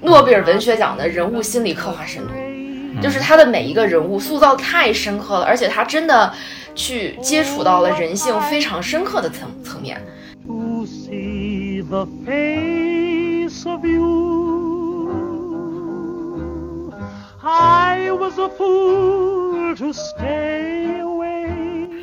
[0.00, 2.32] 诺贝尔文学奖的人物心理刻画深度，
[3.00, 6.32] 就是他的每一个人物塑造太深刻了，而且他真的
[6.74, 10.00] 去接触到了人性非常深刻的层层面。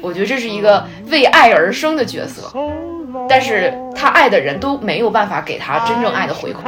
[0.01, 2.51] 我觉得这是一个为爱而生的角色，
[3.27, 6.63] 但是他爱的人都没有办法给他真正爱的回馈。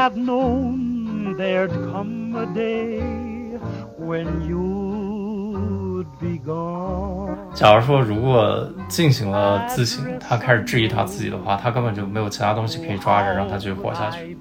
[7.53, 14.37] 假如说，如果进行了自省，他开始质疑他自己的话，他根本就没有其他东西可以抓着让他继续活下去。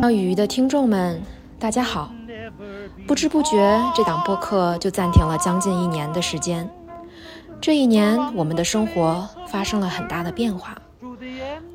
[0.00, 1.20] 钓鱼的听众们，
[1.58, 2.10] 大家好！
[3.06, 6.68] 不知不觉，这档播客就暂停了将近一年的时间。
[7.60, 10.76] 这一年，我们的生活发生了很大的变化。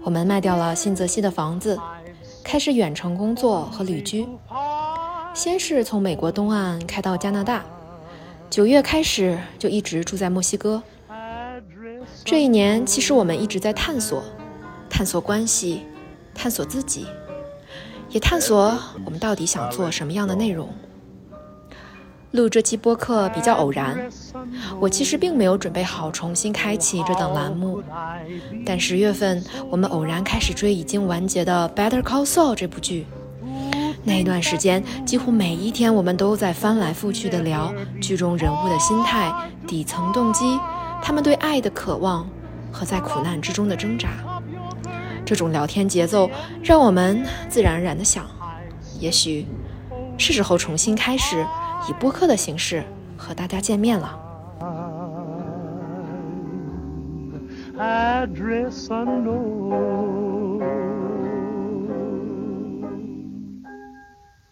[0.03, 1.79] 我们卖掉了新泽西的房子，
[2.43, 4.27] 开始远程工作和旅居。
[5.33, 7.63] 先是从美国东岸开到加拿大，
[8.49, 10.81] 九月开始就一直住在墨西哥。
[12.23, 14.21] 这一年，其实我们一直在探索，
[14.89, 15.85] 探索关系，
[16.35, 17.07] 探索自己，
[18.09, 20.69] 也探索我们到底想做什么样的内容。
[22.31, 24.09] 录这期播客比较偶然，
[24.79, 27.83] 我其实并没有准备好重新开启这档栏目。
[28.65, 33.05] 但十月份，我们偶然开始追已经完结的《Better Call Saul》这部剧。
[34.03, 39.31] 那段时间，几乎每一天我们都在翻来覆去的聊剧中人物的心态、
[39.67, 40.57] 底层动机，
[41.03, 42.25] 他们对爱的渴望
[42.71, 44.09] 和在苦难之中的挣扎。
[45.25, 46.29] 这种聊天节奏
[46.63, 48.25] 让我们自然而然的想，
[48.99, 49.45] 也许
[50.17, 51.45] 是时候重新开始。
[51.89, 52.83] 以播客的形式
[53.17, 54.19] 和大家见面了。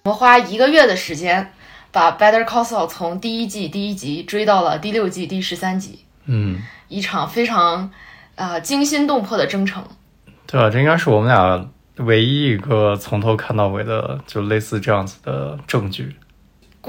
[0.03, 1.51] 我们花一个月的时间，
[1.91, 5.99] 把《Better Call Saul》从第一季第一集追到了第六季第十三集。
[6.25, 7.91] 嗯，一场非常
[8.35, 9.83] 啊惊心动魄的征程。
[10.47, 16.15] 对啊，这应该是我们俩唯一一个从头看到尾的，就类似这样子的证据。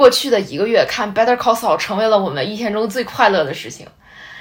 [0.00, 3.86] 过去的一个月，看《Better Call Saul》成为了我们一天中最快乐的事情，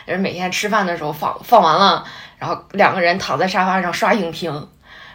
[0.08, 2.02] 也是每天吃饭的时候放放完了，
[2.38, 4.50] 然后两个人躺在沙发上刷影评，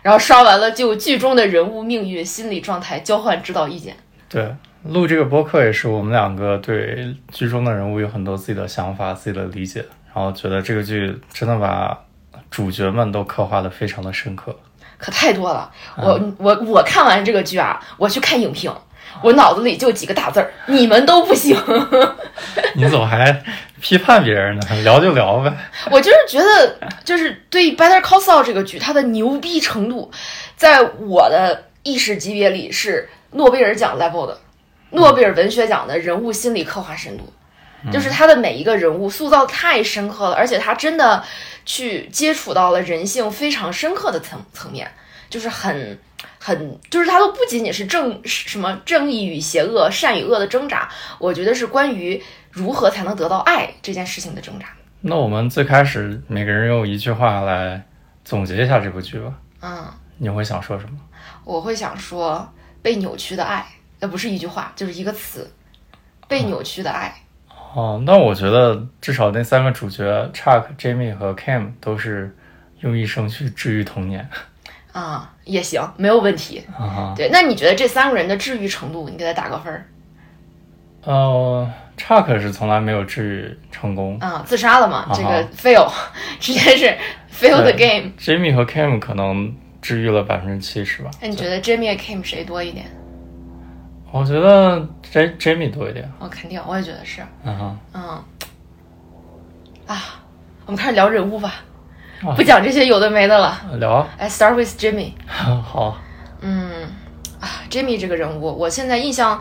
[0.02, 3.96] 然后刷完了就剧中的人物命运、心理状态交换指导意见。
[4.28, 9.82] 对，录这个播客也是我们两个对剧中的人物有很多自己的想法、自己的理解，
[10.14, 11.98] 然后觉得这个剧真的把
[12.50, 14.54] 主角们都刻画的非常的深刻，
[14.98, 15.72] 可太多了。
[15.96, 18.70] 我我我看完这个剧啊，我去看影评。
[19.24, 21.56] 我脑子里就几个大字儿，你们都不行。
[22.76, 23.42] 你怎么还
[23.80, 24.62] 批判别人呢？
[24.82, 25.50] 聊就聊呗。
[25.90, 30.10] 我就是觉得，就是对《Better Call Saul》这个剧，它的牛逼程度，
[30.56, 34.38] 在我的意识级别里是诺贝尔奖 level 的，
[34.90, 37.32] 诺贝尔文学奖的人物心理刻画深度，
[37.90, 41.24] 就是他的每一个人物塑造太深刻了，而且他真的
[41.64, 44.90] 去接触到了人性非常深刻的层层面，
[45.30, 45.98] 就是很。
[46.46, 50.86] 很，就是它都不仅仅是正什么正义与邪恶、善与恶的挣扎，
[51.18, 54.66] 我觉得是关于如何才能得到爱这件事情的挣扎。
[55.00, 57.82] 那我们最开始每个人用一句话来
[58.26, 59.32] 总结一下这部剧吧。
[59.62, 59.86] 嗯，
[60.18, 60.98] 你会想说什么？
[61.44, 62.46] 我会想说
[62.82, 63.64] 被扭曲的爱，
[64.00, 65.50] 呃，不是一句话，就是一个词，
[66.28, 67.14] 被扭曲的爱。
[67.74, 70.04] 哦，那我觉得至少那三个主角
[70.34, 72.36] Chuck、Jamie 和 Cam 都是
[72.80, 74.28] 用一生去治愈童年。
[74.94, 76.62] 啊，也行，没有问题。
[77.16, 79.86] 对，那你觉得这三个人的治愈程度，你给他打个分儿？
[81.02, 84.16] 呃，Chuck 是从来没有治愈成功。
[84.20, 85.06] 啊，自杀了嘛？
[85.12, 85.90] 这个 fail，
[86.40, 86.86] 直接是
[87.30, 88.12] fail the game。
[88.18, 91.10] Jimmy 和 Kim 可能治愈了百分之七十吧。
[91.20, 92.86] 那你觉得 Jimmy 和 Kim 谁多一点？
[94.12, 96.08] 我觉得 J Jimmy 多一点。
[96.20, 97.20] 我肯定，我也觉得是。
[97.42, 97.78] 嗯哼。
[97.94, 98.24] 嗯。
[99.88, 100.02] 啊，
[100.66, 101.56] 我们开始聊人物吧。
[102.32, 104.08] 不讲这些有的没的了，聊。
[104.16, 105.12] 哎，start with Jimmy。
[105.26, 105.98] 好。
[106.40, 106.84] 嗯，
[107.40, 109.40] 啊，Jimmy 这个人物，我现在印象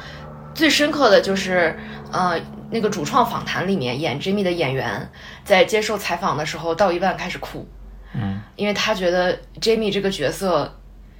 [0.53, 1.77] 最深刻的就是，
[2.11, 2.39] 呃，
[2.71, 5.09] 那个主创访谈里面演 Jimmy 的演员
[5.43, 7.67] 在接受采访的时候，到一半开始哭。
[8.13, 8.41] 嗯。
[8.55, 10.77] 因为他觉得 Jimmy 这个角色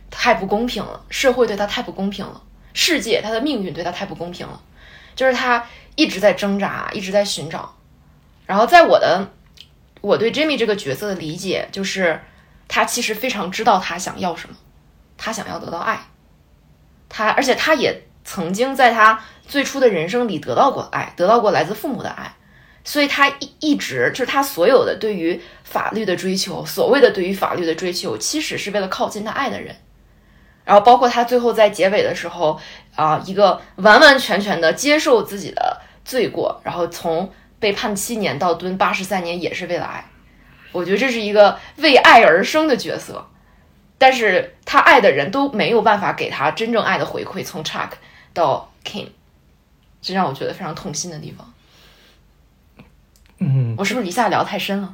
[0.09, 2.41] 太不公平了，社会对他太不公平了，
[2.73, 4.59] 世界他的命运对他太不公平了，
[5.15, 7.73] 就是他一直在挣扎，一直在寻找。
[8.45, 9.29] 然后在我的。
[10.03, 12.19] 我对 Jimmy 这个角色的理解就是，
[12.67, 14.55] 他其实非常知道他想要什么，
[15.17, 16.07] 他想要得到爱，
[17.07, 22.35] 他而且他也曾经在他最初的人生里得到过爱，得到过来自父母的爱，
[22.83, 29.73] 所以他一一直就是他所有的对于法律的追求，所谓的对于法律的追求，其实是为了靠近他爱的人。
[30.65, 32.59] 然后包括他最后在结尾的时候
[32.95, 37.31] 啊，一个完完全全的接受自己的罪过，然后从
[37.63, 40.03] 被判七年到蹲八十三年，也是为了爱。
[40.73, 43.25] 我觉得这是一个为爱而生的角色，
[43.97, 47.91] 但是他爱的人都没有办法给他真正爱的回馈，从 Chuck
[48.33, 49.07] 到 Kim，
[50.01, 51.53] 这让我觉得非常痛心的地方。
[53.37, 54.93] 嗯，我是不是一下聊太深了？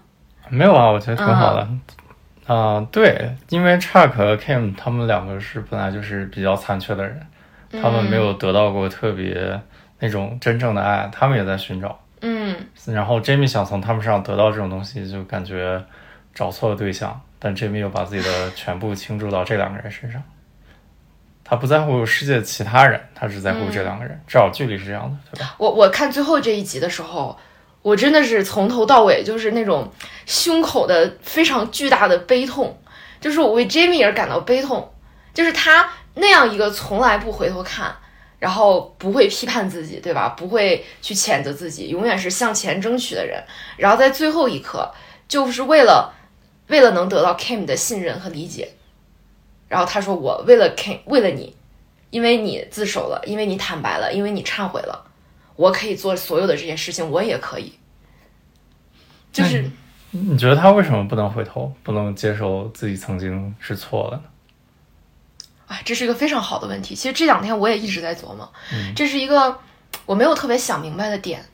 [0.50, 1.68] 没有啊，我觉得挺好的。
[2.46, 7.26] 啊、对，因为 Chuck 和 Kim 他们两个是本来就是比较残缺的人，
[7.82, 9.60] 他们没有得到过特别
[9.98, 12.00] 那种真正的爱，他们也在寻找。
[12.22, 12.56] 嗯
[12.86, 15.84] 然后 Jamie 想从他们身上得到这种东西，就感觉
[16.34, 20.22] 找错了对象，但 Jamie 又把自己的全部倾注到这两个人身上。
[21.44, 25.56] 他不在乎世界其他人，他只在乎这两个人，至少剧里是这样的，对吧？
[25.58, 27.36] 我我看最后这一集的时候，
[27.82, 29.92] 我真的是从头到尾就是那种
[30.28, 32.80] 胸口的非常巨大的悲痛，
[33.20, 34.94] 就是我为 Jamie 而感到悲痛，
[35.34, 37.96] 就是他那样一个从来不回头看，
[38.40, 40.30] 然后不会批判自己，对吧？
[40.30, 43.44] 不会去谴责自己，永远是向前争取的人，
[43.78, 44.90] 然后在最后一刻，
[45.28, 46.14] 就是为了
[46.68, 48.70] 为了能得到 Kim 的信任和理解，
[49.68, 51.56] 然后他说我为了 Kim，为了你，
[52.10, 55.06] 因为你自首了，因为你坦白了，因为你忏悔了。
[55.56, 57.74] 我可以做所有的这些事情，我也可以。
[59.34, 59.70] 就是，
[60.12, 64.24] 你觉得他为什么不能回头，不能接受自己曾经是错了呢？
[65.70, 66.94] 哎，这是一个非常好的问题。
[66.96, 68.52] 其实这两天我也一直在琢磨，
[68.96, 69.60] 这是一个
[70.06, 71.46] 我没有特别想明白的点。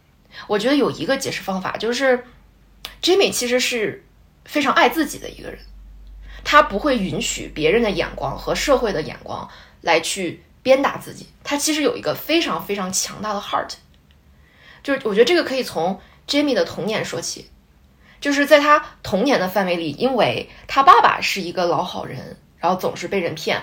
[0.47, 2.25] 我觉得有一个解释方法，就是
[3.01, 4.05] Jimmy 其实是
[4.45, 5.59] 非常爱自己的一个人，
[6.43, 9.49] 他不会允许别人的眼光和社会的眼光
[9.81, 11.27] 来去鞭打自己。
[11.43, 13.73] 他其实有一个非常非常强大的 heart，
[14.81, 17.49] 就是我觉得这个可以从 Jimmy 的童年说起。
[18.21, 23.61] 就是在他童年的范围里，因为他爸爸是一个老好人，然后总是被人骗，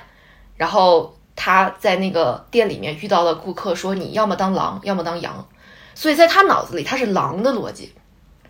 [0.56, 5.48] 然后他在那个店里面遇到了顾客，说你要么当狼，要么当羊，
[5.94, 7.94] 所以在他脑子里他是狼的逻辑，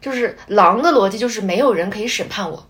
[0.01, 2.67] 就是狼的逻辑就是没有人可以审判我，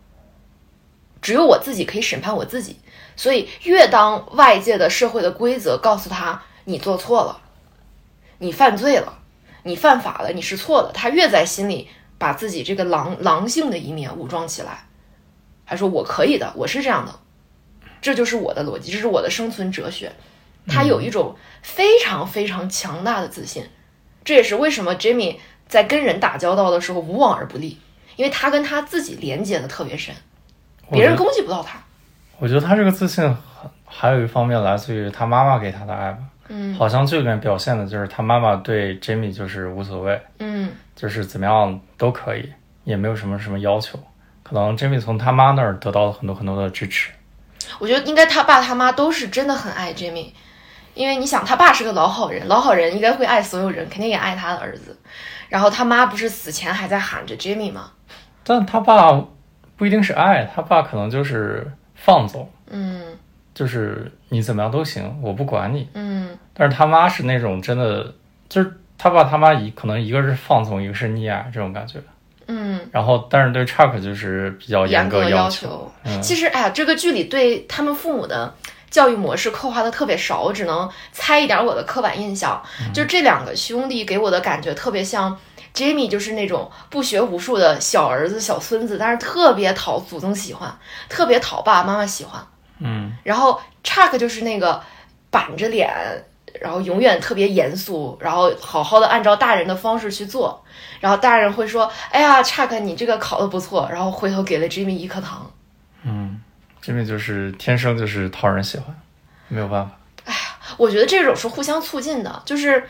[1.21, 2.79] 只有我自己可以审判我自己，
[3.17, 7.41] 所以越当外界的社会的规则告诉他你做错了，
[8.39, 9.19] 你犯罪了，
[9.63, 11.89] 你犯法了，你是错的，他越在心里。
[12.19, 14.87] 把自己这个狼狼性的一面武装起来，
[15.65, 17.13] 还说我可以的，我是这样的，
[18.03, 20.13] 这就是我的逻辑，这是我的生存哲学。
[20.69, 23.65] 他有一种非常非常强大的自信，
[24.23, 27.79] 这也是为什么 Jimmy 在跟人打交道的时候无往而不利，
[28.15, 30.15] 因为他跟他自己连接的特别深，
[30.91, 31.81] 别人攻击不到他。
[32.39, 33.37] 我觉得他这个自信
[33.85, 36.19] 还有一方面来自于他妈妈给他的爱吧。
[36.49, 42.53] 嗯，好像这里面表现的就是他妈妈对 Jimmy 就是无所谓，嗯，就是怎么样都可以，
[42.85, 43.99] 也没有什么什么要求。
[44.45, 47.11] 可能 Jimmy 从他妈那儿得到了很多很多的支持。
[47.79, 50.33] 我觉得应该他爸他妈都是真的很爱 Jimmy，
[50.95, 54.97] 因为你想他爸是个老好人，老好人应该会爱所有人，肯定也爱他的儿子。
[55.49, 57.91] 然后他妈不是死前还在喊着 Jimmy 吗？
[58.45, 59.13] 但他爸
[59.77, 63.19] 不一定是爱，他爸可能就是放纵，嗯
[63.55, 65.89] 就是你怎么样都行，我不管你。
[65.95, 68.15] 嗯但是他妈是那种真的，
[68.49, 72.01] 就是他爸他妈一可能一个是放纵，一个是溺爱这种感觉。
[72.83, 75.91] 嗯，然后，但是对 Chuck 就是比较严格要求。
[76.05, 78.55] 嗯，其实，哎呀，这个剧里对他们父母的
[78.91, 82.63] 教育模式刻画的特别少，我只能猜一点我的刻板印象。
[82.93, 85.39] 就这两个兄弟给我的感觉特别像
[85.75, 90.71] Jamie，就是那种不学无术的小儿子、小孙子，但是特别讨祖宗喜欢，
[91.09, 92.41] 特别讨爸爸妈妈喜欢。
[92.81, 94.83] 嗯，然后 Chuck 就是那个
[95.31, 95.89] 板着脸，
[96.61, 100.65] 然后永远特别严肃，然后好好的按照大人的方式去做，
[101.01, 105.51] 然后大人会说：“哎呀，Chuck 你这个考的不错。”然后回头给了 Jimmy 一颗糖。
[106.03, 106.41] 嗯
[106.83, 108.95] ，Jimmy 就是天生就是讨人喜欢，
[109.49, 109.99] 没有办法。
[110.25, 110.39] 哎呀
[110.77, 112.89] 我觉得这种是互相促进的，就是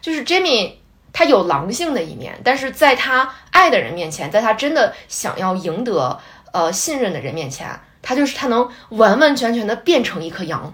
[0.00, 0.74] 就是 Jimmy
[1.12, 6.18] 他有狼性的一面，但是在他爱的人面前，在他真的想要赢得
[6.52, 7.68] 呃信任的人面前，
[8.00, 10.72] 他就是他能完完全全的变成一颗羊，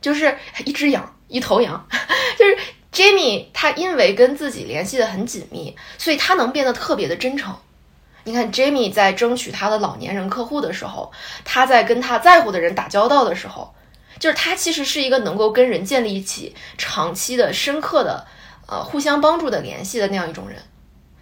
[0.00, 1.86] 就是一只羊，一头羊，
[2.38, 2.56] 就是
[2.92, 7.54] Jamie 他因为跟自己联系的很紧密，所以他能变得特别的真诚。
[8.24, 11.12] 你看，Jamie 在争取他的老年人客户的时候，
[11.44, 13.72] 他在跟他在乎的人打交道的时候，
[14.18, 18.26] 就是他其实是一个能够跟人建立起长期的、深刻的、
[18.66, 20.60] 呃互相帮助的联系的那样一种人。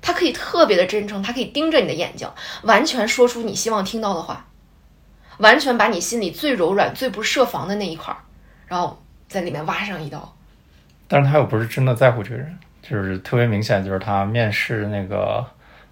[0.01, 2.27] 他可以特别的真诚，他可以盯着你的眼睛，
[2.63, 4.47] 完全说出你希望听到的话，
[5.39, 8.25] 完全把你心里最柔软、最不设防的那一块儿，
[8.67, 9.04] 然后
[9.35, 10.33] 在里面挖上一刀。
[11.09, 15.45] 但是他又不是真的在乎这个人，就是特别明显，就是他面试那个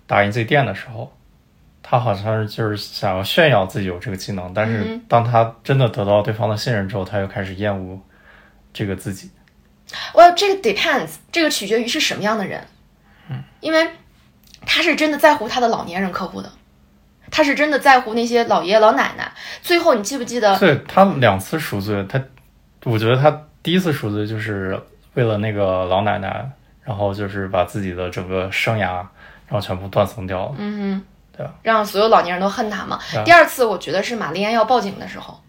[0.07, 1.13] 打印机店的时候，
[1.83, 8.01] 他好像是就是想要炫耀自己有这个技能，但是嗯当他真的得到对方的信任之后，他又开始厌恶
[8.73, 9.31] 这个自己。
[10.15, 12.65] Well，这个 depends，这个取决于是什么样的人。
[13.29, 13.91] 嗯，因为
[14.65, 16.51] 他是真的在乎他的老年人客户的，
[17.31, 19.31] 他是真的在乎那些老爷爷老奶奶。
[19.61, 20.59] 最后你记不记得？
[20.59, 22.19] 对他两次赎罪，他
[22.85, 24.81] 我觉得他第一次赎罪就是
[25.15, 26.51] 为了那个老奶奶，
[26.83, 28.81] 然后就是把自己的整个生涯，
[29.47, 30.55] 然后全部断送掉了。
[30.59, 31.03] 嗯哼，
[31.37, 32.99] 对啊让所有老年人都恨他嘛。
[33.25, 35.41] 第二次我觉得是玛丽安要报警的时候，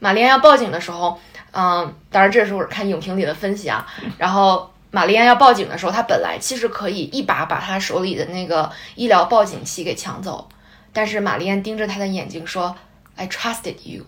[0.00, 1.18] 玛丽安要报警的时候，
[1.52, 3.86] 嗯，当然这是我看影评里的分析啊。
[4.18, 10.48] 然后玛丽安要报警的时候，她本来其实可以一把把她手里的那个医疗报警器给抢走，
[10.92, 12.74] 但是玛丽安盯着他的眼睛说
[13.14, 14.04] ：“I trusted you。”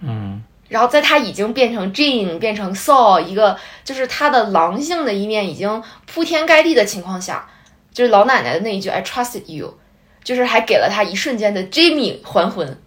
[0.00, 7.46] 嗯，然后在他已经变成 Jane 变成 Saul 一个就是他的狼性的一面已经铺天盖地的情况下，
[7.92, 9.78] 就是老奶奶的那一句 I trusted you，
[10.24, 12.80] 就是还给了他一瞬间的 Jimmy 还魂。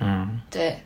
[0.00, 0.84] 嗯，对，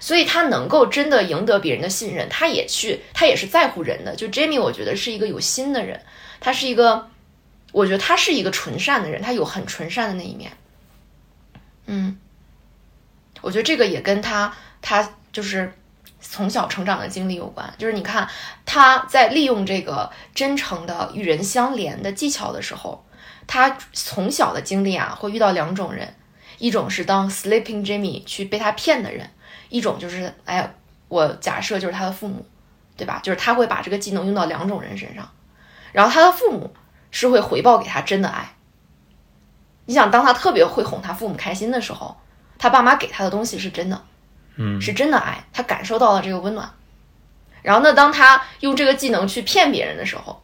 [0.00, 4.14] 所以他能够真的赢得别人的信任，他也去，他也是在乎人的。
[4.14, 5.98] 就 Jamie，我觉得是一个有心的人，
[6.40, 7.08] 他是一个，
[7.72, 10.52] 我觉得他是一个纯善的人，他有很纯善的那一面。
[11.86, 12.18] 嗯，
[13.40, 15.72] 我觉得这个也跟他他就是
[16.20, 17.72] 从小成长的经历有关。
[17.78, 18.28] 就是你看
[18.64, 23.04] 他在利用这个真诚的与人相连的技巧的时候，
[23.46, 26.14] 他从小的经历啊，会遇到两种人，
[26.58, 29.28] 一种是当 Sleeping Jimmy 去被他骗的人，
[29.68, 30.74] 一种就是哎，
[31.08, 32.46] 我假设就是他的父母，
[32.96, 33.20] 对吧？
[33.22, 35.28] 就是他会把这个技能用到两种人身上，
[35.92, 36.72] 然后他的父母
[37.10, 38.54] 是会回报给他真的爱。
[39.86, 42.16] 你想，当他特别会哄他父母开心的时候，
[42.58, 44.00] 他爸妈给他的东西是真的，
[44.56, 46.70] 嗯，是真的爱，他感受到了这个温暖。
[47.62, 50.42] 然后呢，当他用这个技能去骗别人的时候，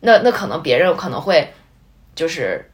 [0.00, 1.52] 那那可能别人可能会
[2.14, 2.70] 就是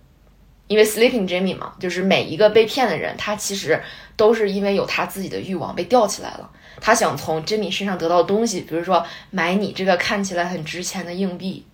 [0.67, 3.83] 因为 Sleeping Jimmy 嘛，就是每一个被骗的人，他其实
[4.17, 11.67] 都是因为有他自己的欲望被吊起来了，他想从 Jimmy 身上得到东西，比如说买你这个看起来很值钱的硬币，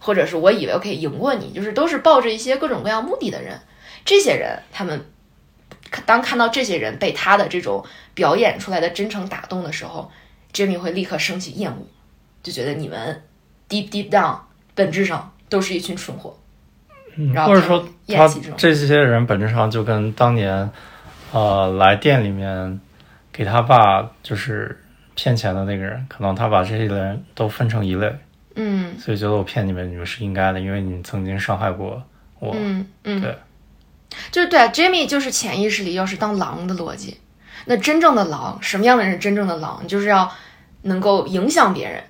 [0.00, 3.60] 或者是我以为我可以赢过你，就是都是抱着一些各种各样目的的人。
[4.04, 5.06] 这些人，他们
[6.06, 10.10] 当看到这些人被他的这种表演出来的真诚打动的时候
[10.52, 11.86] ，Jimmy 会立刻升起厌恶，
[12.42, 13.22] 就觉得你们
[13.68, 14.38] deep deep down
[14.74, 16.36] 本质上都是一群蠢货。
[17.34, 20.70] 然后或者说他这些人本质上就跟当年，
[21.32, 22.80] 呃，来店里面
[23.32, 24.78] 给他爸就是
[25.16, 28.14] 骗钱的那个人，可能他把这些人都分成一类，
[28.54, 32.00] 嗯所以觉得我骗你们，你们是应该的，因为你们曾经伤害过
[32.38, 32.54] 我。
[32.56, 33.36] 嗯嗯，对，
[34.30, 37.18] 就是对啊，Jimmy 就是潜意识里要是当狼的逻辑。
[37.66, 39.86] 那真正的狼，什么样的人是真正的狼？
[39.86, 40.30] 就是要
[40.82, 42.02] 能够影响别人，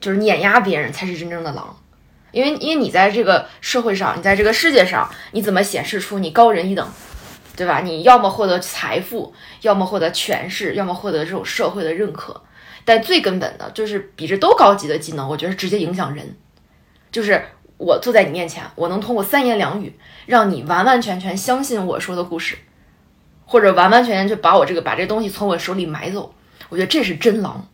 [0.00, 1.76] 就是碾压别人，才是真正的狼。
[2.32, 6.86] 因为因为你在这个社会上，你在这个世界上，你怎么显示出你高人一等，
[7.56, 7.80] 对吧？
[7.80, 9.32] 你要么获得财富，
[9.62, 12.42] 要么获得权势，要么获得这种社会的认可。
[12.84, 16.36] 但最根本的就是比这都高级的技能，我觉得直接影响人。
[17.10, 17.44] 就是
[17.80, 22.58] 我坐在你面前，我能通过三言两语让你完完全全相信我说的故事，
[23.46, 26.34] 或者完完全全就把我这个把这东西从我手里买走。
[26.68, 27.66] 我觉得这是真狼。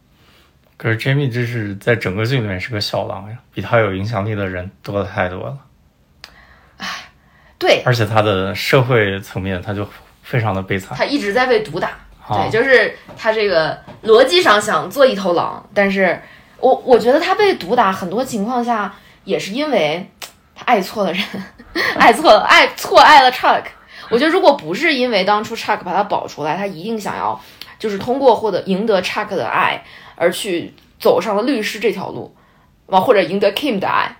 [0.76, 5.58] 可是 Jamie 这是在整个剧里面是个小狼呀，比他有影响力的人多的太多了，
[7.58, 9.88] 对而且他的社会层面他就
[10.22, 10.96] 非常的悲惨。
[10.96, 11.88] 他一直在被毒打，
[12.26, 16.20] 啊对，就是他这个逻辑上想做一头狼，但是
[16.60, 18.94] 我我觉得他被毒打很多情况下
[19.26, 20.08] 也是因为
[20.56, 21.22] 他爱错了人，
[22.00, 23.64] 爱错了爱错爱了 Chuck。
[24.08, 27.38] 我觉得如果不是因为当初 Chuck 把他保出来，他一定想要
[27.78, 32.34] 就是通过获得赢得 Chuck 的爱而去走上了律师这条路，
[32.86, 34.16] 完或者赢得 Kim 的爱。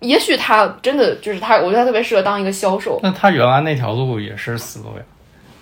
[0.00, 3.00] 也许他真的就是他，我觉得他特别适合当一个销售。
[3.02, 5.02] 那他原来那条路也是死路呀，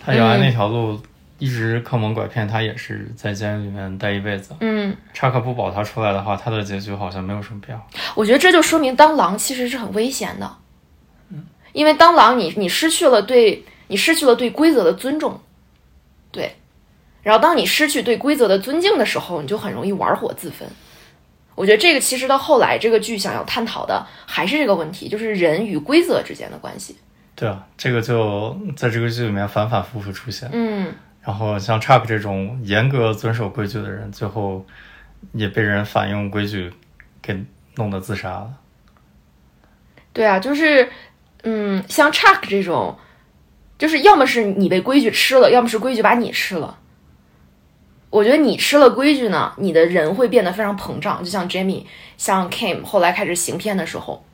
[0.05, 1.01] 他原来那条路
[1.39, 4.55] 一直坑蒙拐骗，他也是在监狱里面待一辈子。
[4.61, 7.85] 嗯，查克不保他出来的话，他的结局好像没有什么变化。
[8.15, 10.57] 我觉得这就说明当狼其实是很危险的，
[11.31, 15.41] 嗯因为当狼你你失去了对你失去了对规则的尊重，
[16.33, 16.57] 对，
[17.23, 20.67] 然后当你失去对规则的尊敬的时候，你就很容易玩火自焚。
[21.55, 26.97] 我觉得这个其实到后来这个剧想要探讨的还是这个问题，就是人与规则之间的关系。
[27.35, 30.49] 对啊，这个就在这个剧里面反反复复出现。
[30.53, 30.93] 嗯，
[31.27, 34.65] 然后像 Chuck 这种严格遵守规矩的人，最后
[35.33, 36.73] 也被人反用规矩
[37.21, 38.55] 给弄得自杀了。
[40.13, 40.89] 对啊，就是
[41.43, 42.97] 嗯，像 Chuck 这种，
[43.77, 46.79] 就是要么是你被规矩吃了，要么是规矩把你吃了。
[48.11, 51.85] 我觉得你吃了规矩呢，你的人会变得非常膨胀，就像 Jamie，
[52.17, 54.25] 像 Kim 后来开始行骗的时候，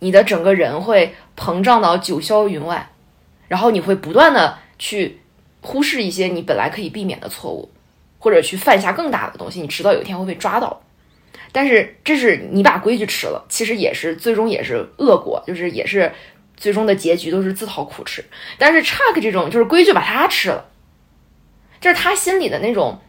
[0.00, 2.90] 你的整个人会膨胀到九霄云外，
[3.46, 5.20] 然后你会不断的去
[5.64, 7.68] 忽视一些你本来可以避免的错误，
[8.18, 10.82] 或者去犯下更大的东西，你迟早有一天会被抓到。
[11.50, 16.12] 但是这是你把规矩吃了，其实也是最终也是恶果，就是也是
[16.56, 18.24] 最终的结局都是自讨苦吃。
[18.58, 20.66] 但是 Chuck 这种就是规矩把他吃了，
[21.80, 23.00] 就是他心里的那种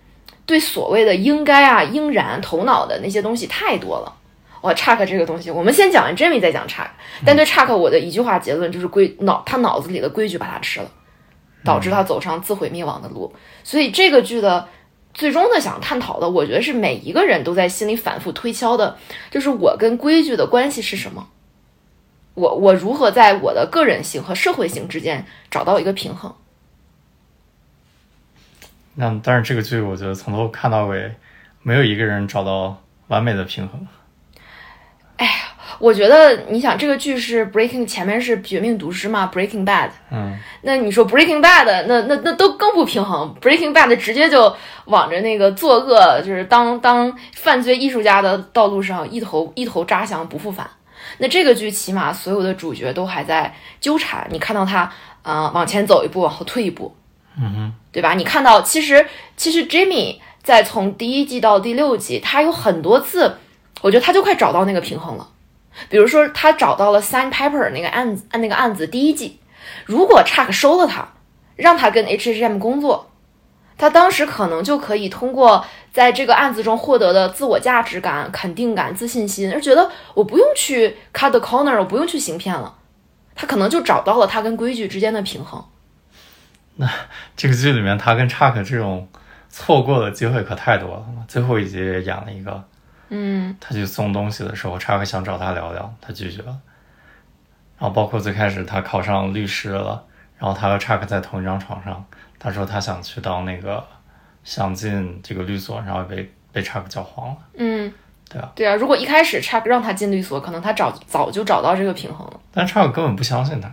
[0.46, 4.16] 对所谓的应该啊、应然、头脑的那些东西太多了。
[4.62, 6.88] 哇，Chuck 这个东西，我们先讲完 Jamie 再讲 Chuck。
[7.26, 10.92] 但对 Chuck 我的一句话结论就是规脑他脑子里的规矩把他吃了，
[11.66, 13.34] 导致他走上自毁灭亡的路。
[13.66, 14.70] 所以这个剧的。
[15.18, 18.98] 最终的想探讨的，我觉得是每一个人都在心里反复推敲的，
[19.32, 21.30] 就是我跟规矩的关系是什么？
[22.34, 26.36] 我我如何在我的个人性和社会性之间找到一个平衡？
[28.96, 31.16] 那但是这个剧，我觉得从头看到尾，
[31.62, 33.88] 没有一个人找到完美的平衡。
[35.16, 35.32] 哎呀，
[35.80, 44.56] 我觉得你想这个剧是 Breaking 前面是绝命毒师嘛，Breaking Bad，嗯，那你说 Breaking Bad 那那那都更不平衡，Breaking Bad 直接就
[44.86, 50.70] 往着那个作恶，就是当当犯罪艺术家的道路上一头一头扎翔不复返。
[51.18, 54.92] 那这个剧起码所有的主角都还在纠缠，你看到他
[55.22, 56.96] 啊、往前走一步，往后退一步，
[57.38, 58.14] 嗯哼，对吧？
[58.14, 59.06] 你看到其实
[59.36, 63.38] 其实 Jimmy 在从第一季到第六季，他有很多次，
[63.82, 65.28] 我觉得他就快找到那个平衡了。
[65.90, 69.40] 比如说，他找到了 Sign Paper 那个案子，那个案子第一季，
[69.86, 71.08] 如果 Chuck 收了他，
[71.56, 73.12] 让他跟 H.H.M 工作，
[73.78, 82.76] 他当时可能就可以通过在这个案子中获得的自我价值感、肯定感、自信心，而觉得我不用去 cut the corner，我不用去行骗了，
[83.36, 85.64] 他可能就找到了他跟规矩之间的平衡。
[86.78, 86.90] 那
[87.38, 89.08] 这个剧里面他跟 Chuck 这种
[89.50, 91.06] 错过的机会可太多了。
[91.28, 92.62] 最后一集也演了一个，
[93.10, 96.58] 嗯他去送东西的时候，Chuck 想找他聊聊，他拒绝了。
[97.78, 100.04] 然后包括最开始他考上律师了，
[100.38, 102.06] 然后他和 Chuck 在同一张床上，
[102.40, 103.86] 他说他想去当那个
[104.44, 107.38] 想进这个律所，然后被被 Chuck 搅黄了。
[107.56, 107.94] 嗯，
[108.30, 112.40] 对啊，对啊，如果一开始 Chuck 让他进律所，可能他找早就找到这个平衡了。
[112.54, 113.70] 但 Chuck 根本不相信他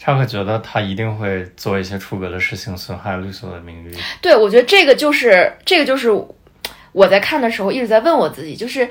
[0.00, 3.94] ，Chuck 觉得他一定会做一些出格的事情，损害律所的名誉。
[4.22, 6.10] 对，我觉得这个就是这个就是
[6.96, 8.88] 我在看的时候一直在问我自己，就是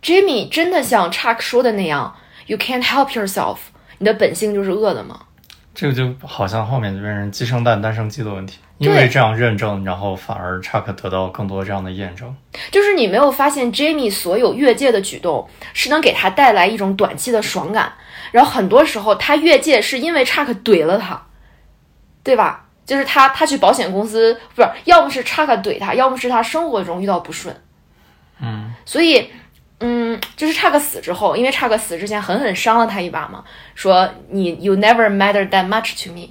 [0.00, 2.14] Jimmy 真的像 Chuck 说的那样
[2.46, 3.56] ，You can't help yourself，
[3.98, 5.22] 你的本性就是恶的吗？
[5.74, 12.32] 这个就好像后面就变成鸡生蛋，蛋生鸡的问题，因为这样认证，然后反而 Chuck 得到更多这样的验证。
[12.70, 17.92] 就是你没有发现 Jamie 所有越界的举动是能给他带来一种短期的爽感，
[18.30, 21.20] 然后很多时候他越界是因为 Chuck 怼了他，
[22.22, 22.66] 对吧？
[22.90, 27.54] 就是他他去保险公司不是，要么是 Chuck 怼他，要么是他生活中遇到不顺，
[28.40, 29.30] 嗯，所以。
[29.82, 33.42] 嗯，就是 Chuck 死之后，因为 Chuck 死之前狠狠伤了他一把嘛，
[33.74, 36.28] 说你 You never mattered that much to me，、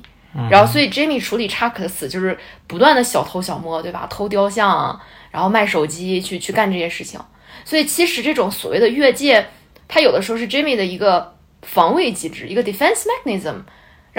[0.51, 4.05] 然后所以 Jimmy 处理 Chuck 的死就是不断的小偷小摸，对吧？
[4.07, 7.19] 偷雕像，然后卖手机，去去干这些事情。
[7.65, 9.47] 所以其实这种所谓的越界，
[9.87, 13.63] 它有的时候是 Jimmy 的一个防卫机制，一个 defense mechanism。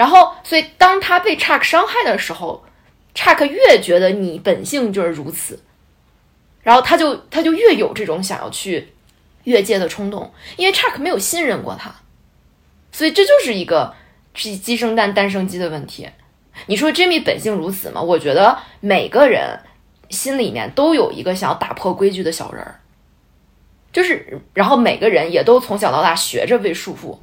[0.01, 2.65] 然后，所以当他被 Chuck 伤害的时候
[3.13, 5.59] ，Chuck 越觉得你本性就是如此，
[6.63, 8.93] 然后他就他就越有这种想要去
[9.43, 11.93] 越界的冲动，因为 Chuck 没有信任过他，
[12.91, 13.93] 所以这就是一个
[14.33, 16.09] 鸡鸡生蛋，蛋生鸡的问题。
[16.65, 18.01] 你说 Jimmy 本性如此吗？
[18.01, 19.59] 我觉得每个人
[20.09, 22.79] 心里面都有一个想要打破规矩的小人儿，
[23.93, 27.15] 就是，然后每个人也都从小到大学着被束缚，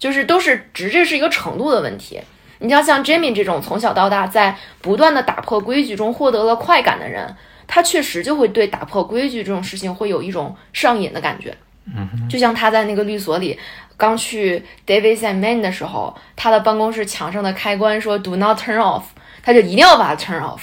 [0.00, 2.20] 就是都是只这是一个程度的问题。
[2.58, 7.36] 你像像 Jimmy 这种从小到大在不断的打破规矩中获得了快感的人，
[7.68, 11.56] 他确实就会对打破规矩这种事情会有一种上瘾的感觉。
[11.86, 13.58] 嗯，就像他在那个律所里
[13.96, 19.04] 刚去 Davis and Main 的时候，他的办公室墙上的开关说 “Do not turn off”，
[19.42, 20.60] 他就一定要把它 turn off。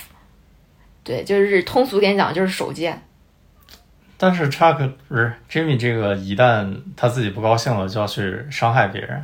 [1.03, 3.01] 对，就是通俗点讲就是手贱。
[4.17, 9.23] 但是 Chuck 不是 Jimmy 这个，一旦他自己不高兴了，就要去伤害别人，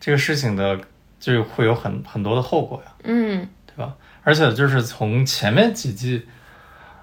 [0.00, 0.78] 这个事情的
[1.18, 3.94] 就会有很很多的后果呀，嗯对吧？
[4.22, 6.26] 而且就是从前面几季，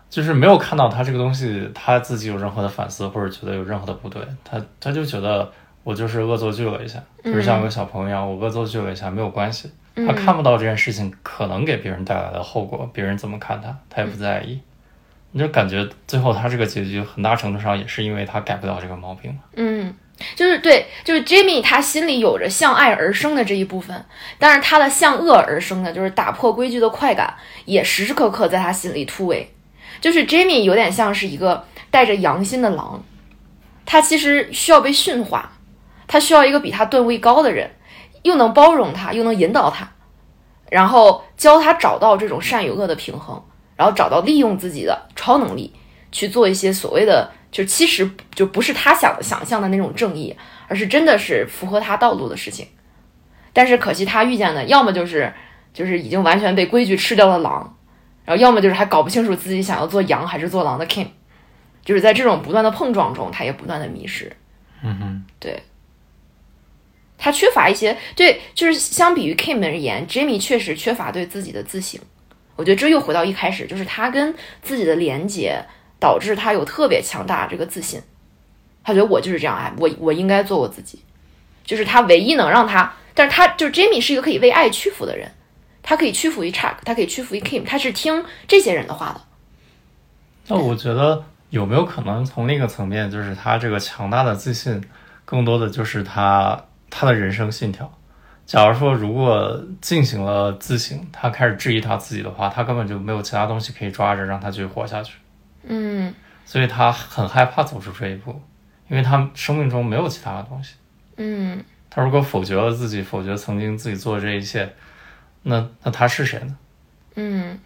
[0.09, 5.51] 就是没有看到他这个东西他自己有任何的反思，或者觉得有任何的不对，他他就觉得
[5.83, 14.59] 我就是恶作剧了一下，就是像个小朋友一样，我恶作剧了一下没有关系，他看不到这件事情可能给别人带来的后果，别人怎么看他，他也不在意。
[15.31, 19.37] 你就感觉最后他这个结局很大程度上也是因为他改不了这个毛病。
[19.55, 19.93] 嗯，
[20.35, 24.05] 就是对，就是 Jimmy 他心里有着向爱而生的这一部分，
[24.39, 27.35] 但是他的向恶而生的，就是打破规矩的快感，
[27.65, 29.53] 也时时刻刻在他心里突围。
[29.99, 33.03] 就是 Jimmy 有点像是一个带着阳心的狼，
[33.85, 35.51] 他其实需要被驯化，
[36.07, 37.71] 他需要一个比他段位高的人，
[38.21, 39.89] 又能包容他，又能引导他，
[40.69, 43.43] 然后教他找到这种善与恶的平衡，
[43.77, 45.71] 然后找到利用自己的超能力
[46.11, 50.35] 去做一些所谓的，就其实就不是他想想象的那种正义，
[50.67, 52.67] 而是真的是符合他道路的事情。
[53.53, 55.33] 但是可惜他遇见的要么就是
[55.73, 57.77] 就是已经完全被规矩吃掉的狼，
[58.25, 61.07] 然后要么就是还搞不清楚自己想要做羊还是做狼的 Kim，
[61.85, 64.31] 就是在这种不断的碰撞中，他也不断的迷失。
[64.83, 65.63] 嗯哼，对
[67.17, 71.99] 他缺乏一些对，就是相比于 Kim 而言，Jimmy 确实缺乏对自己的自省。
[72.57, 75.63] 我觉得这又回到一开始，就是他跟自己的连接，
[75.99, 78.01] 导致他有特别强大这个自信。
[78.83, 81.03] 他觉得我就是这样爱我，我应该做我自己，
[81.63, 85.31] 就是他唯一能让他，但是他就是 Jamie 是一个可以为爱屈服的人，
[85.83, 89.21] 他可以屈服于 Chuck，他可以屈服于 Kim，他是听这些人的话的。
[90.47, 94.81] 那我觉得有没有可能从另一个层面，就是他这个强大的自信，
[95.25, 97.93] 更多的就是他他的人生信条。
[98.47, 105.17] 假如说如果进行了自省，他开始质疑他自己的话，他根本就没有其他东西可以抓着让他继续活下去，
[105.65, 106.13] 嗯
[106.45, 108.41] 所以他很害怕走出这一步，
[108.87, 110.75] 因为他生命中没有其他的东西。
[111.17, 114.73] 嗯他如果否决了自己，否决曾经自己做的这一切，
[115.43, 116.57] 那那他是谁呢？
[117.15, 117.59] 嗯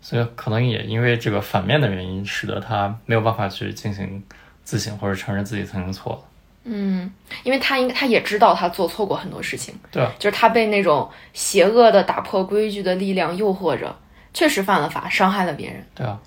[0.00, 4.22] 所以可能也因为这个反面的原因，使得他没有办法去进行
[4.62, 6.18] 自省或者承认自己曾经错了。
[6.64, 13.94] 嗯，因为他应他也知道他做错过很多事情，对啊，就是他被那种邪恶的打破规矩的力量诱惑着，
[14.32, 15.84] 确实犯了法，伤害了别人。
[15.94, 16.18] 对啊，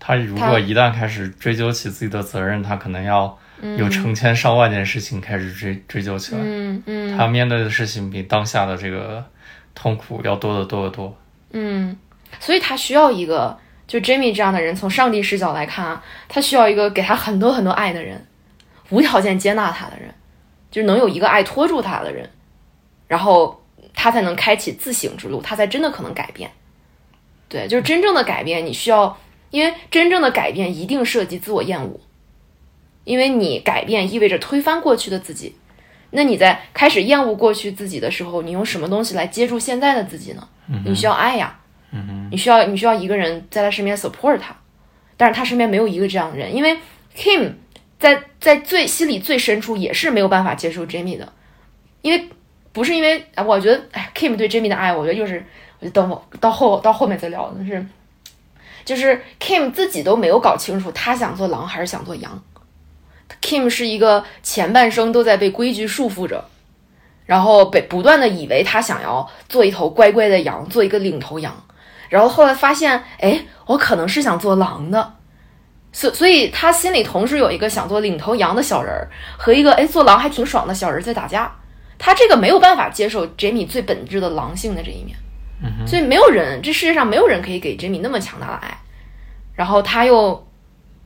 [0.00, 3.38] 他如果一旦开始追究起自己的责任，他可能要
[3.76, 6.40] 有成千上万件事情开始追追究起来。
[6.42, 9.24] 嗯嗯他面对的事情比当下的这个
[9.74, 11.16] 痛苦要多得多得多。
[11.52, 11.96] 嗯，
[12.40, 18.24] 所以他需要一个就 Jamie 这样的人，从上帝视角来看啊，他需要一个给他很多很多爱的人，
[18.90, 20.14] 无条件接纳他的人，
[20.70, 22.28] 就是能有一个爱拖住他的人，
[23.06, 23.62] 然后
[23.94, 26.50] 他才能开启自省之路，他才真的可能改变。
[27.48, 29.18] 对，就是真正的改变，你需要，
[29.50, 32.00] 因为真正的改变一定涉及自我厌恶，
[33.04, 35.56] 因为你改变意味着推翻过去的自己。
[36.10, 40.48] 那你在开始厌恶过去自己的时候，你用什么东西来接住现在的自己呢？
[40.84, 41.58] 你需要爱呀，
[42.30, 44.54] 你需要你需要一个人在他身边 support 他，
[45.16, 46.78] 但是他身边没有一个这样的人，因为
[47.16, 47.52] Kim
[47.98, 51.32] 在在最心里最深处也是没有办法接受 Jamie 的，
[52.02, 52.28] 因为
[52.72, 55.44] 不是因为啊，我觉得哎，Kim 对 Jamie 的爱，我觉得又是，
[55.80, 57.86] 我就等我到后到后面再聊，就是
[58.84, 62.42] 就是 Kim 自己都没有搞清楚他想做狼还是想做羊。
[63.42, 66.44] Kim 是一个前半生都在被规矩束缚着，
[67.26, 71.54] 然后被不断的以为他想要做一头乖乖的羊，做一个领头羊，
[72.08, 75.14] 然后后来发现，哎，我可能是想做狼的，
[75.98, 81.50] 所所以他心里同时有一个想做领头羊的小人儿和一个哎做狼还挺爽的小人儿在打架，
[81.98, 85.16] 他这个没有办法接受 Jamie 最本质的狼性的这一面，
[85.88, 88.78] 所以没有人，这世界上没有人可以给 Jamie 那么强大的爱，
[89.56, 90.46] 然后他又，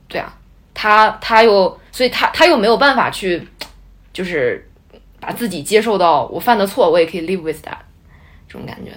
[0.07, 0.31] 对啊，
[0.75, 3.47] 他他又，所以他他又没有办法去，
[4.13, 4.69] 就是
[5.19, 7.79] 把自己接受到我犯的错，我也可以 live with that
[8.47, 8.91] 这种感觉，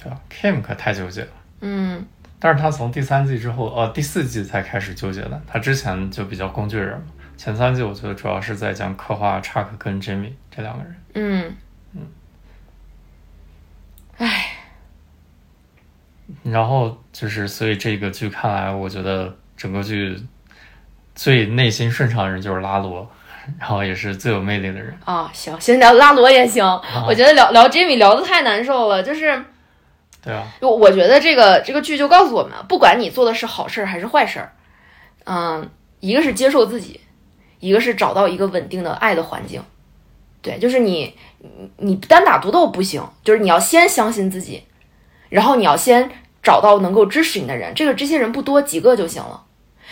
[0.00, 1.28] 对啊，Kim 可太纠结了。
[1.62, 2.06] 嗯
[2.44, 5.42] 但是他从第三季之后，呃，第四季才开始纠结的。
[5.46, 7.06] 他之前就比较工具人嘛。
[7.38, 10.94] 前三季我觉得主要是在讲刻画 Chuck 跟 Jimmy 这两个人。
[11.14, 11.56] 嗯
[11.94, 12.02] 嗯
[14.18, 14.58] 唉，
[16.42, 20.14] 然后就是，所以这个剧看来，我觉得整个剧
[21.14, 23.10] 最内心顺畅的人就是拉罗，
[23.58, 24.94] 然后也是最有魅力的人。
[25.06, 26.62] 啊，行，先聊拉罗也行，
[27.06, 29.42] 我觉得聊聊 Jimmy 聊的太难受了，就是。
[30.24, 34.52] 对啊，我我觉得这个这个剧就告诉我们，不管你做的是好事儿还是坏事儿，
[35.24, 35.68] 嗯，
[36.00, 37.00] 一个是接受自己，
[37.60, 39.62] 一个是找到一个稳定的爱的环境。
[40.40, 44.64] 对，就是你你你单打独斗不行，就是你要先相信自己，
[45.28, 46.10] 然后你要先
[46.42, 47.74] 找到能够支持你的人。
[47.74, 49.44] 这个这些人不多，几个就行了。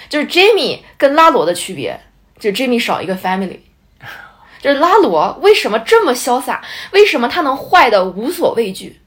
[0.09, 2.01] 就是 Jamie 跟拉罗的区别，
[2.39, 3.59] 就 Jamie 少一个 family。
[4.61, 6.65] 就是拉罗为什么这么潇洒？
[6.93, 9.01] 为什么他能坏的无所畏惧？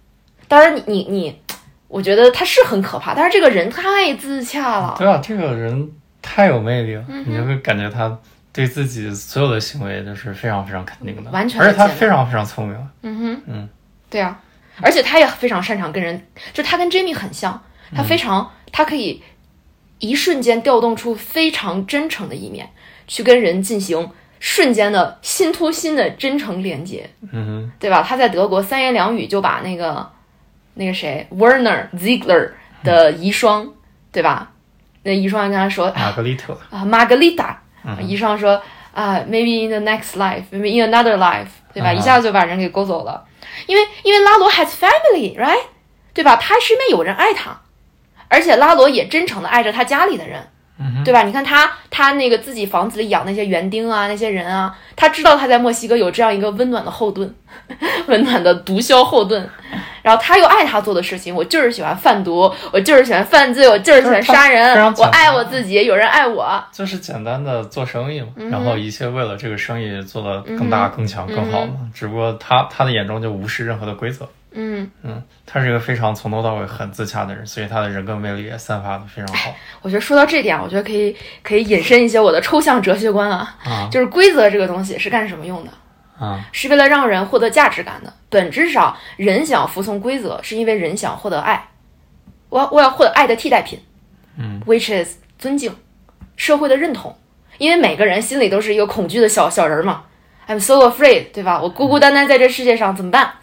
[0.48, 1.42] 当然你，你你
[1.88, 4.96] 我觉得他是很可怕，但是这个人太自洽了。
[4.98, 8.18] 对啊，这个人太有魅力了，你就会感觉他
[8.52, 12.90] 对自己所有的行为都是非常非常肯定的，完全而且他非常非常聪明。
[13.02, 13.70] 嗯哼，嗯，
[14.10, 14.40] 对啊，
[14.82, 17.62] 而且他也非常擅长跟人，就他跟 Jamie 很像，
[17.96, 19.22] 他非常，他可以
[20.00, 22.70] 一瞬间调动出非常真诚的一面，
[23.08, 28.02] 去跟人进行瞬间的心突心的真诚连接，嗯对吧？
[28.02, 30.10] 他在德国三言两语就把那个
[30.76, 32.52] 那个谁 Werner Ziegler
[32.84, 33.72] 的遗孀，
[34.12, 34.52] 对吧？
[35.04, 38.62] 那遗孀跟他说玛格丽特，啊，Margarita，嗯遗孀说
[38.94, 41.92] 啊，maybe in the next life，maybe in another life，对吧？
[41.92, 43.24] 嗯一下子就把人给勾走了，
[43.68, 45.66] 因为因为拉罗 has family，right，
[46.14, 46.36] 对吧？
[46.38, 47.60] 他身边有人爱他，
[48.28, 50.48] 而且拉罗也真诚的爱着他家里的人。
[51.06, 51.24] 对吧？
[51.24, 57.34] 你看他，他那个自己房子里养那些园丁啊，那些人啊，他知道他在墨西哥有这样一个温暖的后盾，
[58.08, 59.48] 温暖的毒枭后盾，
[60.02, 71.90] 然后他又爱他做的事情，我就是喜欢贩毒，我就是喜欢犯罪，我就是喜欢杀人，我爱我自己，有人爱我，就是简单的做生意嘛，嗯然后一切为了这个生意做得更大、更强、更好嘛。
[71.94, 74.28] 只不过他他的眼中就无视任何的规则。
[74.58, 79.54] 嗯，嗯，他是一个非常从头到尾很自洽的人，所以他的人格魅力也散发的非常好。
[79.82, 81.14] 我觉得说到这点，我觉得可以
[81.44, 85.72] 可以引申一些我的抽象哲学观啊，啊就是规则这个东西是干什么用的？
[86.18, 88.14] 啊是为了让人获得价值感的。
[88.30, 91.70] 本质上，人想服从规则，是因为人想获得爱。
[92.50, 93.80] 我我要获得爱的替代品，
[94.38, 95.76] 嗯，which is 尊敬、
[96.36, 97.16] 社会的认同。
[97.58, 100.04] 因为每个人心里都是一个恐惧的小小人嘛
[100.48, 101.62] ，I'm so afraid，对吧？
[101.62, 103.34] 我孤孤单单在这世界上怎么办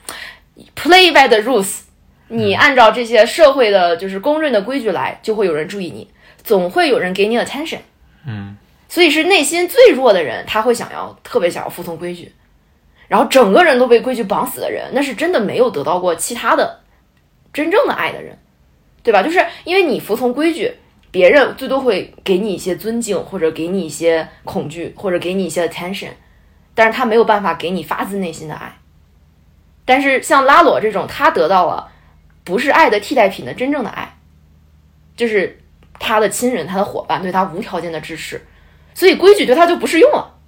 [0.76, 1.80] ？Play by the rules，
[2.28, 6.10] 你按照这些社会的就是公认的规矩来，就会有人注意你，
[6.44, 7.78] 总会有人给你 attention。
[8.26, 8.56] 嗯
[8.88, 12.30] 所以是内心最弱的人，他会想要特别想要服从规矩，
[13.08, 16.80] 然后整个人都被规矩绑死的人，那是真的没有得到过其他的
[17.52, 18.38] 真正的爱的人，
[19.02, 19.22] 对吧？
[19.22, 20.72] 就是因为你服从规矩，
[21.10, 26.10] 别人最多会给你一些尊敬，或者给你一些恐惧，或者给你一些 attention，
[26.74, 28.78] 但是他没有办法给你发自内心的爱。
[29.84, 31.90] 但是像拉罗这种，他得到了
[32.44, 34.16] 不是爱的替代品的真正的爱，
[35.16, 35.60] 就是
[35.98, 38.40] 他的亲人、他的伙伴对他无条件的支持。
[38.94, 40.38] 所以规矩对他就不适用了，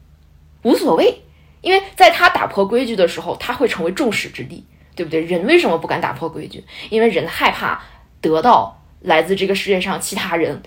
[0.63, 1.24] 无所谓，
[1.65, 5.23] 因为在他打破规矩的时候，他会成为众矢之的，对不对？
[5.23, 6.63] 人为什么不敢打破规矩？
[6.91, 7.83] 因为人害怕
[8.21, 10.63] 得到来自这个世界上其他人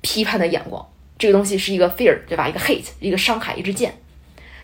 [0.00, 0.84] 批判的眼光，
[1.16, 2.46] 这个东西是一个 fear，对吧？
[2.48, 3.96] 一个 hate，一个伤害，一支箭。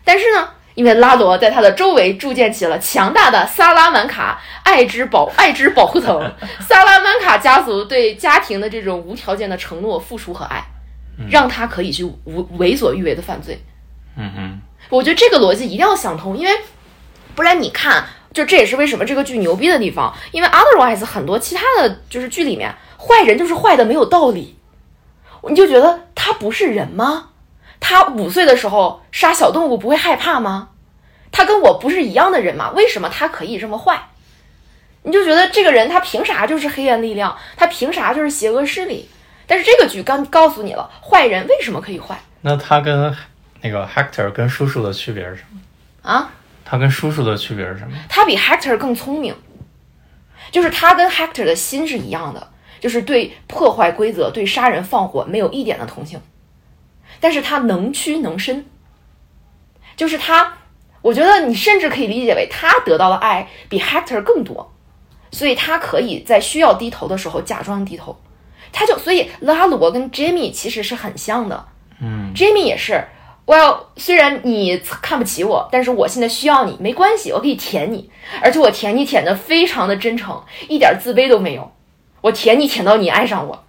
[0.05, 6.21] 但是呢，因为拉罗在他的周围筑建起了强大的萨拉曼卡爱之保 爱之保护层，
[6.61, 10.63] 萨拉曼卡家族对家庭的这种无条件的承诺、付出和爱。
[11.31, 13.59] 让他可以去无为所欲为的犯罪。
[14.17, 16.53] 嗯嗯我觉得这个逻辑一定要想通，因为
[17.35, 20.15] 不然你看，就这也是为什么这个剧牛逼的地方。
[20.33, 24.57] 因为 otherwise 很多其他的就是剧里面坏人就是坏的没有道理，
[25.49, 27.31] 你就觉得他不是人吗？
[27.79, 30.71] 他五岁的时候杀小动物不会害怕吗？
[31.31, 32.73] 他跟我不是一样的人吗？
[32.75, 34.09] 为什么他可以这么坏？
[35.03, 37.37] 你就觉得这个人他凭啥就是黑暗力量？
[37.57, 39.09] 他凭啥就是邪恶势力？
[39.47, 43.15] 但是这个剧刚告诉你了，坏人为什么可以坏那他跟
[43.67, 45.61] 那个 Hector 跟叔叔的区别是什么？
[46.03, 46.31] 啊？
[46.65, 47.97] 他跟叔叔的区别是什么？
[48.09, 49.35] 他比 Hector 更聪明，
[50.53, 52.49] 就是他跟 Hector 的心是一样的，
[52.81, 56.21] 就是对破坏规则、对杀人放火没有一点的同情，
[57.21, 58.65] 但是他能屈能伸，
[59.97, 60.59] 就是他，
[61.03, 64.73] 我觉得你甚至可以理解为他得到的爱比 Hector 更多，
[65.33, 68.21] 所以他可以在需要低头的时候假装低头，
[68.73, 71.67] 他就所以拉罗跟 Jamie 其实是很像的，
[72.01, 73.05] 嗯，Jamie 也是。
[73.47, 78.11] 我要虽然你看不起我，但是我现在需要你，没关系，我可以舔你，
[78.43, 81.73] 而且我舔你舔的非常的真诚，一点自卑都没有。
[82.23, 83.65] 我舔你舔到你爱上我，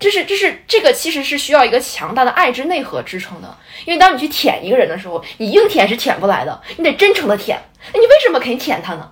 [0.00, 3.56] 这是这是这个其实是需要一个强大的爱之内核支撑的。
[3.84, 7.62] 因为当你去舔一个人的时候，你硬舔是舔不来的，你得真诚的舔。
[7.94, 9.08] 那你为什么可以舔他呢？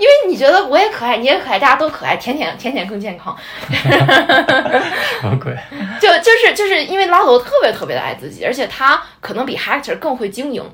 [0.00, 3.36] 因为你觉得我也可爱，你也可爱，大家都可爱，舔舔舔舔更健康。
[3.70, 5.54] 什么鬼？
[6.00, 10.64] 就就是就是因为拉罗特别特别的爱自己，而且他可能比 Hector 更会经营。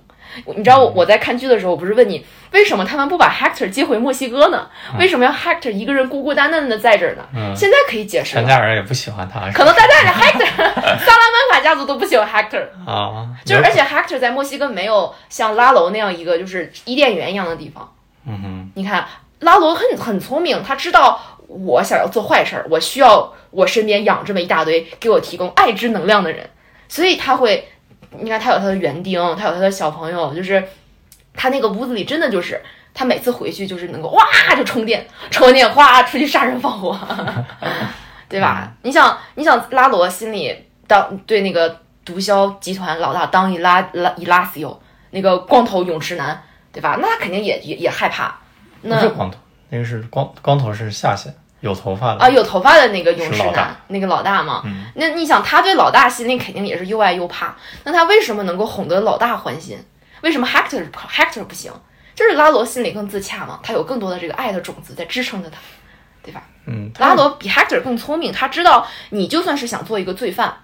[0.45, 4.69] 你知道我我在看剧的时候，我不是问你为什么他们不把 Hector 接回墨西哥呢？
[4.99, 7.25] 为什么要 Hector 一个人孤孤单单的在这儿呢？
[7.35, 17.91] 嗯现在可以解释了，全家人也不喜欢他，可能大家连 Hector 萨拉曼卡家族都不喜欢 Hector，啊，就是而且 Hector 在墨西哥没有像拉罗那样一个就是伊甸园一样的地方。
[18.27, 19.07] 嗯哼，你看
[19.41, 26.49] 拉罗很很聪明，他知道我想要做坏事儿，我需要我身边养这么一大堆给我提供爱之能量的人，
[26.89, 27.69] 所以他会，
[28.11, 30.63] 你看他有他的园丁，他有他的小朋友，就是
[31.35, 32.63] 他那个屋子里真的就是。
[32.99, 34.25] 他每次回去就是能够哇
[34.57, 36.99] 就充电，充完电哗出去杀人放火，
[38.27, 38.73] 对吧？
[38.81, 46.43] 你想，你想拉罗心里当对那个毒枭集团老大当伊拉拉伊拉西欧那个光头泳池男，
[46.77, 46.99] 对吧？
[47.01, 48.29] 那他肯定也也也害怕。
[48.83, 49.39] 不那是光头，
[49.71, 54.61] 那个是光光头是下线，有头发的啊，有头发的那个勇士男，那个老大嘛。
[54.67, 57.57] 嗯那你想，他对老大心里肯定也是又爱又怕。
[57.85, 59.79] 那他为什么能够哄得老大欢心？
[60.21, 61.73] 为什么 Hector Hector 不行？
[62.15, 65.59] 就是拉罗心里更自洽嘛，他有更多的这个爱的种子在支撑着他，
[66.23, 66.43] 对吧？
[66.67, 70.57] 嗯，拉罗比 Hector 更聪明，他知道你就算是想做一个罪犯，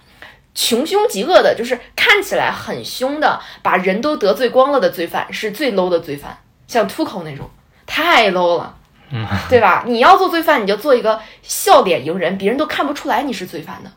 [0.55, 6.37] 穷凶极恶的，就是看起来很凶的，把人都得罪光了的罪犯，是最 low 的罪犯，
[6.67, 7.49] 像 Tuco 那种，
[7.85, 8.77] 太 low 了，
[9.11, 9.83] 嗯，对吧？
[9.87, 13.91] 你要做罪犯，你就做一个笑脸迎人，别人都看不出来你是罪犯的。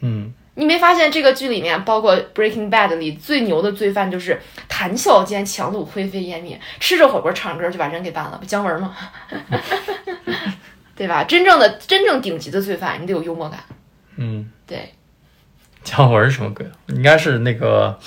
[0.00, 8.96] 嗯，你没发现这个剧里面，包括《Breaking Bad》里最牛的罪犯就是谈笑间强弩灰飞烟灭，吃着火锅唱歌就把人给办了，不姜文吗？
[10.96, 11.22] 对吧？
[11.24, 13.60] 真正的真正顶级的罪犯，你得有幽默感。
[14.16, 14.92] 嗯，对，
[15.90, 16.66] 姜文是什么鬼？
[16.88, 17.98] 应该是那个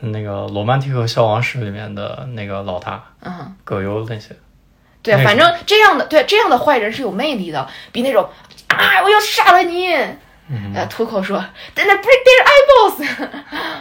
[0.00, 4.36] 那个《罗曼蒂克消亡史》里面的那个老大嗯，葛优那些。
[5.02, 8.28] 对，那反正这样的对这样的坏人是有魅力的，比那种
[8.68, 9.94] 啊我要杀了你，
[10.74, 11.38] 呃，吐口说
[11.74, 13.28] Then I break their eyeballs，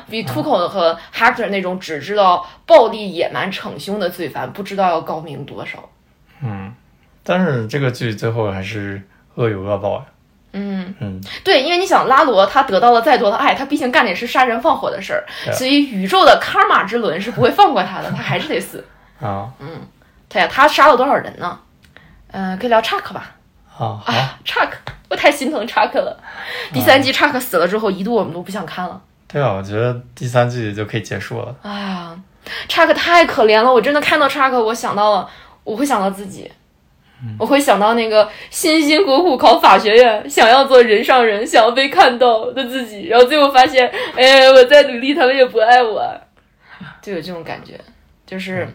[0.10, 5.90] 比吐口和 Hector 那种只知道暴力、野蛮、逞凶的罪犯，不知道要高明多少。
[6.42, 6.74] 嗯，
[7.24, 9.02] 但是这个剧最后还是
[9.36, 10.06] 恶有恶报呀。
[10.54, 18.86] 嗯，嗯，对，因为你想拉罗他得到了再多的爱，他毕竟干的也是杀人放火的事儿，所以宇宙的卡玛之轮是不会放过他的，他还是得死。
[19.20, 19.68] 啊嗯
[20.30, 21.60] 对呀，他杀了多少人呢？
[22.32, 23.32] 嗯、可以聊查克吧。
[23.78, 24.04] 啊
[24.46, 24.78] 查克，
[25.10, 26.20] 我太心疼查克了。
[26.72, 29.00] 第三季查克死了之后，一度我们都不想看了。
[29.28, 31.56] 对啊，我觉得第三季就可以结束了。
[31.64, 32.16] 哎呀，
[32.68, 35.30] 查克太可怜了，我真的看到查克，我想到了，
[35.64, 36.52] 我会想到自己，
[37.40, 46.06] 我会想到那个辛辛苦苦考法学院，想要做人上人，想要被看到的自己，然后最后发现，哎，我再努力，他们也不爱我，
[47.02, 47.80] 就有这种感觉，
[48.26, 48.68] 就是。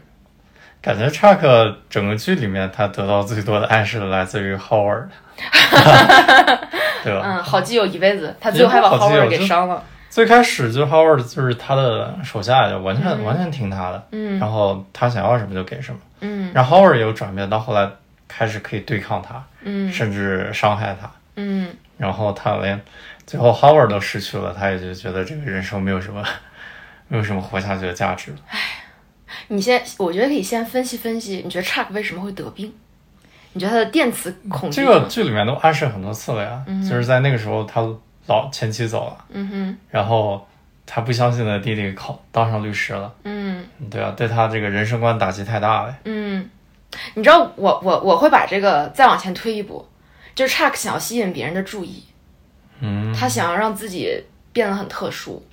[0.80, 5.08] 感觉查克整个剧里面他得到最多的爱是来自于 Howard，
[7.02, 7.20] 对吧？
[7.24, 9.82] 嗯，好基友一辈子，他最后还把 Howard 给伤了。
[10.08, 15.98] 最开始就 Howard 就是他的手下，就完全、嗯完全听他的，嗯然后他想要什么就给什么。
[16.20, 17.90] 嗯然后 Howard 也有转变，到后来
[18.28, 21.10] 开始可以对抗他，嗯甚至伤害他。
[21.36, 22.80] 嗯然后他连
[23.26, 26.22] 最后 Howard 都失去了，他也就觉得这个人生没有什么
[27.08, 28.32] 没有什么活下去的价值。
[29.48, 32.72] 你先，我觉得可以先分析分析，你觉得 Chuck 为什么会得病？
[33.54, 37.80] 你觉得他的电磁恐惧这个剧里面都暗示很多次了呀，就是在那个时候他
[38.26, 40.46] 老前妻走了，嗯哼，然后
[40.86, 45.96] 他不相信的弟弟考当上律师了，嗯对啊，对他这个人生观打击太大了。
[46.04, 46.48] 嗯，
[47.14, 49.86] 你知道我我我会把这个再往前推一步，
[50.34, 52.04] 就是 Chuck 想要吸引别人的注意，
[52.80, 55.44] 嗯，他想要让自己变得很特殊，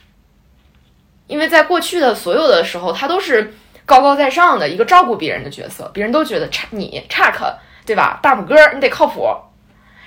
[1.27, 3.53] 因为在过去的所有的时候，他都是
[3.85, 9.27] 高高在上的一个照顾别人的角色，别人都觉得 Chuck 你 Chuck 对吧，大拇哥你得靠谱，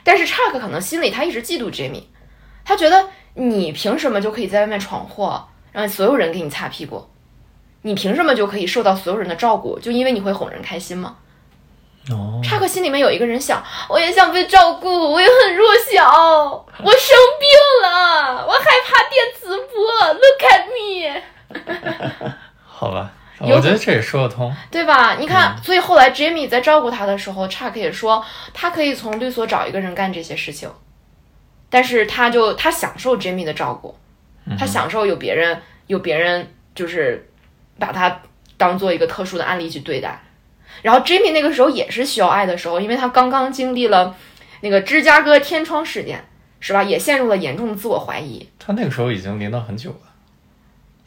[0.02, 2.04] 但是 Chuck 可能心里他一直嫉妒 Jimmy，
[2.64, 7.06] 他觉得你凭什么就可以在外面闯祸，让所有人给你擦屁股？
[7.82, 9.78] 你凭什么就可以受到所有人的照顾？
[9.78, 11.16] 就因为你会哄人开心吗？
[12.10, 16.02] 哦，查克心里面有一个人想，我也想被照顾，我也很弱小，
[16.82, 17.46] 我生病
[17.82, 19.76] 了，我害怕电磁波
[20.14, 22.32] ，Look at me，
[22.64, 23.10] 好吧，
[23.40, 24.50] 我觉得这也说得通。
[24.70, 25.16] 对吧？
[25.16, 30.70] 你看，所以后来 Jamie 在照顾他的时候，查克也说他可以从律所找一个人干这些事情，
[31.68, 33.94] 但是他就他享受 Jamie 的照顾，
[34.58, 37.27] 他享受有别人有别人就是
[37.78, 38.20] 把他
[38.56, 40.22] 当做一个特殊的案例去对待。
[40.82, 44.14] 然后 Jimmy 那个时候也是需要爱的时候，因为他刚刚经历了
[44.60, 46.24] 那个芝加哥天窗事件，
[46.60, 46.82] 是吧？
[46.82, 48.48] 也陷入了严重的自我怀疑。
[48.58, 49.96] 他那个时候已经临到很久了。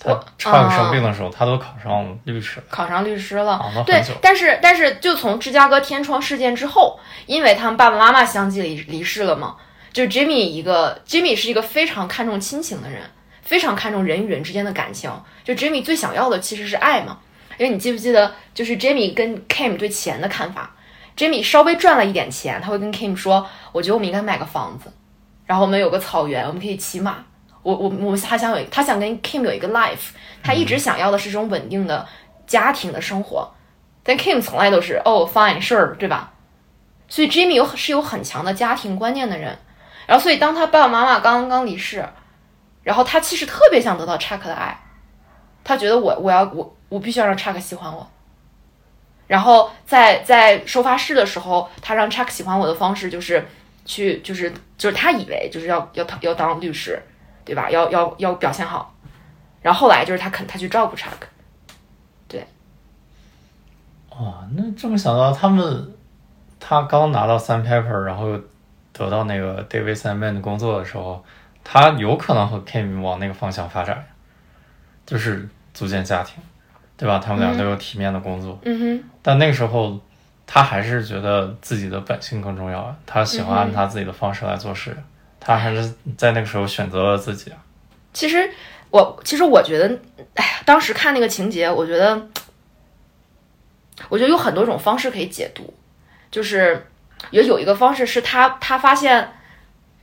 [0.04, 2.66] 他我差个生病的时候，他都考上律师了。
[2.70, 9.58] 考上律师了，啊对，但是但是就从芝加哥天窗事件之后，因为他们爸爸妈妈相继离离世了嘛，
[9.94, 13.04] 就 Jimmy 一个 Jimmy 是一个非常看重亲情的人，
[13.52, 15.12] 非常看重人与人之间的感情。
[15.44, 17.20] 就 Jimmy 最想要的其实是爱嘛，
[17.58, 20.74] 因为你记不记得，就是 Jimmy 跟 Kim 对钱的看法
[21.18, 24.90] ，Jimmy 稍微赚了一点钱，他会跟 Kim 说，我觉得我们应该买个房子，
[25.46, 27.18] 然后我们有个草原，我们可以骑马。
[27.62, 30.12] 我我我他想有他想跟 Kim 有一个 life，
[30.42, 32.08] 他一直想要的是这种稳定的
[32.48, 33.54] 家庭的生活，
[34.02, 36.32] 但 Kim 从来都是哦 fine sure 对吧？
[37.10, 39.60] 所以 Jimmy 有是有很强的家庭观念的人，
[40.08, 42.08] 然后所以当他爸爸妈妈刚刚离世，
[42.84, 44.80] 然后他其实特别想得到 Chuck 的爱，
[45.64, 48.10] 他觉得我我要我我必须要让 Chuck 喜欢我，
[49.28, 53.48] 然后在在收发室的时候，他让 Chuck 喜欢我的方式就是
[53.86, 57.02] 去就是就是他以为就是要要要当律师，
[57.46, 57.70] 对吧？
[57.70, 58.94] 要要要表现好，
[59.62, 61.12] 然后后来就是他肯他去照顾 Chuck。
[64.20, 65.94] 哇，那这么想到，他们
[66.60, 68.40] 他刚拿到 Sandpaper，然后又
[68.92, 71.24] 得到那个 David Simon 的工作的时候，
[71.64, 74.06] 他有可能和 Kim 往那个方向发展，
[75.06, 76.36] 就是组建家庭，
[76.98, 77.20] 对吧？
[77.20, 80.00] 他们俩都有体面的工作，嗯哼，但那个时候
[80.46, 84.96] 他还是觉得自己的本性更重要啊，他喜欢按他自己的方式来做事，
[85.40, 87.58] 他还是在那个时候选择了自己啊。
[88.14, 88.52] 其实
[88.90, 90.00] 我其实我觉得，
[90.36, 92.28] 哎呀，当时看那个情节，我觉得，
[94.10, 95.74] 我觉得有很多种方式可以解读，
[96.30, 96.88] 就是
[97.30, 99.32] 也有一个方式是他他发现，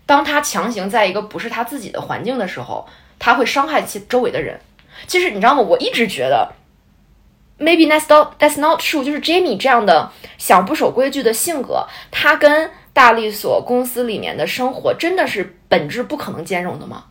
[0.08, 2.88] 当他强行在一个不是他自己的环境的时候，
[3.18, 4.58] 他会伤害其周围的人。
[5.06, 5.60] 其实你知道吗？
[5.60, 6.50] 我一直觉得
[7.58, 9.04] ，maybe that's not that's not true。
[9.04, 17.04] 就是 Jamie 这样的想不守规矩的性格，他跟大力所公司里面的生活真的是本质不可能兼容的吗？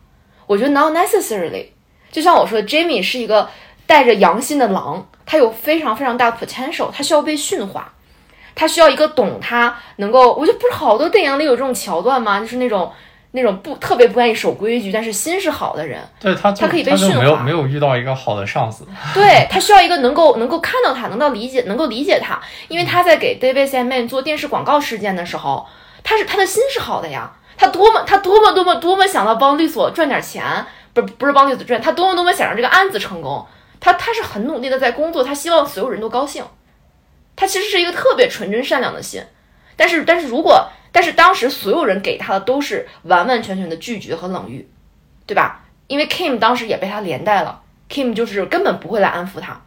[0.48, 1.68] 我觉得 not necessarily。
[2.10, 3.48] 就像我说，Jamie 是一个
[3.86, 7.94] 带着阳心的狼，他有非常非常大的 potential，他需要被驯化，
[8.58, 10.34] 他需要一个懂他能够。
[10.34, 12.40] 我觉得不是好多电影里有这种桥段吗？
[12.40, 12.92] 就是那种
[13.30, 16.02] 那种不特别不愿意守规矩，但是心是好的人。
[16.18, 18.84] 对他，他可以被驯化没有没有遇到一个好的上司。
[19.14, 25.64] 对他需要一个能够能够看到他，能够理解，能够理解他，因为他在给 David Simon 做电视广告事件的时候，
[26.02, 33.46] 他是他的心是好的呀，他多么他多么多么多么想要帮律所赚点钱，不是不是帮律所赚，他多么多么想让这个案子成功，
[33.78, 36.42] 他他是很努力的在工作，他希望所有人都高兴，
[37.38, 39.22] 他其实是一个特别纯真善良的心，
[39.76, 44.68] 但是但是如果但是当时所有人给他的都是完完全全的拒绝和冷遇，
[45.24, 45.64] 对吧？
[45.86, 49.60] 因为 Kim 当时也被他连带了，Kim 就是根本不会来安抚他，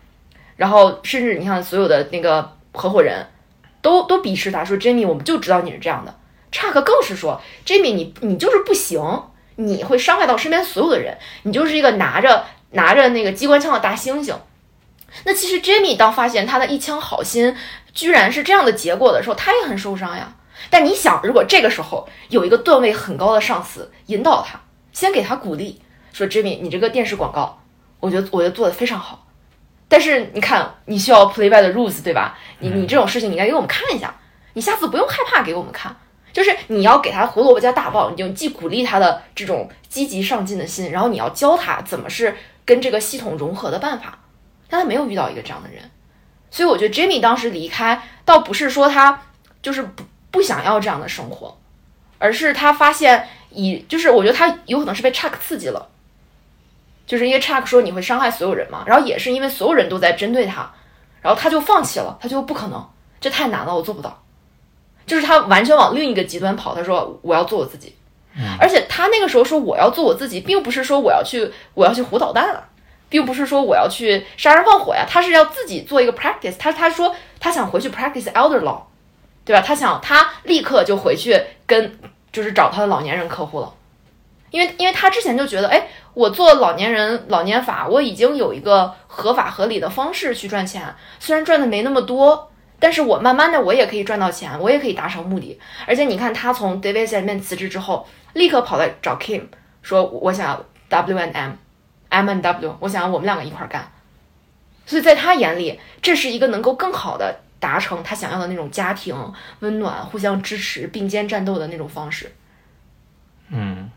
[0.58, 3.26] 然后甚至你看所有的那个合伙人
[3.82, 6.14] 都都鄙视他，说，Jimmy 我们就知道你是这样的。
[6.52, 9.02] Chuck 更是说，Jimmy 你你就是不行，
[9.56, 14.36] 你会伤害到身边所有的人，你就是一个拿着拿着那个机关枪的大猩猩。
[15.26, 17.56] 那其实 Jamie 当发现他的一腔好心
[17.94, 20.36] 居然是这样的结果的时候，他也很受伤呀。
[20.70, 24.60] 但你想，如果这个时候有一个段位很高的上司引导他，
[24.94, 25.82] 先给他鼓励，
[26.14, 27.62] 说 Jamie 你这个电视广告，
[28.00, 29.28] 我觉得我觉得做的非常好。
[29.88, 32.38] 但是你看，你需要 play by the rules，对吧？
[32.60, 34.16] 你你这种事情你应该给我们看一下，
[34.54, 35.94] 你下次不用害怕给我们看，
[36.32, 44.20] 就是你要给他胡萝卜加大棒，你就既鼓励他的这种积极上进的心，然后你要教他怎么是跟这个系统融合的办法。
[44.72, 45.84] 但他没有遇到一个这样的人，
[46.50, 49.22] 所以我觉得 Jimmy 当时离开，倒不是说他
[49.62, 51.56] 就是不不想要这样的生活，
[52.18, 55.90] 而是他发现以就是我觉得他有可能是被 Chuck 刺激了。
[57.06, 60.72] 就是因为 Chuck 说你会伤害所有人嘛，然后也是因为所有人都在针对他，
[61.22, 64.24] 然后他就放弃了，他就不可能，这太难了，我做不到。
[65.06, 67.94] 就是他完全往另一个极端跑，他说我要做我自己，
[68.62, 72.64] 而且他那个时候说我要做我自己，并不是说我要去我要去胡捣蛋了，
[73.12, 78.82] 并不是说我要去杀人放火呀，他是要自己做一个 practice，他他说他想回去 practice elder law，
[79.44, 79.62] 对吧？
[79.62, 82.00] 他想他立刻就回去跟
[82.32, 83.74] 就是找他的老年人客户了。
[84.50, 92.50] 因为因为他之前就觉得，哎，我做老年人老年法，我已经有一个合法合理的方式去赚钱，虽然赚的没那么多，
[92.80, 95.60] 但是我慢慢的我也可以赚到钱，我也可以达成目的。
[95.86, 99.44] 而且你看，他从 davidsm 辞职之后，立刻跑来找 Kim
[99.82, 101.32] 说，我想要 W and
[102.12, 103.90] M，M and W，我想我们两个一块儿干。
[104.86, 109.16] 所以在他眼里，这是一个能够更好的达成他想要的那种家庭
[109.60, 112.32] 温暖、互相支持、并肩战斗的那种方式。
[113.50, 113.90] 嗯，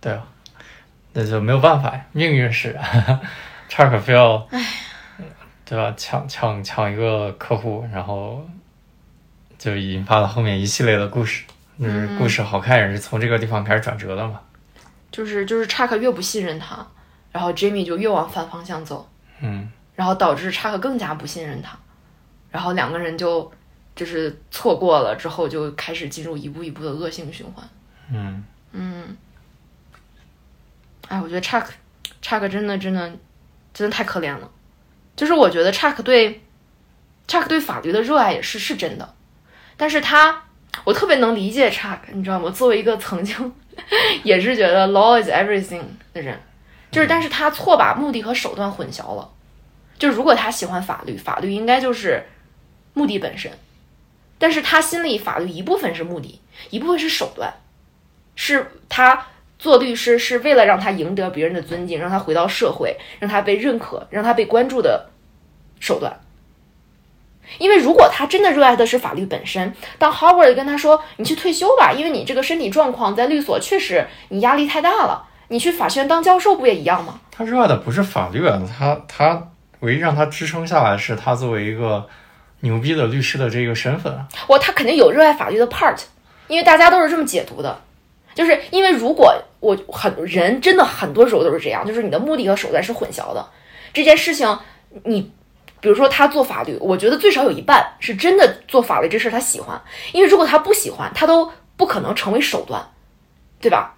[0.00, 0.22] 对啊，
[1.12, 3.20] 那就没有办法呀，命运使然。
[3.68, 4.46] 查克非要，
[5.64, 5.92] 对吧？
[5.96, 8.46] 抢抢抢一个客户，然后
[9.58, 11.44] 就引发了后面一系列的故事。
[11.80, 14.40] 就是故事好看也是从这个地方开始转折的嘛。
[15.14, 16.84] 就是就是查克越不信任他，
[17.30, 19.08] 然后 Jamie 就越往反方向走，
[19.40, 19.70] 嗯。
[19.94, 21.78] 然后导致查克更加不信任他，
[22.50, 23.52] 然后两个人就
[23.94, 27.64] 就是错过了之后就开始进入一步一步的恶性循环。
[28.10, 28.44] 嗯。
[28.72, 29.16] 嗯，
[31.06, 31.72] 哎，我觉得查克
[32.20, 33.08] 查克真的真的
[33.72, 34.50] 真的太可怜了，
[35.14, 36.42] 就是我觉得查克对
[37.28, 39.14] 查克对法律的热爱也是是真的，
[39.76, 40.42] 但是他
[40.82, 42.50] 我特别能理解查克，你知道吗？
[42.50, 43.52] 作为一个曾经
[44.24, 46.38] 也是觉得 law is everything 的人，
[46.90, 49.30] 就是但是他错把目的和手段混淆了。
[49.98, 52.24] 就如果他喜欢法律，法律应该就是
[52.94, 53.52] 目的本身，
[54.38, 57.54] 但是他心里法律一部分是目的，一部分是手段，
[58.34, 59.26] 是他
[59.58, 65.10] 做律师是为了让他赢得别人的尊敬，让他回到社会，让他被认可，让他被关注的
[65.78, 66.20] 手段。
[67.58, 79.48] 因为如果他真的热爱的是法律本身，当 Howard 跟他说：“你去退休吧，因为你这个身体状况在律所确实你压力太大了，你去法学院当教授不也一样吗？”他热爱的不是法律啊，他他
[79.80, 82.06] 唯一让他支撑下来是他作为一个
[82.60, 84.26] 牛逼的律师的这个身份啊。
[84.46, 85.98] 我他肯定有热爱法律的 part，
[86.48, 87.78] 因为大家都是这么解读的，
[88.34, 93.46] 就是因为如果我很人真的很多时候都是这样，就是你的目的和手段是混淆的，
[93.92, 94.58] 这件事情
[95.04, 95.30] 你
[95.84, 99.78] 比如说他做法律，我觉得最少有一半是真的做法律这事儿他喜欢，
[100.12, 102.82] 因为如果他不喜欢，他都不可能成为手段，
[103.60, 103.94] 对吧？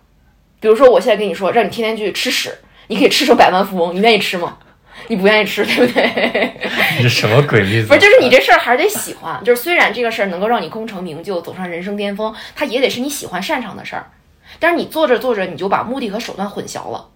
[0.59, 2.53] 比如说我现在跟你说，让你天天去吃屎，
[2.89, 4.59] 你可以吃成百万富翁，你愿意吃吗？
[5.07, 6.53] 你不愿意吃，对不对？
[6.97, 7.87] 你这什么鬼例子？
[7.87, 9.41] 不是，就是你这事儿还是得喜欢。
[9.45, 14.11] 就是虽然这个事儿能够让你功成名就，走上人生巅峰，它也得是你喜欢擅长的事儿。
[14.59, 17.11] 但是你做着做着，你就把目的和手段混淆了，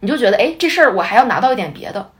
[0.00, 2.10] 你就觉得，哎，这事儿我还要拿到一点别的。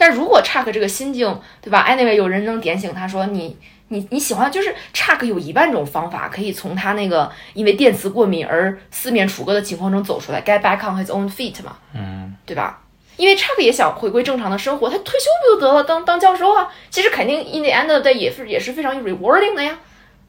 [0.00, 3.54] 但如果 Chuck 这个心境，对吧？Anyway，有人能点醒他说，你
[3.88, 12.80] 你你喜欢，就是 Chuck 有一万种方法可以从他那个因为电磁过敏而四面楚歌的情况中走出来，get back on his own feet 嘛，嗯，对吧？
[13.18, 16.66] 因为 Chuck 也想回归正常的生活，他退休不就得了，当当教授啊？
[16.88, 19.78] 其实肯定 in the end 的也是也是非常 rewarding 的呀。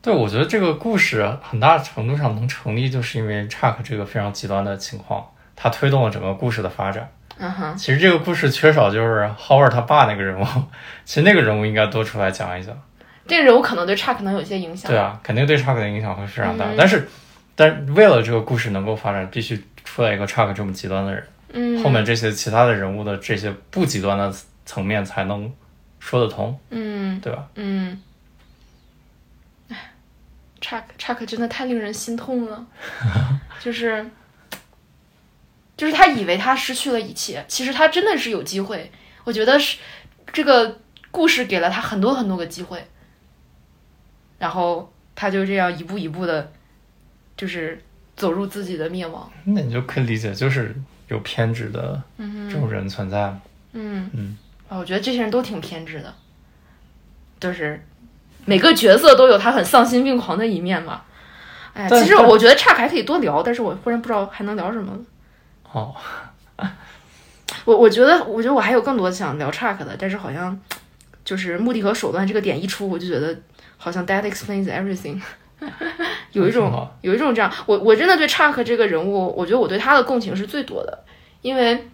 [0.02, 7.10] 对，我觉得这个故事很大程度上能成立，就是因为 Chuck 这个非常极端的情况，它推动了整个故事的发展。
[7.42, 10.46] 嗯哼，其实这个故事缺少就是 Howard 他爸那个人物，
[11.04, 12.80] 其实那个人物应该多出来讲一讲。
[13.28, 14.90] 这个人物可能对 Chuck 能有些影响。
[14.92, 16.66] 对啊，肯定对 Chuck 的影响会非常大。
[16.66, 17.08] 嗯但是，
[17.56, 21.24] 但为了这个故事能够发展，必须出来一个 Chuck 这么极端的人，
[21.54, 24.34] 嗯，后面这些其他的人物的这些不极端的
[24.66, 25.52] 层面才能
[26.00, 27.48] 说得通，嗯对吧？
[27.56, 28.02] 嗯，
[29.70, 29.78] 唉
[30.60, 32.66] ，Chuck Chuck 真的太令人心痛了，
[33.62, 34.06] 就是
[35.82, 38.92] 就是他以为他失去了一切，其实他真的是有机会。
[39.24, 39.80] 我觉得是
[40.32, 40.78] 这个
[41.10, 42.86] 故事给了他很多很多个机会，
[44.38, 46.52] 然后他就这样一步一步的，
[47.36, 47.84] 就是
[48.16, 49.28] 走入自己的灭亡。
[49.46, 50.76] 那你就可以理解，就是
[51.08, 53.36] 有偏执的这种人存在。
[53.72, 54.38] 嗯嗯
[54.70, 56.14] 啊，我觉得这些人都挺偏执的，
[57.40, 57.84] 就是
[58.46, 61.02] 每个角色都有他很丧心病狂的一面嘛。
[61.74, 65.00] 哎，其实我觉得 Chuck 还可以多聊，但是我忽然不知道还能聊什么了。
[65.72, 65.96] 哦，
[67.66, 70.60] 我我觉得，我觉得我还有更多想聊 Chuck 的，但是好像
[71.24, 73.38] 就是目的和手段这个点一出，我就觉得
[73.78, 75.22] 好像 That explains everything，
[76.34, 81.06] 有一种有一种这样，我我真的对 Chuck 这个人物，我觉得我对他的共情是最多的，
[81.42, 81.90] 因为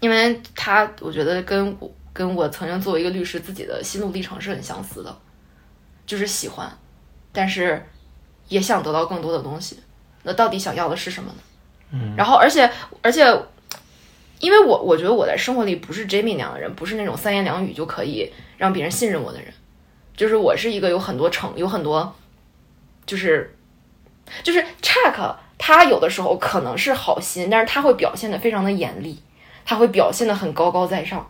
[0.00, 5.16] 因为他，我觉得跟我跟我曾经作为一个律师自己的心路历程是很相似的，
[6.04, 6.70] 就是喜欢，
[7.32, 7.80] 但是
[8.48, 9.78] 也想得到更多的东西，
[10.24, 11.38] 那到底想要的是什么呢？
[12.16, 12.70] 然后而且
[13.02, 13.24] 而且，
[14.40, 19.52] 因为我我觉得我在生活里不是 Jamie 那样的人，不是那种三言两语就可以让别人信任我的人，
[20.16, 22.14] 就是我是一个有很多成有很多，
[23.06, 23.56] 就是
[24.42, 29.20] 就是 Chuck 他有的时候可能是好心，但是他会表现的非常的严厉，
[29.64, 31.28] 他会表现的很高高在上。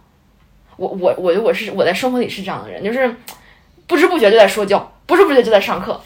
[0.77, 3.17] 我我我我是我在生活里是这样的人，就是
[3.87, 6.01] 不知不觉就在说教，不知不觉就在上课，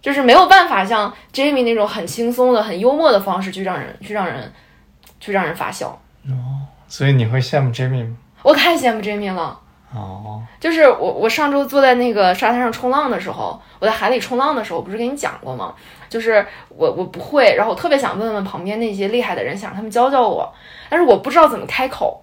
[0.00, 4.52] 就是没有办法像 Jamie 那种很轻松的、很幽默的方式去让人去让人
[5.20, 5.88] 去让人发笑。
[6.28, 8.16] 哦所以你会羡慕 Jamie 吗？
[8.42, 9.58] 我太羡慕 Jamie 了。
[9.92, 15.74] 哦，就是我，我上周坐在那个沙滩上冲浪的时候，我在海里冲浪的时候，我不是跟你讲过吗？
[16.08, 20.52] 就是我我不会，然后我特别想问问旁边那些厉害的人，想让他们教教我，
[20.88, 22.22] 但是我不知道怎么开口，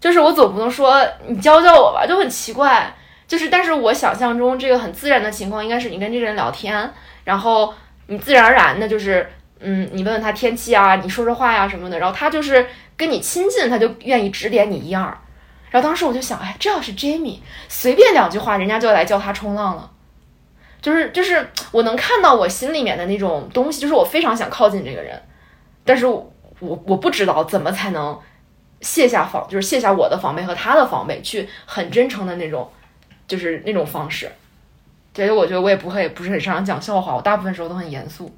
[0.00, 2.92] 就是我总不能说你教教我吧，就很奇怪。
[3.32, 6.92] 就是，但是我想象中这个很自然的情况，应该是你跟这个人聊天，
[7.24, 7.72] 然后
[8.08, 9.26] 你自然而然的就是，
[9.58, 15.04] 嗯，你问问他天气啊，你说说话呀、什么的，然后他就是跟你亲近，他就愿意指点你一二。
[15.70, 17.38] 然后当时我就想，哎，这要是 Jamie，
[17.70, 19.90] 随便两句话，人家就来教他冲浪了。
[20.82, 25.18] 就是就是，我能看到我心里面的那种东西，就是我非常想靠近这个人，
[25.86, 26.30] 但是我
[26.60, 28.20] 我我不知道怎么才能
[28.82, 32.70] 卸下防，就是卸下我的防备和他的防备，去很真诚的那种，
[33.26, 34.30] 就是那种方式。
[35.14, 38.34] 所以我觉得我也不会不是很擅长讲笑话，我大部分时候都很严肃。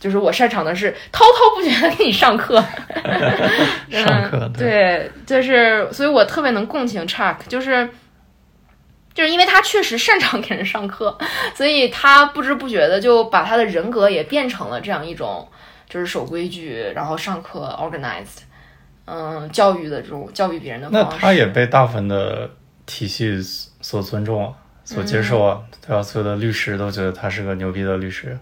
[0.00, 2.56] 就是我擅长的是滔滔不绝的给你上课，
[3.88, 7.88] 上课嗯对，就是所以我特别能共情 Chuck，就是
[9.14, 11.16] 就是因为他确实擅长给人上课，
[11.56, 15.48] 所以他不知不觉的就把他的人格也变成了这样一种，
[15.88, 18.42] 就是守规矩，然后上课 organized，
[19.06, 21.16] 嗯，教育的这种教育别人的方式。
[21.18, 22.50] 他也被大部分的
[22.86, 23.40] 体系
[23.80, 24.52] 所尊重啊，
[24.84, 26.02] 所接受啊，嗯对吧？
[26.02, 28.38] 所有的律师都觉得他是个牛逼的律师。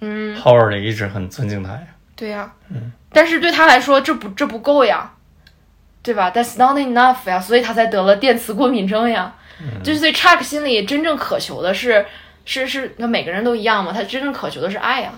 [0.00, 1.86] 嗯，Howard 也一直很尊敬他呀。
[2.14, 5.10] 对呀、嗯但是对他来说这不这不够呀，
[6.02, 9.34] 对吧？That's not enough 呀，所以他才得了电磁过敏症呀。
[9.58, 12.04] 嗯就是所以 Chuck 心里真正渴求的是
[12.44, 15.12] 是是，那每个人都一样嘛，他真正渴求的是爱呀。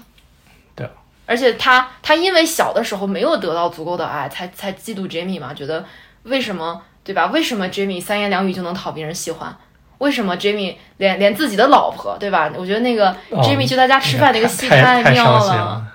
[0.77, 0.91] 对啊。
[1.27, 5.85] 而且他他因为小的时候没有得到足够的爱，才才嫉妒 Jamie 嘛，觉得
[6.23, 7.25] 为什么对吧？
[7.33, 9.57] 为什么 Jimmy 三言两语就能讨别人喜欢？
[9.97, 12.51] 为什么 Jimmy 连连自己的老婆对吧？
[12.55, 15.57] 我觉得那个哦 Jamie 去他家吃饭那个戏太太妙了。
[15.57, 15.87] 了。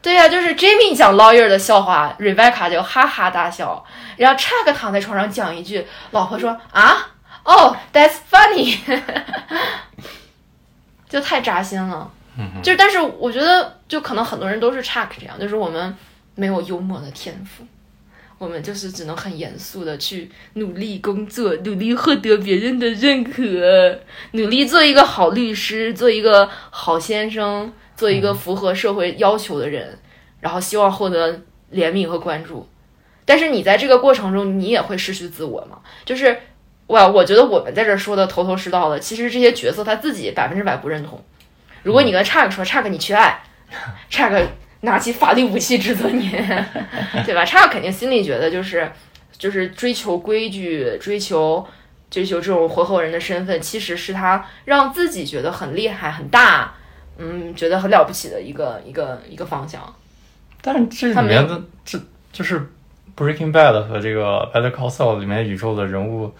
[0.00, 3.84] 对呀、就是 Jimmy 讲 lawyer 的笑话，Rebecca 就哈哈大笑，
[4.16, 7.08] 然后 Chuck 躺在床上讲一句，老婆说啊
[7.44, 9.00] 哦、 t h a t s funny，
[11.08, 12.10] 就太扎心了。
[12.36, 15.96] 嗯就是，但是我觉得，就可能很多人都是 Chuck 这样，就是我们
[16.34, 17.64] 没有幽默的天赋，
[18.38, 24.00] 我们就是只能很严肃的去努力工作，努力获得别人的认可，
[24.32, 29.98] 努力做一个好律师，做一个好先生，做一个符合社会要求的人，
[30.40, 31.40] 然后希望获得
[31.72, 32.68] 怜悯和关注。
[33.24, 35.78] 但是你在这个过程中，你也会失去自我嘛？
[36.04, 36.36] 就是
[36.86, 41.24] 我，我觉得我们在这儿说的头头是道的，其实这些角色他自己百分之百不认同。
[41.82, 43.42] 如果你跟 Chuck 说 Chuck 你缺爱，
[44.10, 44.46] Chuck
[44.84, 46.30] 拿起法律武器指责你，
[47.24, 48.90] 对吧？Chuck 肯定心里觉得就是
[49.36, 51.66] 就是追求规矩，追求
[52.10, 56.74] 追求这种活后人的身份，其实是他让自己觉得很厉害、很大，
[57.18, 59.82] 嗯，觉得很了不起的一个一个一个方向。
[60.60, 61.98] 但是这里面的这
[62.32, 62.60] 就是
[63.16, 64.22] 《Breaking Bad》和这个
[64.52, 66.32] 《Better Call Saul》里面宇宙的人物，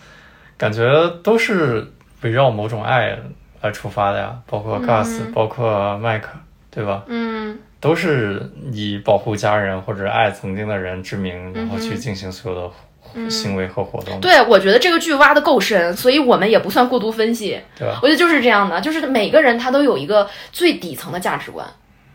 [0.57, 0.85] 感觉
[1.23, 1.87] 都是
[2.23, 3.19] 围绕某种爱
[3.61, 6.23] 来出发的呀，包括 Gus，、包括 Mike，，
[6.71, 7.05] 对吧？
[7.07, 17.61] 嗯都是以保护家人或者爱曾经的人之名，然后去进行所有的行为和活动，对，我觉得这个剧挖的够深，所以我们也不算过度分析。
[17.79, 18.01] 对吧？
[18.03, 21.67] 我觉得就是这样的，就是每个人他都有一个最底层的价值观，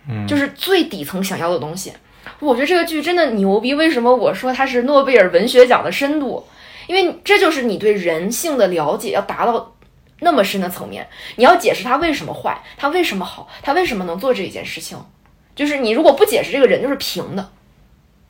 [0.09, 1.93] 嗯就是最底层想要的东西。
[2.39, 6.43] 我觉得这个剧真的牛逼，为什么我说它是诺贝尔文学奖的深度？
[6.88, 9.76] 因为这就是你对人性的了解要达到
[10.22, 14.97] 那么深的层面，你要解释他为什么坏，他为什么好，他为什么能做这一件事情。
[15.60, 17.51] 就是你如果不解释，这个人就是平的，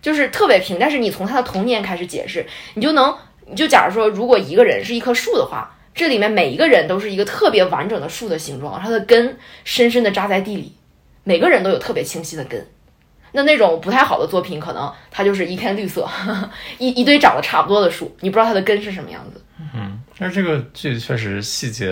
[0.02, 0.80] 就是特别平。
[0.80, 3.16] 但是你从他的童年开始解释，你就能，
[3.46, 10.74] 你就假如说，如果一个人是一棵树的话，这里面每一个人都是一个特别完整的树的形状，它的根深深的扎在地里，
[11.24, 12.66] 每个人都有特别清晰的根。
[13.34, 16.10] 那那种不太好的作品，可能它就是一片绿色，
[16.80, 19.40] 一一堆长得差不多的树，你不知道它的根是什么样子。
[19.76, 21.88] 嗯，但是这个剧确实细节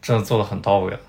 [0.00, 1.00] 真的做的很到位了。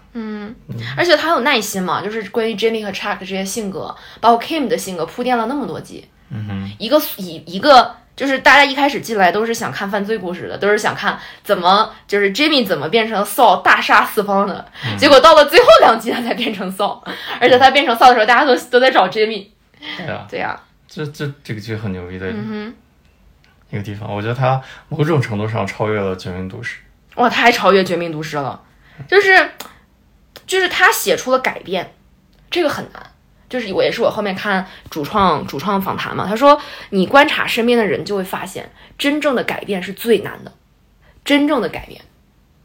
[0.97, 14.65] 而且他有耐心嘛，就是关于 Jimmy 和 Chuck 这些性格，包括 Kim 的性格铺垫了那么多集，嗯哼，一个一一个就是大家一开始进来都是想看犯罪故事的，都是想看怎么就是 Jimmy 怎么变成 Saul 大杀四方的，
[14.97, 17.01] 结果到了最后两集他才变成 Saul，
[17.39, 19.47] 而且他变成 Saul 的时候，大家都都在找 Jimmy，
[19.97, 22.73] 对啊，对呀、这这这个剧很牛逼的嗯
[23.69, 26.79] 一个地方，我觉得它某种程度上超越了《绝命毒师》。
[27.21, 28.61] 哇，他还超越《绝命毒师》了，
[29.07, 29.49] 就是
[30.51, 31.93] 就是他写出了改变，
[32.49, 33.01] 这个很难。
[33.47, 40.51] 就是我也是我后面看主创主创访谈嘛，他说你观察身边的人就会发现，真正的改变是最难的，
[41.23, 42.01] 真正的改变，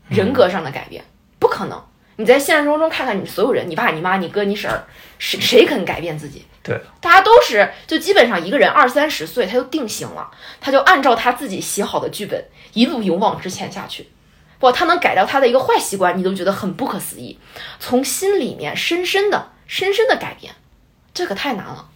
[0.08, 1.04] 人格上的改变
[1.38, 1.80] 不可能。
[2.16, 4.84] 你在现实生活中看看你所有人，你爸、你妈、你哥、你婶儿，
[5.20, 6.44] 谁谁肯改变自己？
[6.64, 10.28] 对，大家都是就基本上一个人二三十岁他就定型了，
[10.60, 14.08] 他就按照他自己写好的剧本一路勇往直前下去。
[14.58, 17.38] 不，他能改掉他的一个坏习惯，你都觉得很不可思议。
[17.78, 20.52] 从心里面深深的、深深的改变，
[21.12, 21.88] 这可太难了。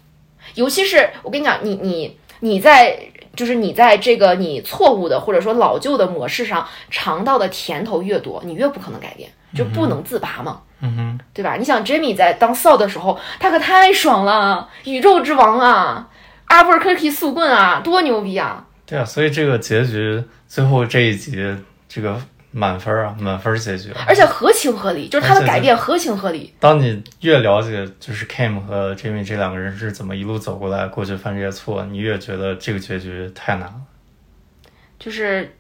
[0.55, 2.99] 尤其是我跟你讲，你你你在
[3.37, 10.63] 就是你在这个你错误的或者说老旧的模式上尝到的甜头越多，你越不可能改变，就不能自拔嘛。
[10.83, 11.57] 嗯哼，对吧？
[11.57, 16.09] 你想，Jamie 在当 Saul 的时候，他可太爽了，宇宙之王啊，
[16.47, 18.67] 阿布尔科提速棍啊，多牛逼啊！
[18.87, 21.37] 对啊，所以这个结局最后这一集
[21.87, 22.19] 这个
[22.53, 23.93] 满分啊，满分结局。
[24.07, 26.53] 而且合情合理，就是他的改变合情合理。
[26.59, 33.81] 当你越了解就是 Kim 和 Jimmy 这两个人是怎么一路走过来，过去犯这些错，你越觉得这个结局太难了。
[34.99, 35.57] 就是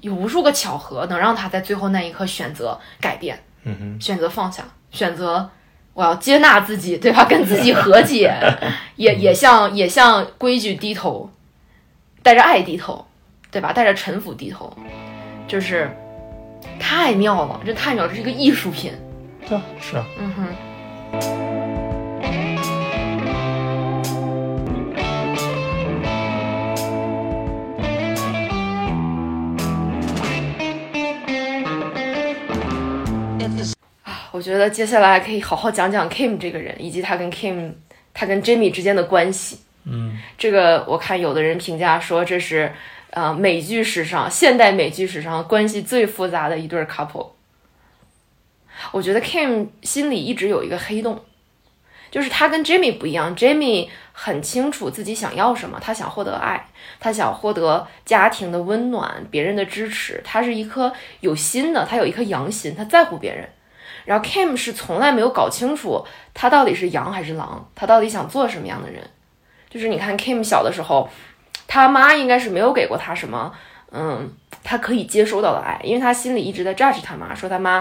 [0.00, 5.50] 有无数个巧合，能让他在最后那一刻选择改变，嗯哼，选择放下，选择
[5.92, 7.24] 我要接纳自己，对吧？
[7.24, 8.32] 跟自己和解，
[8.96, 11.28] 也也向也向规矩低头，
[12.22, 13.04] 带着爱低头，
[13.50, 13.72] 对吧？
[13.72, 14.74] 带着臣服低头，
[15.46, 15.90] 就是
[16.78, 18.92] 太妙了，这太妙了，这是一个艺术品。
[19.80, 20.46] 是啊，嗯哼。
[34.04, 37.72] 啊我觉得接下来可以好好讲讲 Kim 这个人，以及他跟 Kim、
[38.14, 39.58] 他跟 Jimmy 之间的关系。
[39.84, 42.72] 嗯，这个我看有的人评价说这是
[43.10, 47.30] 呃美剧史上现代美剧史上关系最复杂的一对 couple。
[48.92, 51.22] 我觉得 Kim 心里一直有一个黑洞，
[52.10, 63.48] 就是他跟 Jimmy 不一样，Jimmy 很清楚自己想要什么，他想获得爱，他想获得家庭的温暖，别人的支持，他是一颗有心的，他有一颗阳心，他在乎别人。
[64.06, 69.02] 然后 Kim 是从来没有搞清楚他到底是羊还是狼，他到底想做什么样的人。
[69.68, 71.08] 就是你看 Kim 小的时候，
[71.72, 73.52] 他妈应该是没有给过他什么，
[73.92, 74.28] 嗯，
[74.64, 77.74] 他可以接收到的爱，因为他心里一直在 judge 他妈，说他妈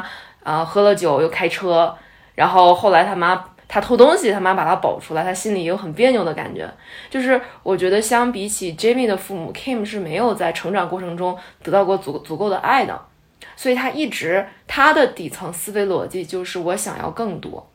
[0.43, 1.97] 啊、呃喝了酒又开车，
[2.35, 6.71] 然后后来他妈他偷东西，他妈把他保出来，他心里有很别扭的感觉。
[7.09, 13.01] 就是我觉得相比起 Jamie 的父母，Kim 是没有在成长过程中得到过足足够的爱的，
[13.55, 17.67] 所以他一直他的底层思维逻辑就是我想要更多。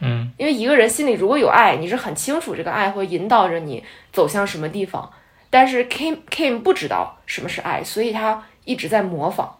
[0.00, 5.10] 嗯因为一个人心里如果有爱，你是很清楚这个爱会引导着你走向什么地方。
[5.52, 9.58] 但是 Kim Kim 不知道什么是爱，所以他一直在模仿。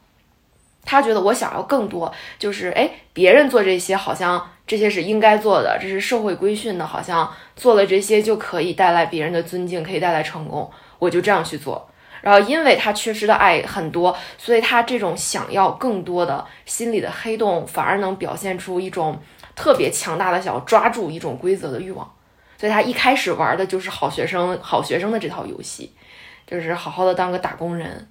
[0.87, 10.69] 他觉得我想要更多，就是哎，别人做这些好像这些是应该做的，这是社会规训的，好像做了这些就可以带来别人的尊敬，可以带来成功，
[10.99, 11.89] 我就这样去做。
[12.23, 19.21] 然后因为他缺失的爱很多，所以他这种想要更多的心里的黑洞，反而能表现出一种
[19.55, 22.13] 特别强大的想要抓住一种规则的欲望。
[22.63, 25.93] 所以他一开始玩的就是好学生、好学生的这套游戏，
[26.47, 28.09] 就是好好的当个打工人。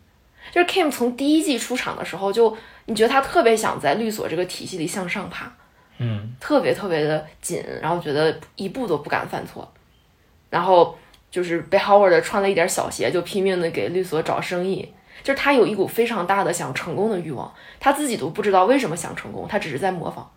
[0.51, 2.53] 就是 Kim 从第一季出场的时候就，
[2.87, 5.49] 你觉得他特别想在律所这个体系里向上爬，
[5.99, 9.71] 嗯特别特别的紧，然后觉得一步都不敢犯错，
[10.49, 10.99] 然后
[11.29, 14.93] 就是被 Howard 穿了一点小鞋就拼命的给律所找生意，
[15.23, 17.49] 就是他有一股非常大的想成功的欲望，
[17.79, 20.29] 他自己都不知道为什么想成功，他只是在模仿，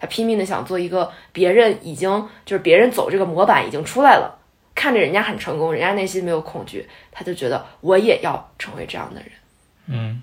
[0.00, 4.38] 他拼命的想做一个别人已经就是别人走这个模板已经出来了，
[4.74, 9.30] 看着人家很成功，人家内心没有恐惧，他就觉得我也要成为这样的人。
[9.86, 10.22] 嗯，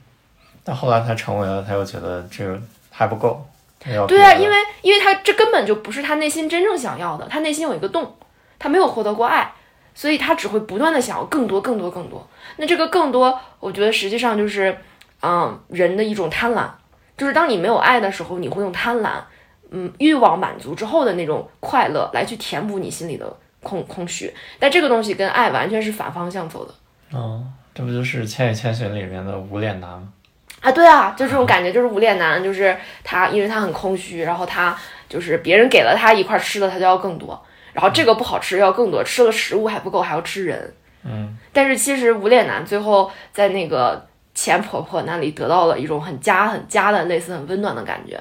[0.63, 2.59] 但后来他成为了，他又觉得这个
[2.89, 3.45] 还不够，
[4.07, 8.15] 对啊，因为因为他这根本就不是他内心真正想要的，他内心有一个洞，
[8.57, 9.53] 他没有获得过爱，
[9.93, 12.27] 所以他只会不断的想要更多、更多、更多。
[12.55, 14.75] 那这个更多，我觉得实际上就是，
[15.21, 16.67] 嗯，人的一种贪婪，
[17.15, 19.19] 就是当你没有爱的时候，你会用贪婪，
[19.71, 26.73] 嗯，欲望满足之后的那种快乐来去填补你心里的空空虚，但这个东西跟爱完全是反方向走的。
[27.13, 30.07] 嗯，这不就是《千与千寻》里面的无脸男吗？
[30.61, 34.75] 啊，对啊，就这种感觉，就是无脸男，就是他，因为他很空虚，然后他
[35.07, 37.39] 就是别人给了他一块吃的，他就要更多，
[37.73, 40.73] 然后这个不好吃要更多，吃了食物还不够，还要吃人。
[41.03, 48.19] 嗯但是其实无脸男最后在那个前婆婆那里得到了一种很家很家的类似很温暖的感觉，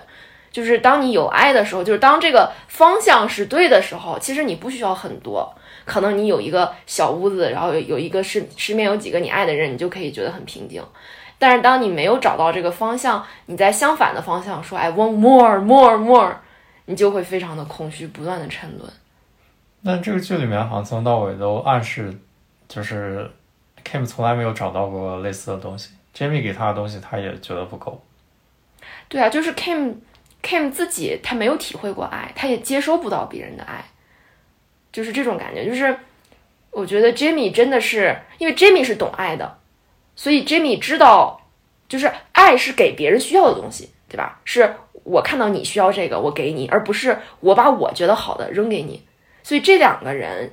[0.56, 5.54] 就是当你有爱的时候，就是当这个方向是对的时候，其实你不需要很多，
[5.84, 10.82] 可能你有一个小屋子，然后有有一个身身边有几个你爱的人，你就可以觉得很平静。
[11.38, 16.36] 但是当你没有找到这个方向，你在相反的方向说 I want more more more，
[16.86, 18.90] 你就会非常的空虚，不断的沉沦。
[19.82, 22.18] 那这个剧里面好像从头到尾都暗示，
[22.66, 23.30] 就是
[23.84, 28.02] Kim 从来没有找到过类似的东西，Jamie 给他的东西他也觉得不够。
[29.08, 29.94] 对啊，就是 Kim
[30.46, 33.84] Kim 自己他没有体会过爱，他也接收不到别人的爱，
[34.92, 35.66] 就是这种感觉。
[35.66, 35.98] 就是
[36.70, 39.58] 我觉得 Jimmy 真的是，因为 Jimmy 是懂爱的，
[40.14, 41.40] 所以 Jimmy 知道，
[41.88, 44.40] 就是爱是给别人需要的东西，对吧？
[44.44, 49.02] 是我看到你需要这个，我给你，而不是我把我觉得好的扔给你。
[49.42, 50.52] 所以这两个人。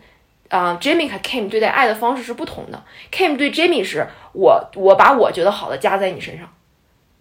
[0.50, 2.84] 啊、，Jimmy 和 Kim 对待爱的方式是不同的。
[3.12, 6.48] Kim 对 Jimmy 是我我把我觉得好的加在你身上，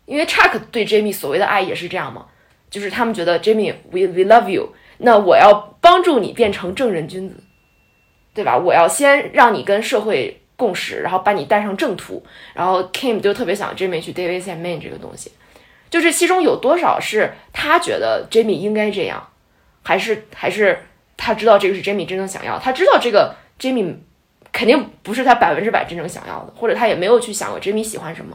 [0.04, 2.26] 因为 Chuck 对 Jimmy 所谓的爱也是这样嘛，
[2.72, 7.36] 就是他们觉得 Jimmy，we we love you，那我要帮助你变成正人君子，
[8.32, 8.56] 对吧？
[8.56, 12.24] 我要先让你跟社会共识，然后把你带上正途。
[12.54, 15.32] 然后 Kim 就特别想 Jimmy 去 David and Man 这个东西，
[15.90, 19.28] 就这其中有多少是他觉得 Jimmy 应该这样，
[19.82, 20.78] 还是还是
[21.18, 23.96] 他知道这个是 Jimmy 真正想要，他知道这个 Jimmy
[24.50, 28.34] 肯定不是他百分之百真正想要的，或者他也没有去想过 Jimmy 喜欢什么。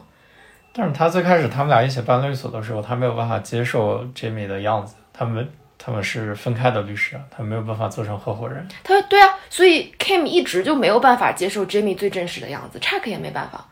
[0.77, 8.67] 但是他最开始他们俩一起办律所的时候，他没有办法接受 Jamie 的样子，他们他们是分开的律师啊，他没有办法做成合伙人。
[8.83, 13.65] 他对啊，所以 Kim 一直就没有办法接受 Jamie 最真实的样子，Chuck 也没办法。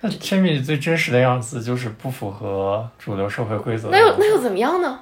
[0.00, 4.14] 那 Jamie 最真实的样子就是不符合主流社会规则 那又。
[4.18, 5.00] 那又怎么样呢？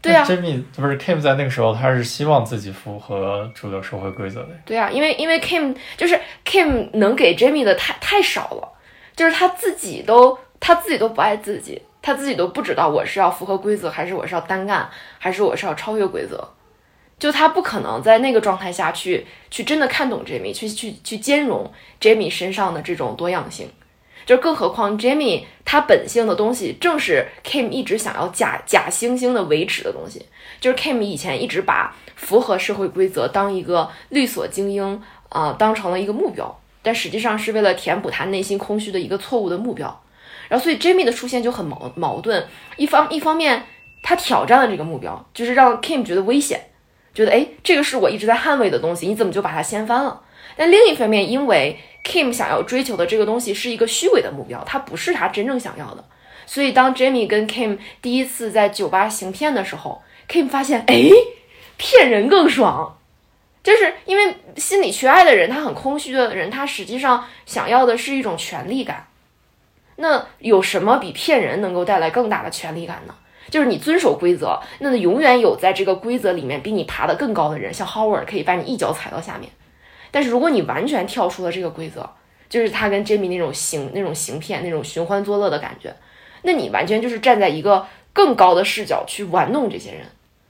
[0.00, 4.48] 对啊，Jamie 不是 Kim 在那个时候，他是希望自己符合主流社会规则的。
[4.64, 8.68] 对啊，因为因为 Kim 就是 Kim 能给 Jamie 的太太少了，
[9.14, 14.88] 就是他自己都他自己都不爱自己，他自己都不知道我是要符合规则，还是我是要单干，
[15.18, 16.48] 还是我是要超越规则。
[17.18, 21.68] 就他不可能在那个状态下去去真的看懂 Jamie，去去去兼容
[22.00, 23.68] Jamie 身上的这种多样性。
[24.24, 30.24] 就更何况 Jamie 他本性的东西，正是 Kim 一直想要假假惺惺的维持的东西。
[30.60, 40.01] 就是 Kim 以前一直把符合社会规则当一个律所精英啊、呃当成了一个目标，但实际上是为了填补他内心空虚的一个错误的目标。
[40.52, 42.46] 然后，所以 Jamie 的出现就很矛矛盾。
[42.76, 43.64] 一方一方面，
[44.02, 46.60] 他挑战了这个目标，就是让 Kim 觉得危险，
[47.14, 50.20] 觉得哎，这个是我一直在捍卫的东西，你怎么就把它掀翻了？
[50.54, 56.04] 但另一方面，因为 Kim 想要追求的这个东西是一个虚伪的目标，它不是他真正想要的，
[56.44, 61.08] 所以当 Jamie 跟 Kim 第一次在酒吧行骗的时候，Kim 发现哎，
[61.78, 62.98] 骗人更爽。
[63.62, 69.06] 就是因为心里缺爱的人，他很空虚的人，他实际上想要的是一种权力感。
[70.02, 73.14] 那有什么比骗人能够带来更大的权力感呢？
[73.48, 79.48] 就是你遵守规则，那永远有在这个规则里面比你爬得更高的人，像 Howard 可以把你一脚踩到下面。
[80.10, 82.10] 但是如果你完全跳出了这个规则，
[82.48, 85.94] 就是他跟 Jamie 那种行那种行骗、那种寻欢作乐的感觉，
[86.42, 90.00] 那你完全就是站在一个更高的视角去玩弄这些人，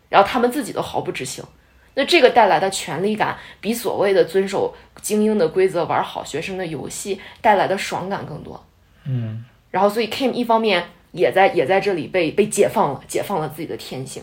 [0.08, 1.44] 然后他们自己都毫不知情。
[1.92, 8.64] 那这个带来的权力感，比所谓的遵守精英的规则、玩好学生的游戏带来的爽感更多。
[9.04, 14.22] 嗯，然后所以 Kim 一方面也在也在这里被被解放了，解放了自己的天性。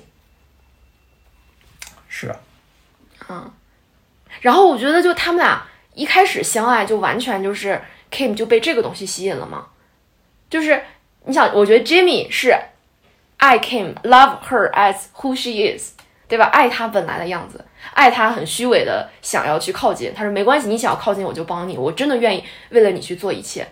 [2.07, 2.39] 是啊，
[3.29, 3.51] 嗯，
[4.41, 9.67] 然后我觉得就他们俩一开始相爱就完全就是 Kim 就被这个东西吸引了嘛，
[10.49, 10.83] 就是
[11.25, 12.57] 你想，我觉得 Jimmy 是
[13.37, 15.93] 爱 Kim，love her as who she is。
[16.29, 16.45] 对吧？
[16.53, 17.65] 爱她本来的样子，
[17.95, 20.13] 爱她很虚伪的想要去靠近。
[20.13, 23.67] 他说没关系，你想要靠近我就帮你，我真的愿意为了你去做一切。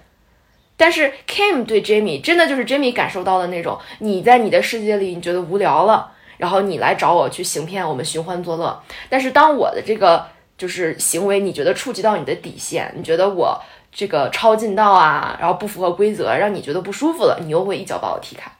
[0.77, 8.81] 但是 Kim 对 Jamie 真的就是 Jamie 感受到的那种，你在你的世界里你觉得无聊了，然后你来找我去行骗，我们寻欢作乐。
[9.09, 13.61] 但是当我的这个就是行为你觉得触及到你的底线，你觉得我
[13.91, 18.51] 这个超近道啊，然后不符合规则，让你觉得不舒服了，你又会一脚把我踢开。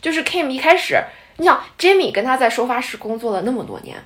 [0.00, 1.02] 就是 Kim 一开始。
[1.40, 3.96] 你想，Jamie 跟他在收发室工作了那么多年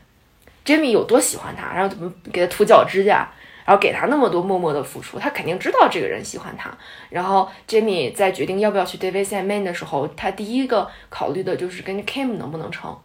[0.67, 3.27] ，Jamie 有多喜欢他，然后怎么给他涂脚指甲，
[3.65, 6.71] 然后给他那么多默默的付出，他肯定知道这个人喜欢他。
[7.11, 12.97] 然后 Jamie 在决定要不要去 David s a m a n 的时候，他第一个考虑的就是跟 Kim 能不能成，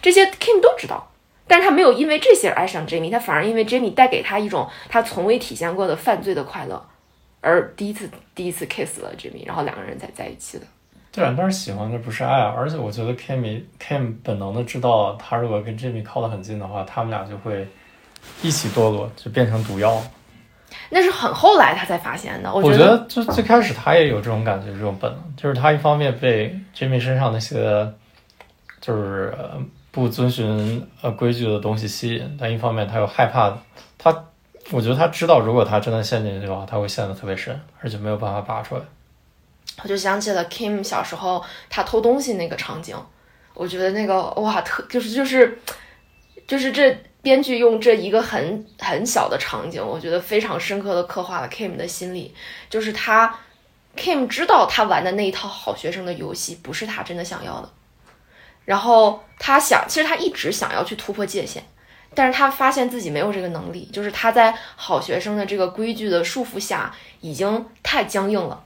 [0.00, 1.10] 这些 Kim 都知道，
[1.46, 6.84] 但是他没有因为这些爱上 Jamie，他反而因为 Jamie 带给他一种他从未体现过的犯罪的快乐，
[7.40, 10.66] 而第一次第一次 kiss 了 Jamie，然后两个人才在一起的。
[11.14, 17.68] 对啊，但是喜欢的不是爱，而且我觉得 Kim Kim 本能的知道，他如果跟 Jimmy 靠得很近的话，他们俩就会
[18.42, 20.02] 一起堕落，就变成毒药。
[20.88, 22.52] 那是很后来他才发现的。
[22.52, 27.90] 我觉得就最开始他也有这种感觉，这种本能，就是他一方面被 Jimmy 身上那些
[28.80, 29.34] 就是
[29.90, 33.56] 不遵循呃规矩的东西吸引，但一方面他又害怕
[33.98, 34.24] 他，
[34.70, 38.82] 我觉得他知道，如果他真的陷进去的话，他会陷得特别深，而且没有办法拔出来。
[39.82, 42.94] 我就想起了 Kim 小时候他偷东西那个场景，
[43.54, 45.58] 我觉得那个哇特就是就是
[46.46, 52.34] 就是这编剧用这一个很很小的场景，我觉得非常深刻的刻画了 Kim 的心理，
[52.68, 53.38] 就是他
[53.96, 57.70] Kim 知道他玩的那一套好学生的游戏不是他真的想要的，
[58.64, 61.62] 然后他想其实他一直想要去突破界限，
[62.14, 68.64] 但是他发现自己没有这个能力，就是他在好学生的这个规矩的束缚下已经太僵硬了。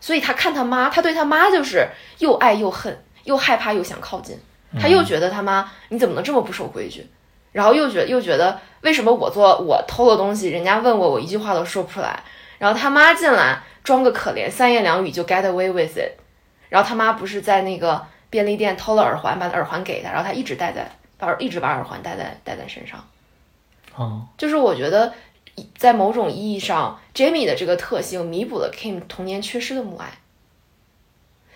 [0.00, 1.86] 所以他看他妈，他对他妈就是
[2.18, 4.36] 又爱又恨，又害怕又想靠近。
[4.80, 7.06] 他又觉得他妈你怎么能这么不守规矩？
[7.52, 12.22] 然后又觉又觉得为什么我做我偷了东西，人家问我我一句话都说不出来。
[12.58, 16.12] 然后他妈进来装个可怜，三言两语就 get away with it。
[16.68, 23.04] 然后他妈不是在那个便利店偷了耳环，把耳环给他，然后他一直戴在，把一直把耳环戴在戴在身上。
[23.94, 25.12] 哦，就是我觉得。
[25.76, 30.08] 在某种意义上，Jamie 的这个特性弥补了 Kim 童年缺失的母爱，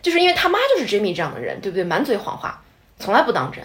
[0.02, 1.82] 就是因为他妈就是 Jamie 这样的人，对不对？
[1.82, 2.62] 满嘴谎话，
[2.98, 3.64] 从来不当真，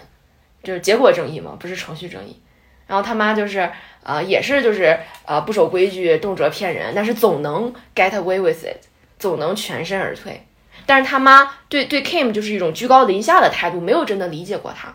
[0.62, 2.40] 就是结果正义嘛，不是程序正义。
[2.86, 3.70] 然后他妈就是
[4.02, 8.84] 呃，也是就是呃不守规矩，动辄骗人，但是总能 get away with it，
[9.18, 10.46] 总能全身而退。
[10.86, 14.94] 但是他妈对对 Kim 就是一种居高临下的态度，没有真的理解过他。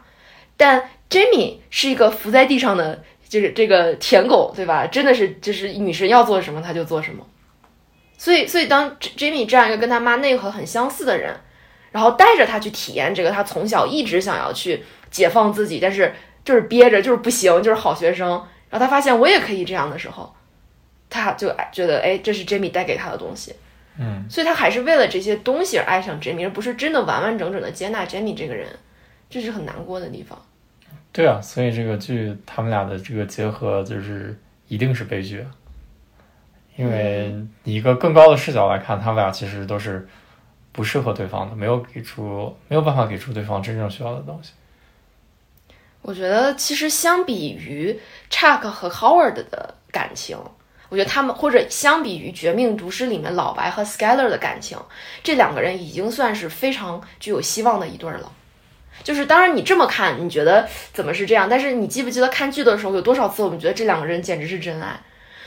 [0.55, 3.03] 但 Jamie 是一个伏在地上的。
[3.30, 4.88] 就是这个舔狗，对吧？
[4.88, 7.28] 真的是，就是女神要做什么，他就做什么。
[8.18, 11.36] 所以，所以当 Jimmy 这样一个跟他妈内核很相似的人，
[11.91, 18.30] 然后带着他去体验这个他从小一直想要去解放自己，但是就是憋着，就是不行，就是好学生。
[18.70, 20.34] 然后他发现我也可以这样的时候，
[21.10, 23.55] 他就觉得，哎，这是 Jimmy 带给他的东西。
[23.99, 28.68] 嗯，所以他还是为了这些东西而爱上 Jimmy，而不是真的完完整整的接纳 Jimmy 这个人，
[29.30, 30.38] 这是很难过的地方。
[31.12, 34.38] 对啊，所以这个剧他们俩的这个结合就是
[34.68, 35.43] 一定是悲剧，
[36.76, 37.34] 因为
[37.64, 40.08] 以一个更高的视角来看，他们俩其实都是
[40.72, 44.51] 不适合对方的，没有给出没有办法给出对方真正需要的东西。
[46.02, 50.38] 我觉得其实相比于 Chuck 和 Howard 的感情，
[50.89, 54.78] 我觉得他们或者相比于《绝命毒师》里面老白和 Skyler 的感情，
[55.22, 58.32] 这两个人已经算是非常具有希望的一对了。
[59.04, 61.48] 就是当然你这么看，你觉得怎么是这样？
[61.50, 65.00] 但是你记不记得看剧的时候，有多少次我们觉得这两个人简直是真爱？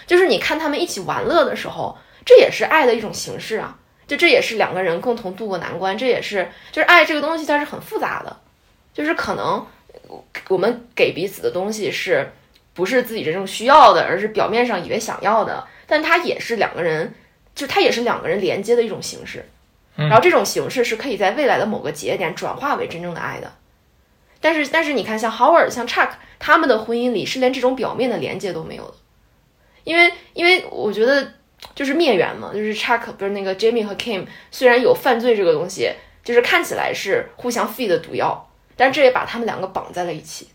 [0.07, 3.77] 就是你看他们一起玩乐的时候，这也是爱的一种形式啊。
[4.07, 8.37] 就这也是两个人共同度过难关，这也是就是爱这个东西，它是很复杂的。
[8.93, 9.65] 就是可能
[10.49, 12.33] 我们给彼此的东西是
[12.75, 17.15] 不是自己真正需要的，而是表面上以为想要的，但它也是两个人，
[17.55, 19.45] 就它也是两个人连接的一种形式。
[19.97, 23.53] 然后这种形式是可以在未来的某个节点转化为真正的爱的。
[24.41, 28.95] 但是，但是你看，像 Howard、像 Chuck 他们的婚姻里是连这种表面的连接都没有的，
[29.85, 31.35] 因为，因为我觉得
[31.75, 35.93] 就是灭缘嘛，就是 Chuck 不是那个 Jamie 和 Kim 虽然有犯罪这个东西，
[36.25, 38.50] 就是看起来是互相 feed 的毒药，
[38.81, 40.49] 但这也把他们两个绑在了一起。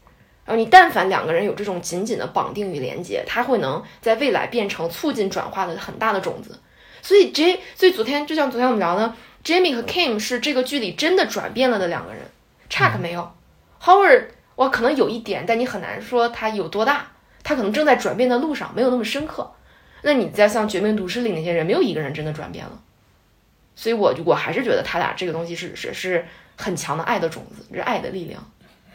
[0.46, 6.60] 然后你但凡两个人有这种紧紧的绑定与连接，他会能在未来变成促进转化的很大的种子。
[7.04, 9.14] 所以 J，所以昨天就像昨天我们聊的。
[9.44, 12.24] Jamie 和 Kim 是这个剧里真的转变了的两个人
[12.68, 13.32] ，Chuck 没有
[13.80, 17.12] ，Howard 我可能有一点，但你很难说他有多大，
[17.44, 19.52] 他可能正在转变的路上，没有那么深刻。
[20.02, 22.82] 那你在像《绝命毒师》里那些人，没有一个人真的转变了，
[23.76, 26.26] 所以我我还是觉得他俩这个东西是是是
[26.58, 28.44] 很强的爱的种子，是爱的力量。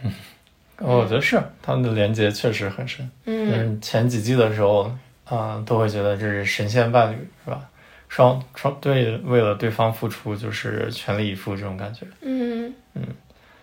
[0.03, 0.13] 嗯，
[0.79, 3.11] 我觉得是他们的连接确实很深。
[3.25, 4.91] 嗯，前几季的时候，
[5.25, 7.63] 啊，都会觉得这是神仙伴侣，是吧？
[8.09, 13.03] 双双对为了对方付出就是全力以赴这种感觉，嗯嗯，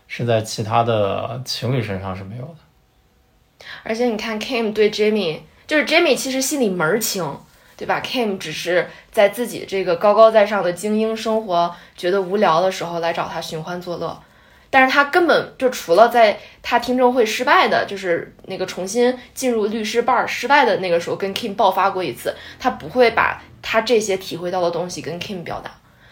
[0.08, 3.66] 是在其他的情侣身上是没有的。
[3.84, 7.38] 而且你看，Kim 对 Jamie，就是 Jamie 其实心里门儿清，
[7.78, 14.21] 对吧？Kim 只是在自己这个高高在上的精英生活觉得无聊的时候来找他寻欢作乐，
[14.69, 23.41] 但是他根本就除了在他听证会失败的，就是那个重新进入律师 bar 失败的那个时候跟 Kim 爆发过一次，他不会把。
[23.59, 25.71] 他这些体会到的东西跟 Kim 表达，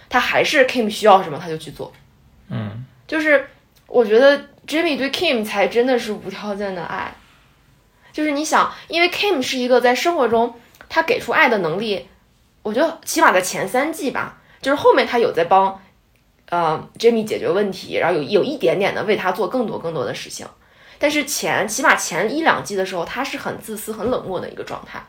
[0.09, 1.93] 他还是 Kim 需要什么他就去做，
[2.49, 3.47] 嗯，就是
[3.87, 4.37] 我觉得
[4.67, 7.15] Jimmy 对 Kim 才真的是无条件的爱，
[8.11, 10.53] 就是你想，因为 Kim 是一个在生活中
[10.95, 12.07] 他给出爱的能力，
[12.63, 15.77] 我觉得起码在前三季吧，就是后面他有在帮
[16.47, 20.47] 呃 Jimmy 解决问题，然后有有一点点的为他做更多更多的事情，
[20.97, 25.05] 但是前起码前一两季的时候，他是很自私很冷漠的一个状态。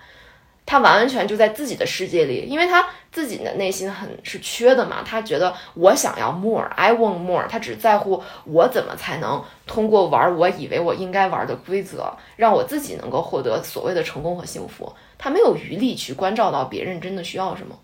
[0.67, 5.05] 他完完全就在自己的世界里，因为他自己的内心很是缺的嘛。
[5.05, 7.47] 他觉得我想要 more，I want more。
[7.47, 14.93] 他只在乎我怎么才能通过玩我以为我应该玩的规则，让我自己能够获得所谓的成功和幸福。
[15.17, 17.79] 他没有余力去关照到别人真的需要什么。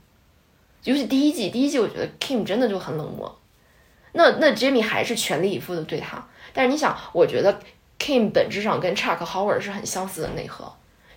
[0.83, 3.39] 尤其第一季，第一季我觉得 Kim 真的就很冷漠。
[4.14, 6.26] 那那 Jimmy 还是全力以赴的对他。
[6.53, 7.61] 但是你想，我觉得
[8.01, 10.72] Kim 本质上跟 Chuck Howard 是很相似的内核。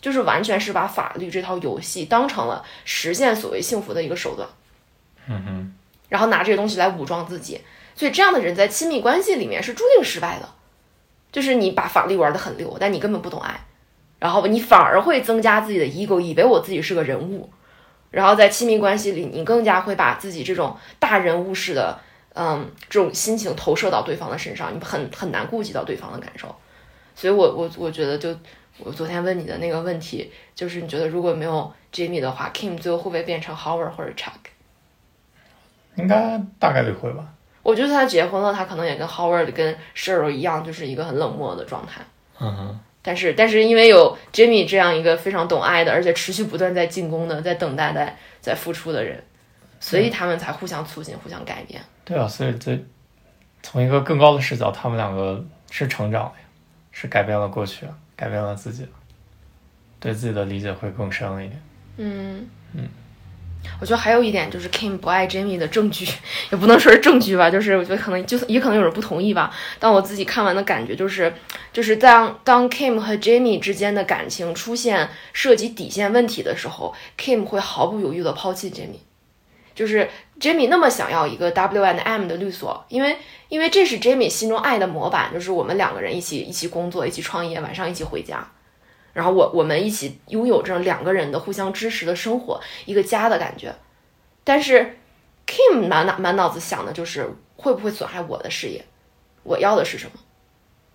[0.05, 4.47] 就是完全是把法律这套游戏当成了实现所谓幸福的一个手段，
[5.27, 5.73] 嗯哼，
[6.09, 7.59] 然后拿这些东西来武装自己，
[7.95, 10.47] 所以这样的人在亲密关系里面是注定失败的。
[11.31, 13.65] 就是你把法律玩得很溜，但你根本不懂爱，
[14.19, 17.49] 然后你反而会增加自己的 ego，以为我自己是个人物，
[18.11, 21.99] 然后在亲密关系里，你更加会把自己这种大人物式的，
[22.35, 26.55] 嗯，这种心情投射到对方的身上，你很很难顾及到对方的感受。
[27.15, 28.37] 所以我我我觉得就。
[28.77, 34.31] 我昨天问你的那个问题，就是你觉得如果没有 Jimmy 的话，Kim 最后会不会变成 Howard 或者 Chuck？
[35.95, 37.25] 应该大概率会吧。
[37.63, 42.01] 我觉得他结婚了，他可能也跟 Howard 跟 Sheryl 一样，就是一个很冷漠的状态。
[42.39, 42.79] 嗯哼。
[43.01, 49.23] 但是，但是因为有 Jimmy 这样一个非常懂爱的，而且持续不断在进攻的，在等待、在在付出的人，
[49.79, 51.79] 所以他们才互相促进、互相改变。
[52.03, 52.83] 对啊，所以这
[53.61, 56.47] 从一个更高的视角，他们两个是成长的呀，
[56.91, 57.85] 是改变了过去。
[58.15, 58.87] 改变了自己，
[59.99, 61.61] 对自己的理解会更深了一点。
[61.97, 62.87] 嗯嗯，
[63.79, 66.05] 我觉得还有一点就是 Kim 不爱 Jamie 的证据，
[66.51, 69.53] 也不能说是证据吧，就是我觉得可能就也可能有人不同意吧。
[69.79, 71.33] 但我自己看完的感觉就是，
[71.71, 79.04] 就是当当 Kim 和 Jamie 之间的感情出现涉及底线问题的时候，Kim 会毫不犹豫的抛弃 Jamie。
[79.75, 80.09] 就是
[80.39, 83.17] Jamie 那么想要一个 W and M 的律所，因为
[83.49, 88.49] 因为这是 Jamie 心中爱的模板，就是我们两个人一起一起工作，一起创业，晚上一起回家，
[89.11, 93.75] 然后我我们一起拥有这样两个人的互相支持的生活，一个家的感觉。
[94.45, 94.97] 但是
[95.45, 98.85] Kim 满脑满脑子想的就是会不会损害我的事业，
[99.43, 100.13] 我要的是什么？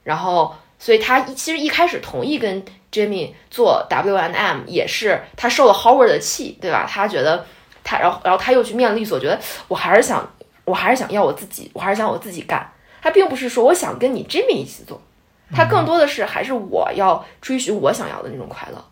[0.03, 6.87] 然后，所以他其实一开始同意跟 Jamie 做 W and M，也是他受了 Howard 的气，对吧？
[6.89, 7.45] 他觉得。
[7.83, 10.29] 他，然后，然后他又去面了律所，觉得我还是想，
[10.65, 12.71] 我还是想要我自己，我还是想我自己干。
[13.03, 15.01] 他并不是说我想跟你 Jimmy 一起做，
[15.55, 18.85] 他更多的是还是我要追寻我想要的那种快乐。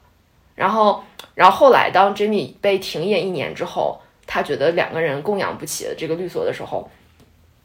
[0.55, 6.91] 然后，然后后来当 Jimmy 被停业一年之后，他觉得两个人供养不起这个律所的时候，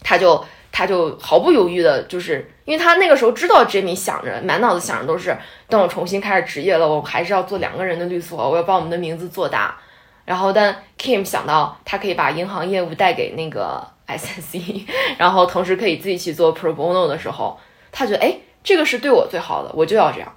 [0.02, 5.36] 他就他就毫不犹豫的，就是因为他那个时候知道 Jimmy 想着满脑子想着都是，
[5.70, 9.78] 等我重新开始职业了，我还是要做两个人的律所，我要把我们的名字做大。
[10.26, 14.86] 然后，但 Kim 想到他可以把银行业务带给那个 SNC，
[15.18, 17.60] 然后同时可以自己去做 Pro Bono 的时候，
[17.92, 20.36] 他觉得哎，这个是对我最好的，我就要这样。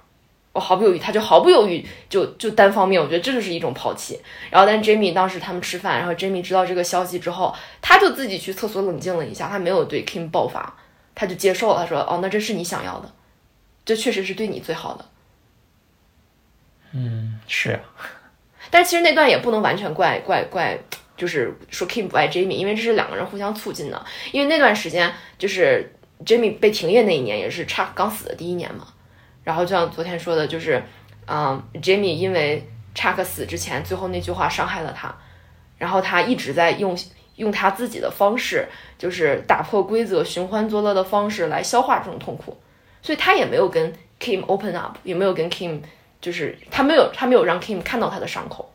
[0.53, 4.19] 我毫不犹豫，他就毫不犹豫就就单方面，我觉得这就是一种抛弃。
[4.49, 10.75] 然后，但 Jamie 当时他们吃饭，然后 Jamie 知道这个消息之后，他就自己去厕所冷静了一下，他没有对 Kim 爆发，
[11.13, 11.81] 他就接受了。
[11.81, 13.13] 他说：“哦，那这是你想要的，
[13.85, 15.05] 这确实是对你最好的。”
[16.93, 17.79] 嗯，是。
[18.69, 20.77] 但其实那段也不能完全怪怪怪，
[21.15, 24.05] 就是说 Kim 不爱 Jamie，因为这是两个人互相促进的。
[24.31, 25.93] 因为那段时间就是
[26.25, 28.87] Jamie 被停业那一年，也是 Chuck 刚死的第一年嘛。
[29.43, 30.83] 然后就像昨天说的，就是，
[31.27, 35.15] 嗯，Jamie 因为 Chuck 死之前最后那句话伤害了他，
[35.77, 36.97] 然后他一直在用
[37.37, 42.57] 用他自己的方式，就是打破规则、寻欢作乐的方式来消化这种痛苦，
[43.01, 45.79] 所以他也没有跟 Kim open up，也没有跟 Kim。
[46.19, 48.71] 就是他没有，他没有让 Kim 看到他的伤口，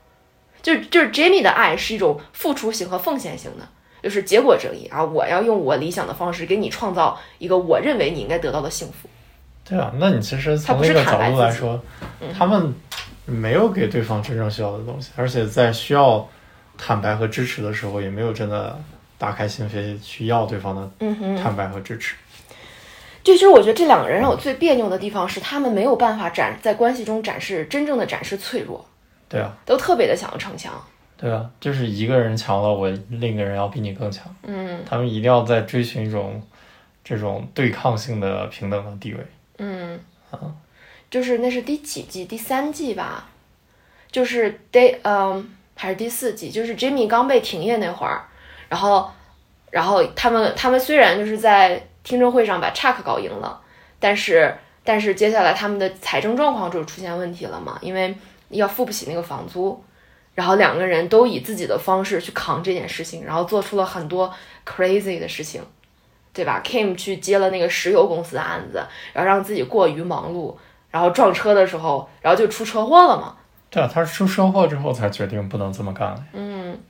[0.63, 3.69] 就是就是 Jamie 的爱是一种付出型和奉献型的，
[4.03, 9.09] 就是结果正义啊，我要用我理想的方式给你创造一个我认为你应该得到的幸福。
[9.65, 11.81] 对啊，那你其实从那个角度来说，
[12.37, 12.75] 他们
[13.25, 16.29] 没有给对方真正需要的东西，而且在需要
[16.77, 18.77] 坦白和支持的时候，也没有真的
[19.19, 20.91] 打开心扉去要对方的
[21.41, 22.17] 坦白和支持。
[23.23, 28.85] 就其实我觉得这两个人让我最别扭的地方是，他们没有办法展在关系中展示真正的展示脆弱。
[29.29, 30.73] 对啊，都特别的想要逞强。
[31.17, 34.35] 对啊，就是一个人强了，我另一个人要比你更强。
[34.43, 36.43] 嗯，他们一定要在追寻一种
[37.05, 39.21] 这种对抗性的平等的地位。
[39.59, 40.01] 嗯，
[40.33, 40.39] 啊，
[41.09, 42.25] 就是那是第几季？
[42.25, 43.29] 第三季吧？
[44.11, 46.51] 就是 Day，嗯，还是第四季？
[46.51, 48.25] 就是 Jimmy 刚被停业那会儿，
[48.69, 49.09] 然后，
[49.71, 51.87] 然后他们他们虽然就是在。
[52.05, 53.61] 听证会上把 Chuck 搞赢了，
[54.01, 58.15] 但是但是接下来他们的财政状况就出现问题了嘛，因为
[58.49, 59.83] 要付不起那个房租，
[60.35, 64.35] 然后两个人都以自己的方式去扛这件事情，然后做出了很多
[64.67, 65.63] crazy 的事情，
[66.33, 70.57] 对吧？Kim 去接了那个石油公司的案子，然后让自己过于忙碌，
[70.91, 73.37] 然后撞车的时候，然后就出车祸了嘛。
[73.71, 76.23] 对啊，他是出车祸之后才决定不能这么干的。
[76.33, 76.81] 嗯，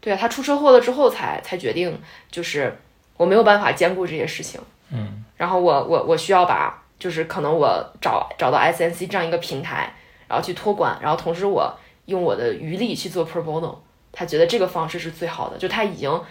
[0.00, 2.78] 对啊，他出车祸了之后才才决定就是。
[3.24, 4.60] 我没有办法兼顾这些事情，
[4.90, 9.94] 嗯，然后我我我需要把，就是可能我找找到 SNC 这样一个平台，
[10.28, 13.78] 然后去托管，然后同时我用我的余力去做 pro bono，
[14.12, 16.22] 他觉得这个方式是最好的，就他已经，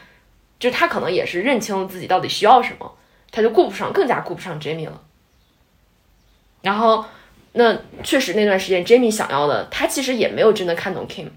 [0.60, 2.94] 就他可能也是认清自己到底需要什么，
[3.32, 5.02] 他就顾不上，更加顾不上 Jamie 了。
[6.62, 7.04] 然后
[7.54, 11.30] 那确实那段时间 Jamie 想要的，他其实也没有真的看懂 Kim，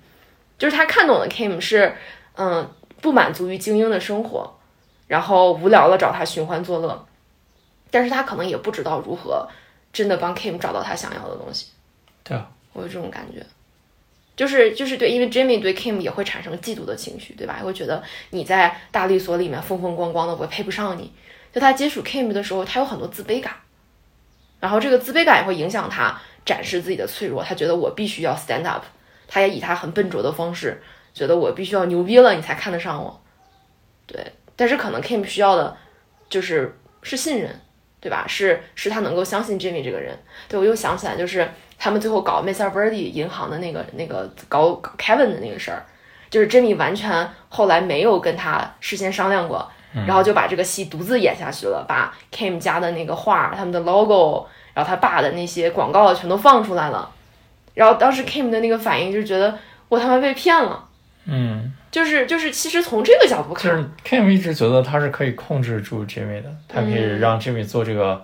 [0.59, 1.97] 就是他看懂的 Kim 是，
[2.35, 4.56] 嗯，不满足于精英的生活。
[5.07, 7.07] 然后无聊了找他寻欢作乐，
[7.91, 9.49] 但是他可能也不知道如何
[9.93, 11.69] 真的帮 Kim 找到他想要的东西。
[12.25, 13.47] 对啊，我有这种感觉，
[14.35, 17.61] 就是就是对，因为 Jimmy 对 Kim 也会产生嫉妒的情绪，对吧？
[17.63, 21.13] 会觉得你在大律所里面风风光光的，我配不上你。
[21.53, 23.55] 就他接触 Kim 的时候，他有很多自卑感，
[24.61, 27.43] 然后这个自卑感也会影响他展示自己的脆弱。
[27.43, 28.85] 他觉得我必须要 stand up，
[29.27, 30.83] 他也以他很笨拙的方式，
[31.15, 33.23] 觉得我必须要牛逼了，你才看得上我。
[34.07, 34.33] 对。
[34.57, 35.77] 但是可能 Kim 需要的，
[36.29, 37.61] 就是是信任，
[38.01, 38.25] 对吧？
[38.27, 40.19] 是是他能够相信 Jimmy 这个人。
[40.49, 41.49] 对我又想起来，就是
[41.79, 42.73] 他们最后搞 Mr.
[42.73, 45.85] Birdy 银行的那个那个搞 Kevin 的那个事儿，
[46.31, 49.71] 就是 Jimmy 完全后来没有跟他事先商量过，
[50.07, 57.11] 然后就把这个戏独自演下去了，把 Kim 家的那个画、他们的 logo，然后他爸的那些广告全都放出来了。
[57.75, 59.59] 然后当时 Kim 的那个反应就是觉得
[59.89, 60.89] 我他妈被骗了。
[61.27, 61.75] 嗯。
[61.97, 68.23] 就是就是，其实从这个角度看，就是 Kim 一直觉得他是可以控制住 Jimmy 的，他可以让 Jimmy 做这个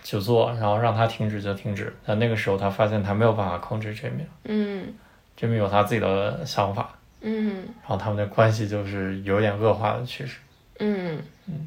[0.00, 1.92] 久坐，然后让他停止就停止。
[2.06, 4.94] 但那个时候他发现他没有办法控制 Jimmy 嗯
[5.36, 10.36] ，Jimmy 有他自己的想法，嗯，然后他们的关系就是有点恶化的趋势，
[10.78, 11.18] 嗯。
[11.48, 11.66] 嗯，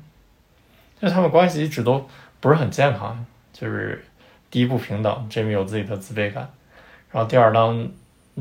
[1.02, 2.08] 就他们关系一直都
[2.40, 4.02] 不是很健康，就是
[4.50, 6.50] 第一不平等，Jimmy 有自己的自卑感，
[7.12, 7.92] 然后第二当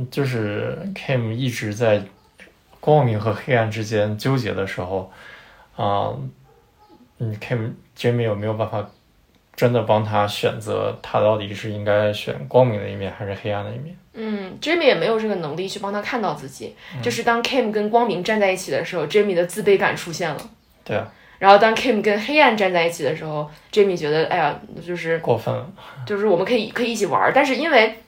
[0.08, 2.04] 就是 Kim 一直在。
[2.82, 5.08] 光明和黑暗之间纠结的时候，
[5.76, 6.10] 啊，
[7.18, 8.90] 嗯，KIM，JIMMY 有没有办法
[9.54, 10.98] 真的帮他选择？
[11.00, 13.96] 他到底是应该选光明的一面还是黑暗的一面？
[14.14, 16.74] 嗯，JIMMY 也没有这个能力去帮他看到自己。
[17.00, 20.50] 就是当 Kim 跟光明站在一起的时候，JIMMY 的自卑感出现了。
[20.82, 21.08] 对啊。
[21.38, 25.70] 然后当 Kim 跟黑暗站在一起的时候，JIMMY 觉得，哎呀，就是过分了。
[26.04, 28.01] 就是我们可以可以一起玩，但是因为。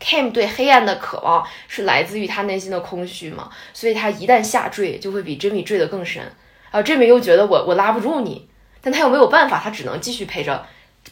[0.00, 6.22] Kim 对黑暗的渴望是来自于他内心的空虚嘛，所以他一旦下坠，就会比 Jimmy 坠得更深。
[6.70, 8.48] 然后 Jimmy 又觉得我我拉不住你，
[8.80, 10.66] 但他又没有办法，他只能继续陪着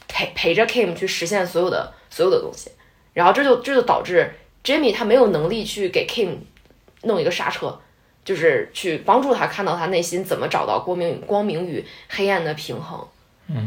[0.06, 2.70] 陪陪着 Kim 去实现所有的所有的东西，
[3.12, 4.32] 然后这就这就导致
[4.62, 6.36] Jimmy 他没有能力去给 Kim
[7.02, 7.80] 弄一个刹车，
[8.24, 13.06] 就是去帮助他看到他内心怎么找到光明光明与黑暗的平衡。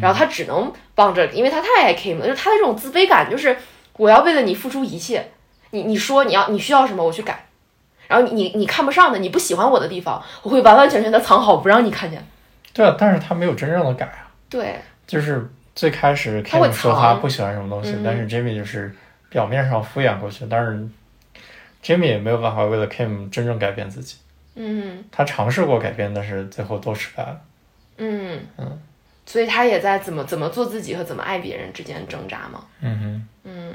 [0.02, 3.56] 然后他只能帮着，因为他太爱 Kim 了，就是他的这种自卑感，就是
[4.00, 5.30] 我要为了你付出一切，
[5.72, 7.48] 你你说你要你需要什么，我去改，
[8.08, 12.26] 然后你你你看不上的，你不喜欢我的地方，我会完完全全的藏好，不让你看见。
[12.74, 15.46] 对啊，但是他没有真正的改啊，对，就是
[15.76, 18.02] 最开始 Kim 说他不喜欢什么东西，嗯。
[18.06, 18.96] 但是 Jimmy 就是
[19.30, 20.88] 表面上敷衍过去，但是
[21.84, 24.16] Jimmy 也没有办法为了 Kim 真正改变自己，
[24.56, 25.04] 嗯。
[25.12, 27.42] 他尝试过改变，但是最后都失败了。
[27.98, 28.40] 嗯。
[28.58, 28.80] 嗯，
[29.26, 32.64] 所以他也在怎么怎么做自己和怎么爱别人之间挣扎嘛。
[32.82, 33.74] 嗯哼，嗯，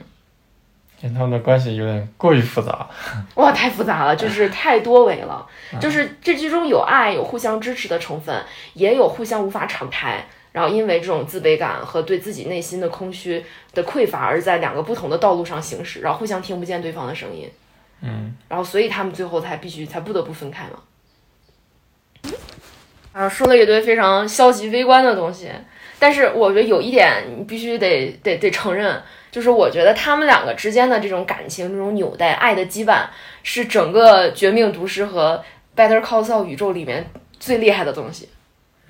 [1.02, 2.88] 跟他们的关系有点过于复杂。
[3.36, 5.46] 哇，太复杂了，就是太多维了，
[5.80, 8.42] 就是这之中有爱，有互相支持的成分，
[8.72, 10.24] 也有互相无法敞开。
[10.52, 17.50] 然后因为这种自卑感和对自己内心的空虚的匮乏，而在两个不同的道路上行驶，然后互相听不见对方的声音。
[18.00, 20.78] 嗯，然后所以他们最后才必须才不得不分开嘛。
[23.12, 25.50] 啊，说了一堆非常消极悲观的东西，
[25.98, 29.02] 但是我觉得有一点你必须得得得承认，
[29.34, 33.06] 就是我觉得他们两个之间的这种感情、这种纽带、爱的羁绊，
[33.42, 35.42] 是整个《绝命毒师》和
[35.76, 38.28] 《Better Call Saul》宇宙里面最厉害的东西。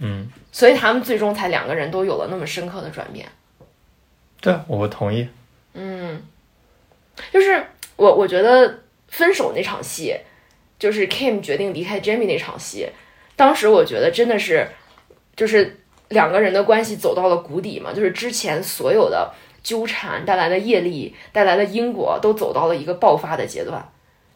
[0.01, 3.27] 嗯，所以他们最终才两个人都有了那么深刻的转变。
[4.43, 5.27] 对，我同意。
[5.73, 6.23] 嗯，
[7.33, 7.65] 就是
[7.97, 10.15] 我我觉得分手那场戏，
[10.79, 12.91] 就是 Kim 决定离开 Jamie 那场戏，
[13.35, 14.69] 当时我觉得真的是，
[15.35, 15.81] 就是
[16.11, 19.33] 两个人的关系走到了谷底嘛，就是之前所有的
[19.65, 23.85] 纠缠带来的业力带来的因果都走到了一个爆发的阶段，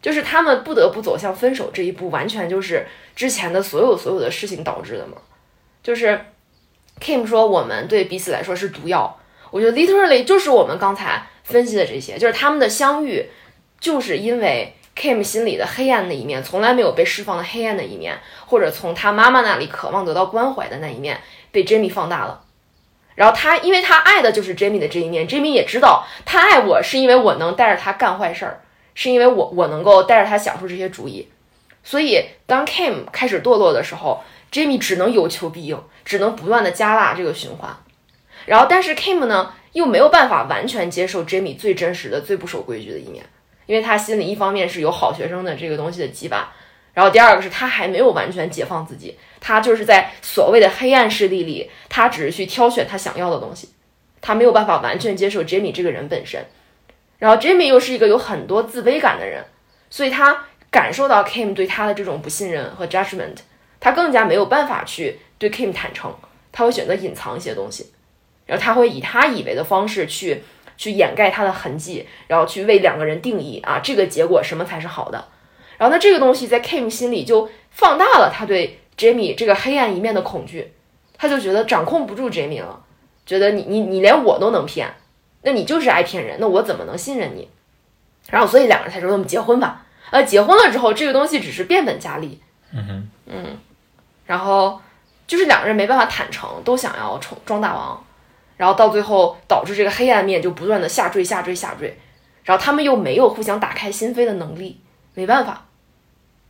[0.01, 2.85] 就是他们不得不走向分手这一步，完全就是
[3.15, 5.15] 之前的所有所有的事情导致的嘛，
[5.81, 6.19] 就是
[6.99, 9.15] Kim 说我们对彼此来说是毒药。
[9.51, 13.25] 我觉得 literally 就是我们刚才分析的这些，就是他们的相遇，
[13.79, 21.19] 就是因为 Kim 心里的黑暗的一面，从来没有被释放的黑暗的一面，或者从他妈妈那里渴望得到关怀的那一面，
[21.51, 22.41] 被 Jamie 放大了。
[23.19, 28.61] 然后他，因为他爱的就是 Jamie 的这一面，Jamie 也知道他爱我是因为我能带着他干坏事儿，
[28.95, 31.27] 是因为我我能够带着他想出这些主意。
[31.83, 34.23] 所以当 Kim 开始堕落的时候
[34.53, 37.75] ，Jimmy 只能有求必应，只能不断的加大这个循环。
[38.45, 43.25] 然后，但是 Kim 呢，又没有办法完全接受 Jamie 最真实的、最不守规矩的一面，
[43.65, 46.43] 因为他心里一方面是有好学生的这个东西的羁绊，
[46.93, 53.69] 然后第二个是他还没有完全解放自己，他就是在所谓的黑暗势力里，他只是去挑选他想要的东西，
[54.21, 56.45] 他没有办法完全接受 Jamie 这个人本身。
[57.17, 59.43] 然后 Jamie 又是一个有很多自卑感的人，
[59.89, 63.37] 所以他感受到 Kim 对他的这种不信任和 judgment，
[63.79, 66.13] 他更加没有办法去对 Kim 坦诚，
[66.51, 67.91] 他会选择隐藏一些东西。
[68.45, 70.41] 然后他会以他以为的方式去
[70.75, 75.27] 去掩盖他的痕迹，然后去为两个人定义啊这个结果什么才是好的。
[75.77, 80.73] 然后那这个东西在 Kim 心里就放大了他对 Jamie 这个黑暗一面的恐惧，
[81.17, 82.83] 他就觉得掌控不住 Jamie 了，
[83.25, 84.93] 觉得你你你连我都能骗，
[85.43, 87.47] 那你就是爱骗人，那我怎么能信任你？
[88.29, 89.85] 然后所以两个人才说我们结婚吧。
[90.11, 92.41] 呃，结婚了之后，这个东西只是变本加厉。
[92.71, 93.57] 嗯哼，嗯，
[94.25, 94.81] 然后
[95.25, 98.03] 就是两个人没办法坦诚，都想要冲装大王。
[98.57, 101.97] 然后到最后导致这个黑暗面就不断的下坠、下坠、下坠，
[102.43, 104.81] 然后他们又没有互相打开心扉的能力，
[105.13, 105.65] 没办法。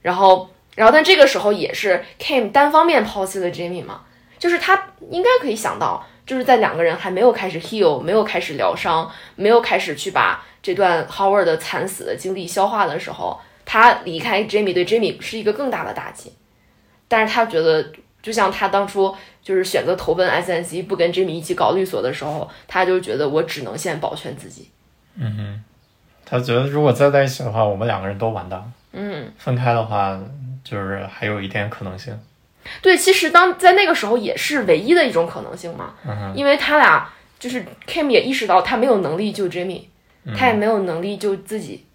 [0.01, 0.49] 然后，
[0.79, 4.01] 然后但这个时候也是 Kim 单方面抛弃了 Jamie 嘛，
[4.37, 16.31] 就是他应该可以想到，就是在两个人还没有开始 heal、没有开始疗伤、没有开始去把这段 Howard 的惨死的经历消化的时候，他离开 Jamie 对 Jamie 是一个更大的打击。
[17.09, 17.91] 但是他觉得，
[18.21, 19.13] 就像他当初。
[19.41, 24.69] 就是选择投奔 SNC，不跟 Jimmy 一起搞律所的时候，他就觉得我只能先保全自己。
[25.15, 25.63] 嗯哼，
[26.23, 28.71] 他觉得如果再在一起的话，我们两个人都完蛋。
[28.93, 30.19] 嗯，分开的话，
[30.63, 32.19] 就是还有一点可能性。
[32.81, 37.09] 对，其实当在那个时候也是唯一的一种可能性嘛，嗯哼，因为他俩
[37.39, 39.83] 就是 Kim 也意识到他没有能力救 Jimmy，
[40.37, 41.85] 他也没有能力救自己，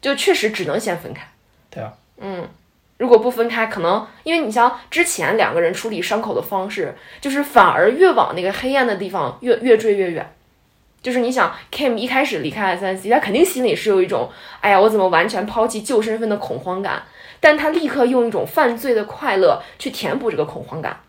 [0.00, 1.28] 就确实只能先分开。
[1.70, 2.48] 对啊，嗯。
[2.96, 10.34] 如果不分开，可能因为你像之前两个人处理伤口的方式，就是反而越往那个黑暗的地方越越坠越远。
[11.02, 14.30] 就是你想，Kim 一开始离开 SNC，他肯定心里是有一种，
[14.60, 17.02] 哎呀，我怎么完全抛弃旧身份的恐慌感，
[17.40, 21.00] 但他立刻用一种犯罪的快乐去填补这个恐慌感。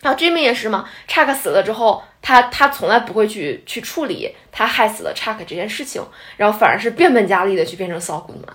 [0.00, 6.00] 然后 Jimmy 也是嘛，Chuck 死了之后，他他从来不会去去处理他害死了 Chuck 这件事情，
[6.36, 8.54] 然后反而是变本加厉的去变成 Saul Goodman。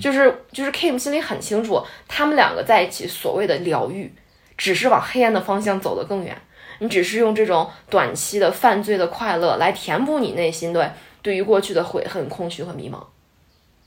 [0.00, 4.10] 就是就是 Kim 心里很清楚，他们两个在一起所谓的疗愈，
[4.56, 6.34] 只是往黑暗的方向走得更远，
[6.78, 12.98] 你只是用这种短期的犯罪的快乐来填补你内心的对于过去的悔恨、空虚和迷茫，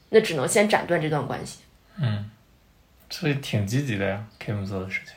[0.10, 1.60] 那只能先斩断这段关系。
[2.02, 2.30] 嗯，
[3.10, 5.14] 所以挺积极的呀，Kim 做的事情。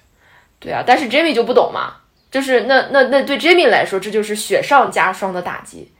[0.60, 1.96] 对啊，但是 Jamie 就不懂嘛，
[2.30, 5.92] 就是那那那对 Jamie 来说，这就是雪上加霜的打击。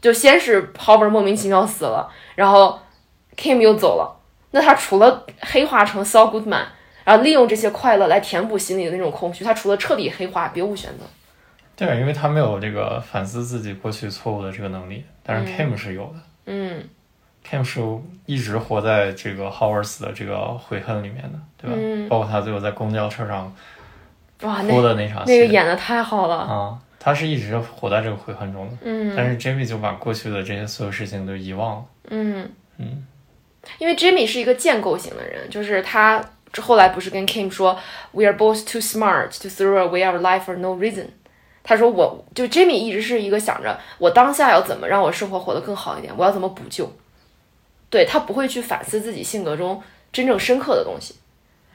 [0.00, 2.80] 就先是 Howard 莫名其妙死了，然后
[3.36, 4.20] Kim 又走了，
[4.52, 6.66] 那他除了黑化成 Saul Goodman，
[7.04, 11.04] 然后利用这些快乐来填补心里的那种空虚，他除了彻底黑化，别无选择。
[11.78, 16.14] 对，因为他没有这个反思自己过去错误的这个能力，但是 Kim 是有的。
[16.46, 16.82] 嗯
[17.48, 17.80] Kim 是
[18.26, 21.76] 一直活在这个 Howard 死的这个悔恨里面的，对吧？
[21.78, 23.54] 嗯包括他最后在公交车上
[24.42, 26.34] 哇，哭的那场戏，那个演的太好了。
[26.34, 28.76] 啊，他是一直活在这个悔恨中的。
[28.82, 31.84] 嗯但是 Jamie 就把过去的这些所有事情都遗忘了。
[32.10, 33.06] 嗯嗯，
[33.78, 36.22] 因为 Jamie 是一个建构型的人，就是他
[36.60, 37.78] 后来不是跟 Kim 说
[38.12, 41.06] ，We are both too smart to throw away our life for no reason。
[41.68, 46.90] 他说我就 Jimmy 一直是一个想着我当下要怎么让我生活活得更好一点，我要怎么补救。
[47.90, 51.16] 对他不会去反思自己性格中真正深刻的东西。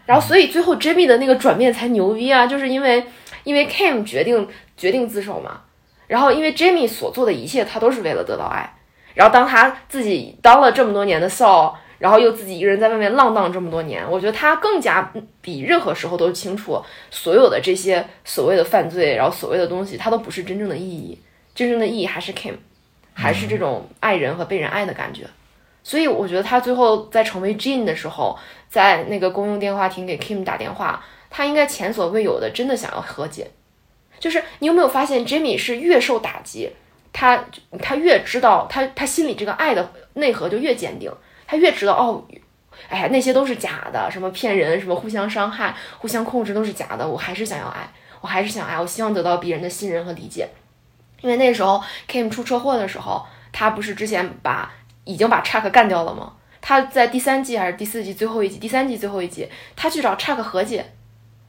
[0.07, 3.05] 然后所以最后 Jimmy 的那个转变才牛逼啊，就是因为
[3.43, 5.61] 因为 Kim 决定决定自首嘛，
[6.07, 8.75] 然后因为 Jimmy 所做的一切他都是为了得到爱。
[9.13, 15.09] 然后当他自己当了这么多年的 Saul，然后又自己一个人在外面浪荡这么多年，我觉得他更加
[15.39, 16.77] 比任何时候都清楚，
[17.09, 21.17] 所有的这些所谓的犯罪，然后所谓的东西，它都不是真正的意义，
[21.55, 22.55] 真正的意义还是 Kim，
[23.13, 25.25] 还是这种爱人和被人爱的感觉。
[25.81, 33.49] 所以我觉得他最后在成为 Jean 的时候，在那个公用电话亭给 Kim 打电话，他应该前所未有的真的想要和解。
[34.19, 36.69] 就是你有没有发现，Jimmy 是越受打击，
[37.13, 37.45] 他
[37.81, 41.09] 他越知道他他心里这个爱的内核就越坚定，
[41.47, 42.23] 他越知道哦，
[42.89, 47.87] 哎呀那些都是假的，什么骗人，什么互相伤害、互相控制都是假的，我还是想要爱，
[48.21, 50.49] 我还是想爱，我希望得到别人的信任和理解。
[51.21, 54.71] 因为那时候 Kim 出车祸的时候，他不是之前把
[55.05, 56.33] 已经把 Chuck 干掉了吗？
[56.59, 58.57] 他在第三季还是第四季最后一集？
[58.57, 60.85] 第三季最后一集，他去找 Chuck 和解，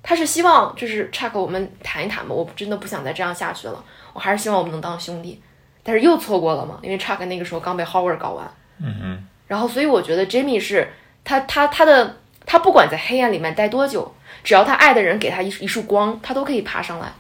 [0.02, 5.40] 他是希望就是 Chuck 我们谈一谈吧，我真的不想再这样下去了，我还是希望我们能当兄弟。
[5.82, 8.48] 但是又错过了嘛，因为 Chuck 那个时候刚被 Howard 搞完，
[8.78, 10.92] 嗯嗯，然后所以我觉得 Jimmy 是
[11.22, 12.16] 他他他的
[12.46, 17.12] 他不管在黑暗里面待多久，只要他爱的人给他一一束光，他都可以爬上来。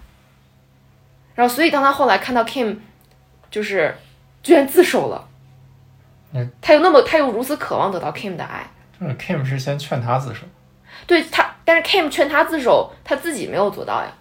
[1.34, 2.76] 然后所以当他后来看到 Kim
[3.50, 3.96] 就是
[4.42, 5.28] 居然自首了，
[6.32, 8.66] 嗯他又那么他又如此渴望得到 Kim 的爱，
[9.00, 10.42] 就是 Kim 是先劝他自首。
[11.06, 14.12] 对他，但是 Kim 劝他自首，他自己没有做到呀。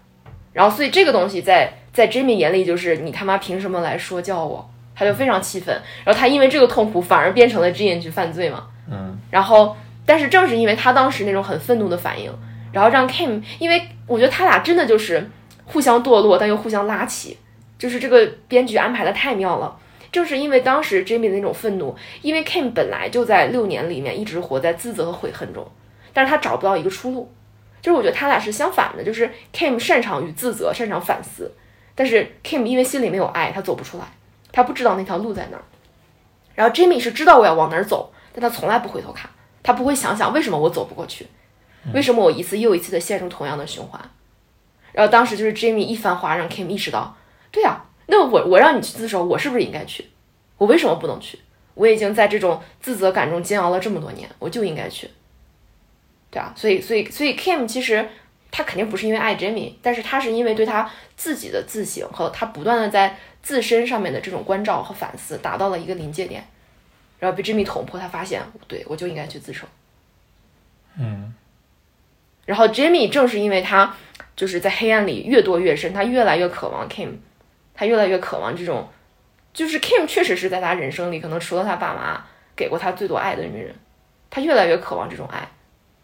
[0.52, 4.70] 然后，所以这个东西在在 Jimmy 眼里就是你他妈凭什么来说教我？
[4.96, 5.74] 他就非常气愤。
[6.04, 8.68] 然后他因为这个痛苦，反而变成了 Jean 去犯罪嘛。
[8.92, 9.76] 嗯然后，
[10.06, 12.32] 但是正是因为他当时那种很愤怒的反应，
[12.72, 15.30] 然后让 Kim，因为我觉得他俩真的就是
[15.66, 17.38] 互相堕落，但又互相拉起，
[17.80, 19.78] 就是这个编剧安排的太妙了。
[20.12, 25.66] 正是因为当时 Jimmy 的那种愤怒，因为 Kim 本来就在六年里面一直活在自责和悔恨中，
[26.14, 27.32] 但是他找不到一个出路。
[27.82, 31.52] 就是我觉得他俩是相反的，就是 Kim 擅长于自责，擅长反思，
[31.96, 34.06] 但是 Kim 因为心里没有爱，他走不出来，
[34.54, 35.64] 他不知道那条路在哪儿。
[36.56, 39.30] 然后 Jimmy 是知道我要往哪儿走，但他从来不回头看，
[39.62, 41.28] 他不会想想为什么我走不过去，
[41.94, 44.00] 为什么我一次又一次的陷入同样的循环。
[44.94, 47.18] 然后当时就是 Jimmy 一番话让 Kim 意识到，
[47.52, 50.08] 对呀、那我我让你去自首，我是不是应该去？
[50.58, 51.40] 我为什么不能去？
[51.74, 55.10] 我已经在这种自责感中煎熬了这么多年，我就应该去。
[56.30, 58.08] 对啊，所以所以所以 Kim 其实
[58.52, 66.44] 他肯定不是因为爱 Jimmy，但是他是因为对他自己的自省和他不断的在自身上面的这种关照和反思达到了一个临界点，
[67.20, 69.68] 然后被 Jimmy 捅破，他发现对我就应该去自首。
[70.98, 71.36] 嗯
[72.46, 73.96] 然后 Jimmy 正是因为他
[74.36, 77.12] 就是在黑暗里越堕越深，他越来越渴望 Kim，
[77.74, 78.90] 他越来越渴望这种，
[79.54, 82.26] 就是 Kim 确实是在他人生里可能除了他爸妈
[82.56, 83.74] 给过他最多爱的女人，
[84.30, 85.48] 他越来越渴望这种爱，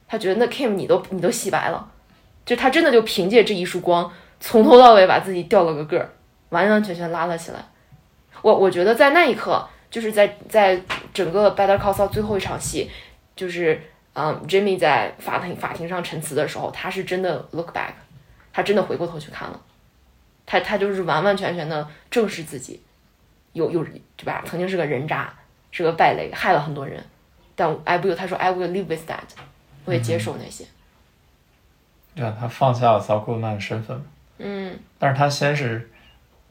[0.08, 1.92] 他觉得那 Kim 你都你都洗白了，
[2.46, 6.10] 就他真的就凭借这一束光，从头到尾把自己掉了个个儿，
[6.50, 7.60] 完完全全拉了起来。
[8.42, 10.82] 我我觉得在那一刻，就是在在
[11.14, 12.90] 整个 Better Call Saul 最后一场戏，
[13.36, 13.82] 就是
[14.14, 17.92] 嗯，Jimmy 在法庭法庭上陈词的时候，他是真的 look back，
[18.54, 19.60] 他真的回过头去看了，
[20.46, 22.82] 他他就是完完全全的正视自己，
[23.54, 23.84] 有有
[24.16, 24.44] 对吧？
[24.46, 25.34] 曾经是个人渣，
[25.72, 27.04] 是个败类，害了很多人，
[27.56, 29.20] 但 I will 他说 I will live with that，
[29.86, 30.66] 我也接受那些，
[32.16, 34.02] 对啊，他放下了骚戈曼的身份，
[34.38, 34.80] 嗯。
[34.98, 35.90] 但是他先是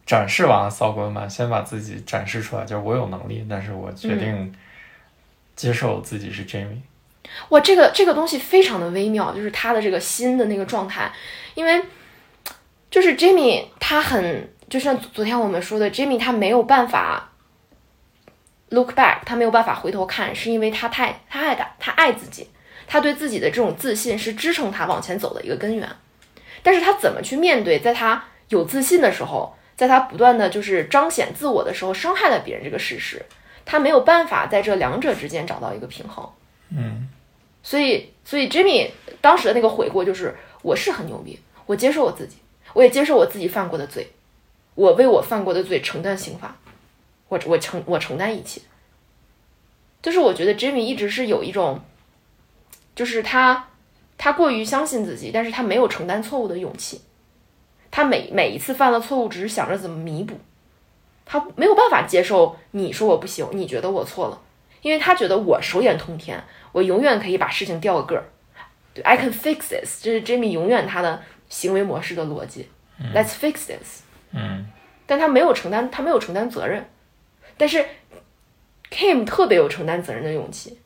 [0.08, 4.54] 展示完了骚戈曼，先把自己展示出来，就是我有能力，但是我决定
[5.54, 6.80] 接受自己是 Jamie。
[7.50, 11.12] 哇，这个这个东西非常的微妙，就是他的这个心的那个状态，
[11.54, 11.84] 因为
[12.90, 17.30] 就是 Jimmy 他很，就像昨天我们说的，Jimmy 他没有办法
[18.70, 22.48] look back，他没有办法回头看，是因为他太他爱他他爱自己，
[22.86, 25.86] 他对自己的这种自信是支撑他往前走的一个根源。
[26.62, 33.24] 但是他怎么去面对，在他有自信的时候，在他不断的就是彰显自我的时候，伤害了别人这个事实，
[33.64, 36.28] 他没有办法在这两者之间找到一个平衡。
[36.70, 37.08] 嗯
[37.62, 38.90] 所以，所以 Jimmy
[39.20, 42.38] 当时的那个悔过就是，我是很牛逼，我接受我自己，
[42.72, 44.08] 我也接受我自己犯过的罪，
[44.74, 46.56] 我为我犯过的罪承担刑罚，
[47.28, 48.60] 我我承我承担一切。
[50.02, 51.80] 就是我觉得 Jimmy 一直是有一种，
[52.96, 53.68] 就是他
[54.16, 57.00] 他过于相信自己，但是他没有承担错误的勇气。
[57.90, 60.38] 他每每一次犯了错误，只是想着怎么弥补，
[61.24, 64.40] 他没有办法接受你说我不行，你觉得我错了，
[64.82, 66.42] 因为他觉得我手眼通天，
[66.72, 68.24] 我永远可以把事情调个个儿。
[68.94, 72.68] 对，I can fix this，这是 Jimmy 永远他的行为模式的逻辑。
[73.14, 74.02] Let's fix this，
[74.32, 74.66] 嗯
[75.06, 76.88] 但他没有承担，他没有承担责任。
[77.56, 77.84] 但是
[78.90, 80.78] Kim 特别有承担责任的勇气，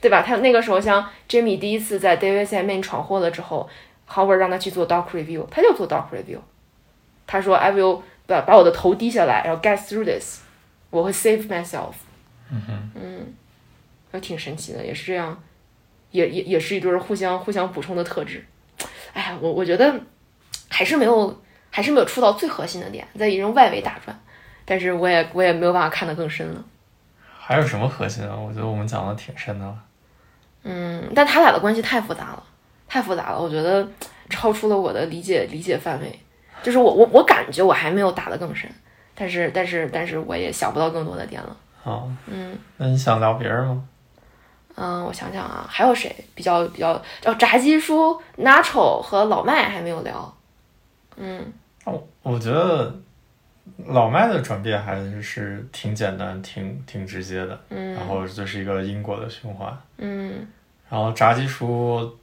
[0.00, 0.22] 对吧？
[0.22, 3.68] 他那个时候像 Jimmy 第一次在 David Simon 闯祸了之后
[4.12, 6.38] ，Howard 让他去做 doc review，他就做 doc review。
[7.26, 10.40] 他说 I will 把把我的头低下来，然后 get through this，
[10.90, 11.94] 我会 save myself。
[12.50, 13.34] 嗯哼嗯，
[14.10, 15.42] 还挺神奇的，也是这样，
[16.10, 18.44] 也也也是一对儿互相互相补充的特质。
[19.14, 19.98] 哎呀，我我觉得
[20.68, 24.18] 还是没有还是没有触到最核心的点，在一种外围打转，
[24.64, 26.62] 但是我也我也没有办法看得更深了。
[27.38, 28.36] 还有什么核心啊？
[28.36, 29.84] 我觉得我们讲的挺深的了。
[30.64, 32.42] 嗯，但他俩的关系太复杂了，
[32.92, 33.88] 太复杂了，我觉得
[34.28, 36.18] 超出了我的理解理解范围。
[36.62, 38.70] 就是我我我感觉我还没有打得更深，
[39.14, 41.56] 但是但是但是我也想不到更多的点了。
[41.82, 43.82] 好，嗯那你想聊别人吗？
[44.74, 46.90] 嗯，我想想啊，还有谁比较比较？
[47.24, 50.36] 哦，炸鸡叔、Nacho 和老麦还没有聊。
[51.16, 51.50] 嗯
[51.84, 52.94] 我我觉得
[53.86, 59.74] 老麦的转变还是挺简单、挺挺直接的，嗯然后就是一个因果的循环。
[59.96, 60.46] 嗯
[60.90, 62.18] 然后炸鸡叔，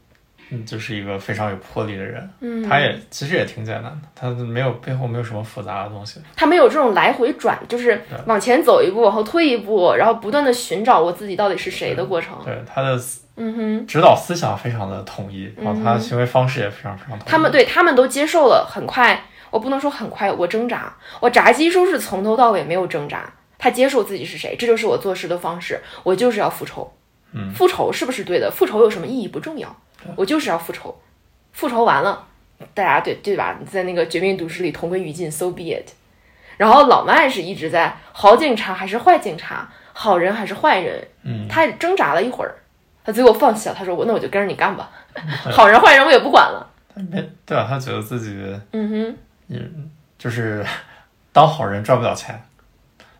[0.52, 6.20] 嗯，就是一个非常有魄力的人，嗯，他也其实也挺简单的，他没有背后没有什么复杂的东西。
[6.36, 12.38] 他没有这种来回转，就是往前走一步，往后退一步，然后不断的寻找我自己到底是谁的过程。
[12.44, 13.00] 对他的
[13.36, 13.88] 嗯哼。
[13.88, 17.30] 指导思想非常的统一，然后他的行为方式也非常非常统一。
[17.30, 26.92] 他们对他们都接受了，很快，我不能说很快，我挣扎，我炸鸡叔是从头到尾没有挣扎，他接受自己是谁，这就是我做事的方式，我就是要复仇。
[27.32, 28.50] 嗯复仇是不是对的？
[28.50, 29.76] 复仇有什么意义不重要，
[30.16, 31.00] 我就是要复仇，
[31.52, 32.28] 复仇完了，
[32.74, 33.58] 大家对对吧？
[33.70, 35.90] 在那个《绝命毒师》里同归于尽，so be it。
[36.58, 42.56] 然后老麦是一直在好警察还是坏警察，好人还是坏人，嗯，他挣扎了一会儿，
[43.04, 44.90] 他最后放弃了，他说我那我就跟着你干吧，
[45.52, 46.70] 好人坏人我也不管了。
[46.94, 49.18] 他没对啊，他觉得自己嗯哼。
[50.18, 50.66] 就是
[51.32, 52.38] 当好人赚不了钱，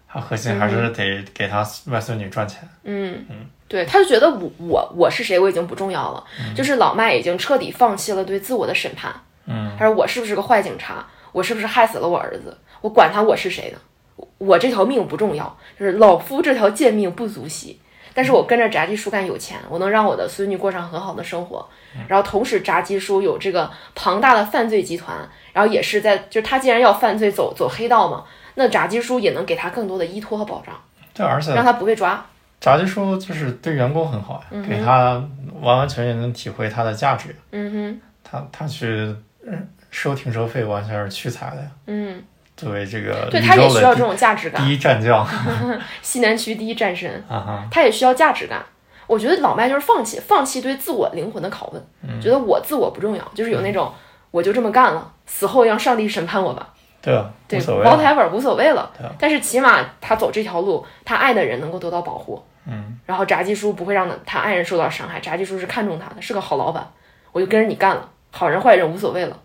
[0.06, 2.68] 他核心还是得给他外孙女赚钱。
[2.84, 6.24] 嗯嗯，对，他就觉得我我我是谁我已经不重要了，
[6.56, 9.14] 就是老麦已经彻底放弃了对自我的审判。
[9.46, 11.06] 嗯他说我是不是个坏警察？
[11.32, 12.58] 我是不是害死了我儿子？
[12.82, 13.78] 我管他我是谁呢？
[14.16, 17.80] 我我这条命不重要，就是老夫这条贱命不足惜。
[18.12, 21.66] 但是我跟着炸鸡叔干有钱，我能让我的孙女过上很好的生活。
[22.08, 25.16] 然后同时炸鸡叔有这个庞大的犯罪集团，
[25.54, 28.26] 然后也是在就是他既然要犯罪走走黑道嘛，
[28.56, 30.76] 那炸鸡叔也能给他更多的依托和保障，
[31.14, 32.26] 对，而且让他不被抓。
[32.60, 35.24] 炸鸡叔就是对员工很好呀，嗯给他
[35.62, 37.36] 完完全全能体会他的价值。
[37.52, 39.16] 嗯哼，他他去
[39.46, 41.72] 嗯收停车费完全是屈才的呀。
[41.88, 42.24] 嗯。
[42.58, 44.62] 作为这个对他也需要这种价值感。
[44.62, 45.26] 第第一战将，
[46.04, 48.62] 西南区第一战神，啊哈，他也需要价值感。
[49.08, 53.90] 我觉得老麦就是放弃，放弃对自我灵魂的拷问，嗯觉得我自我不重要，就是有那种
[54.30, 56.74] 我就这么干了，死后让上帝审判我吧，
[57.10, 57.98] 对啊，对无所谓啊。
[57.98, 58.82] ，whatever 无所谓了。
[59.02, 59.10] 啊。
[59.18, 66.88] 但是起码他走这条路，他爱的人能够得到保护，嗯，然后炸鸡叔不会让他爱人受到伤害，炸鸡叔是看中他的，是个好老板，
[67.32, 69.36] 我就跟着你干了，好人坏人无所谓了。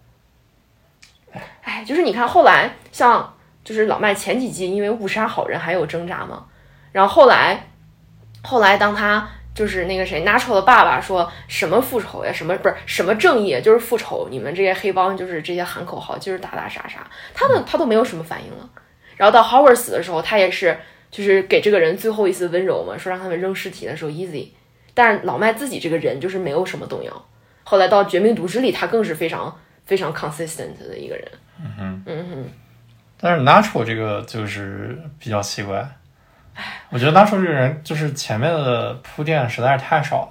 [1.63, 3.35] 哎，就是你看后来像
[3.65, 6.45] 就是老麦前几季因为误杀好人还有挣扎嘛，
[6.93, 7.67] 然后后来
[8.43, 18.69] 后来当他就是那个谁 Nacho 的爸爸说什么复仇呀，什么不是什么正义，就是复仇，你们这些黑帮就是这些喊口号，就是打打杀杀，他们他都没有什么反应了。
[19.17, 20.77] 然后到 Howard 死的时候，他也是
[21.11, 24.49] 就是给这个人最后一丝温柔嘛，说让他们扔尸体的时候 easy。
[24.93, 27.27] 但是老麦自己这个人就是没有什么动摇。
[27.63, 29.57] 后来到《绝命毒师》里，他更是非常
[29.87, 31.29] 非常 consistent 的一个人。
[31.61, 32.45] 嗯哼，嗯哼，
[33.21, 35.89] 但是 Nacho 这个就是比较奇怪。
[36.91, 40.29] 我觉得 Nacho 这个人就是前面的铺垫实在是太少了。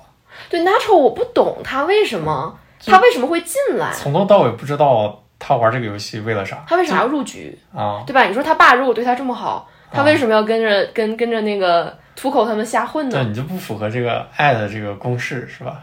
[0.49, 8.03] 对 Nacho 我不懂他为什么他为什么会进来，从头到尾不知道他玩这个游戏为了啥他为啥要入局，啊？
[8.05, 8.23] 对吧？
[8.23, 13.17] 你说他爸如果对他这么好，他为什么要跟着跟跟着那个土口他们瞎混呢？
[13.17, 15.81] 对你就不符合这个爱的这个公式是吧？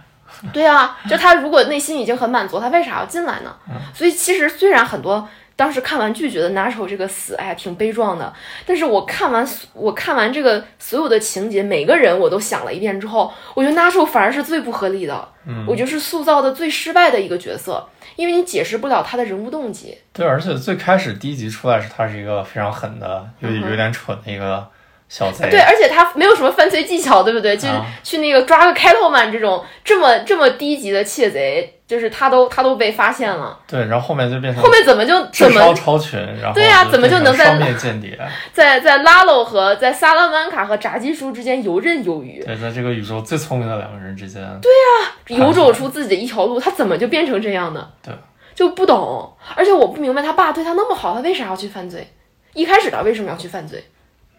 [0.52, 3.54] 对啊，就他如果内心已经很满足，他为啥要进来呢？
[3.94, 5.26] 所以其实虽然很多
[5.60, 8.32] 当时看完剧觉得 Nacho 这个死，哎呀挺悲壮的，
[8.64, 15.66] 但是我看完我看完这个所有的情节，每个人我都想了一遍之后，我觉得 Nacho 反而是最不合理的，嗯。
[15.68, 19.98] 我觉得是塑造的最失败的一个角色，因为你解释不了他的人物动机。
[20.14, 24.66] 对，而且最开始第一集出来是他是一个非常狠的，有有点蠢的一个
[25.10, 25.50] 小贼。
[25.50, 27.56] 对，而且他没有什么犯罪技巧，对不对？
[27.56, 27.74] 就、是
[28.04, 38.16] 去那个抓个开头曼这种这么这么低级的窃贼，就是他都他都被发现了，对，然后后面就变成后面怎么就智怎么超群，然后对呀怎么就能在双面间谍？
[38.52, 47.90] 在在拉洛和在萨拉曼卡和炸鸡叔之间游刃有余，对，在这个宇宙最聪明的两个人之间，对呀游走出自己的一条路，他怎么就变成这样的？
[48.00, 48.14] 对，
[48.54, 49.32] 就不懂。
[49.56, 52.06] 而且我不明白他爸对他那么好，他为啥要去犯罪？
[52.54, 53.82] 一开始他为什么要去犯罪？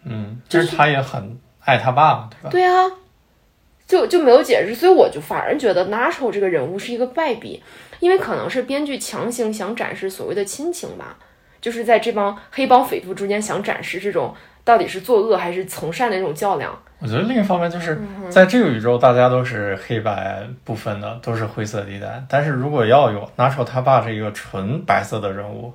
[0.04, 2.50] 嗯，就是他也很爱他爸嘛，对吧？
[2.50, 2.90] 对啊，
[3.86, 7.62] 就就没有解释，所以我就反而觉得 Nacho 这个人物是一个败笔，
[8.00, 11.16] 因为可能是编剧强行想展示所谓的亲情吧，
[11.60, 14.34] 就是在这帮黑帮匪徒之间想展示这种
[14.64, 16.76] 到底是作恶还是从善的那种较量。
[16.98, 22.24] 我觉得另一方面就是嗯在这个宇宙，大家都是黑白不分的，都是灰色地带。
[22.28, 25.74] 但是如果要有 Nacho 他爸这个纯白色的人物，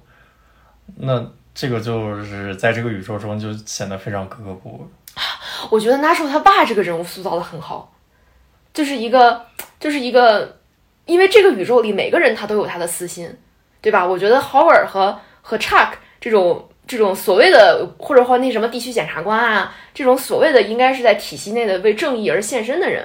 [0.95, 1.29] 那
[1.59, 4.87] 这个就是在这个宇宙中就显得非常格格不入。
[5.71, 7.91] 我觉得 Nacho 他爸这个人物塑造的很好，
[8.71, 9.43] 就是一个
[9.79, 10.59] 就是一个，
[11.05, 13.35] 因为这个宇宙里每个人他都有他的私心，
[13.81, 14.05] 对吧？
[14.05, 23.03] 我觉得 Howard 和和 Chuck 这种这种所谓的或者说那什么地区检察官啊，这种所谓的应该是在体系内的为正义而献身的人。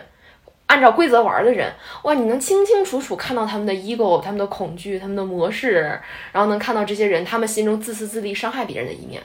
[0.72, 1.70] 按照规则玩的人，
[2.04, 6.00] 哇，你能清清楚楚看到他们的 ego、他们的恐惧、他们的模式，
[6.32, 9.22] 然后能看到这些人他们心中自私自利、伤害别人的一面。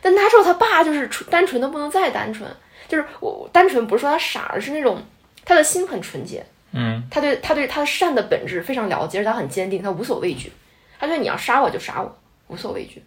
[0.00, 2.50] 但 Nacho 他爸就是纯单纯的不能再单纯，
[2.88, 5.02] 就是我我单纯不是说他傻，而是那种
[5.44, 6.42] 他的心很纯洁，
[6.72, 10.50] 嗯，他对他对他的善的本质非常了解，而且他很坚定，他无所畏惧，
[10.98, 13.02] 他觉得你要杀我就杀我，无所畏惧。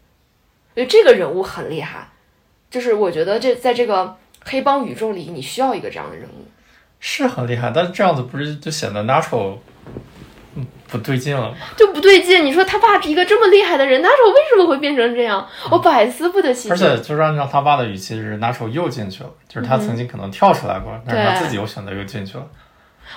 [0.76, 2.08] 所以这个人物很厉害，
[2.70, 6.46] 就是我觉得这在这个黑帮宇宙里，你需要一个这样的人物。
[7.02, 9.58] 是很厉害，但是这样子不是就显得 Nacho
[10.56, 11.56] 嗯不对劲了吗？
[11.76, 15.46] 就不对劲，你说他爸是一个这么厉害的人，那时候为什么会变成这样？
[15.70, 16.74] 我百思不得其解。
[16.74, 22.46] 而且就是按照他爸的语气，是 Nacho 又进去了，就是他曾经可能跳出来过，但是他自己又选择又进去了。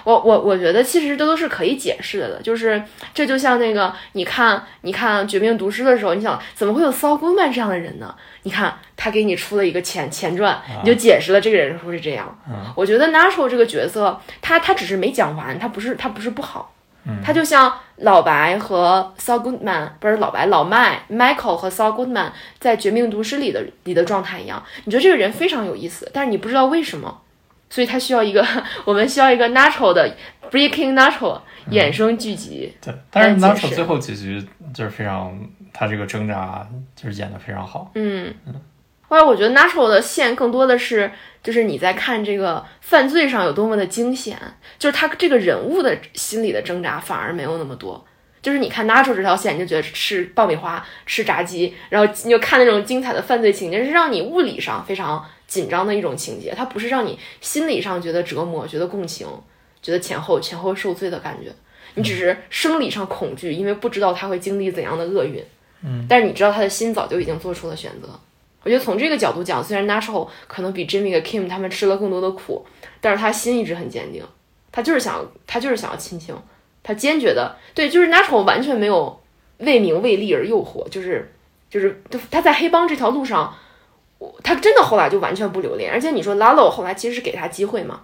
[0.02, 2.82] 我我我觉得其实这都是可以解释的，就是
[3.14, 8.14] 这就像那个，你看你看《绝命毒师》的时候，你想怎么会有 Saul Goodman 这样的人呢？
[8.42, 12.36] 你看他给你出了一个前前传，你就解释了这个人会是这样。
[12.48, 16.74] 嗯我觉得 Nacho 这个角色，他他只是没讲完，他不是他不是不好，
[17.06, 27.20] 嗯他就像老白和 Saul Goodman 不是老白老麦 Michael 和 Saul Goodman 在《绝命毒师》里的里的状态一样，你觉得这个人非常有意思，但是你不知道为什么。
[27.74, 28.46] 所以它需要一个，
[28.86, 30.08] 我们需要一个 natural 的
[30.48, 31.40] breaking natural
[31.72, 32.72] 衍生剧集。
[32.80, 34.40] 对，但是来解释 Nacho 最后结局
[34.72, 35.36] 就是非常，
[35.72, 36.64] 他这个挣扎
[36.94, 37.90] 就是演的非常好。
[37.96, 38.32] 嗯，
[39.08, 41.10] 后来我觉得 natural 的线更多的是，
[41.42, 44.38] 就是你在看这个犯罪上有多么的惊险，
[44.78, 48.06] 就是他这个人物的心理的挣扎反而没有那么多。
[48.40, 59.24] 就是你看 natural 这条线，你就觉得吃爆米花、吃炸鸡，然后你就看那种精彩的犯罪情节，是让你物理上非常紧张的一种情节，它不是让你心理上觉得折磨、觉得共情、
[59.80, 61.52] 觉得前后前后受罪的感觉。
[61.94, 65.40] 你只是生理上恐惧，因为不知道他会经历怎样的厄运。
[65.84, 68.08] 嗯，但是你知道他的心早就已经做出了选择。
[68.64, 72.66] 我觉得从这个角度讲，虽然 Natural 可能比 Jimmy 和 Kim 他们吃了更多的苦，
[73.00, 74.24] 但是他心一直很坚定，
[74.72, 76.34] 他就是想他就是想要亲情，
[76.82, 79.20] 他坚决的对，就是 Natural 完全没有
[79.58, 81.32] 为名为利而诱惑，就是
[81.70, 83.63] 就是他在黑帮这条路上，我
[84.42, 88.00] 他真的后来就完全不留恋，而且你说 Lalo 后来其实是给他机会嘛，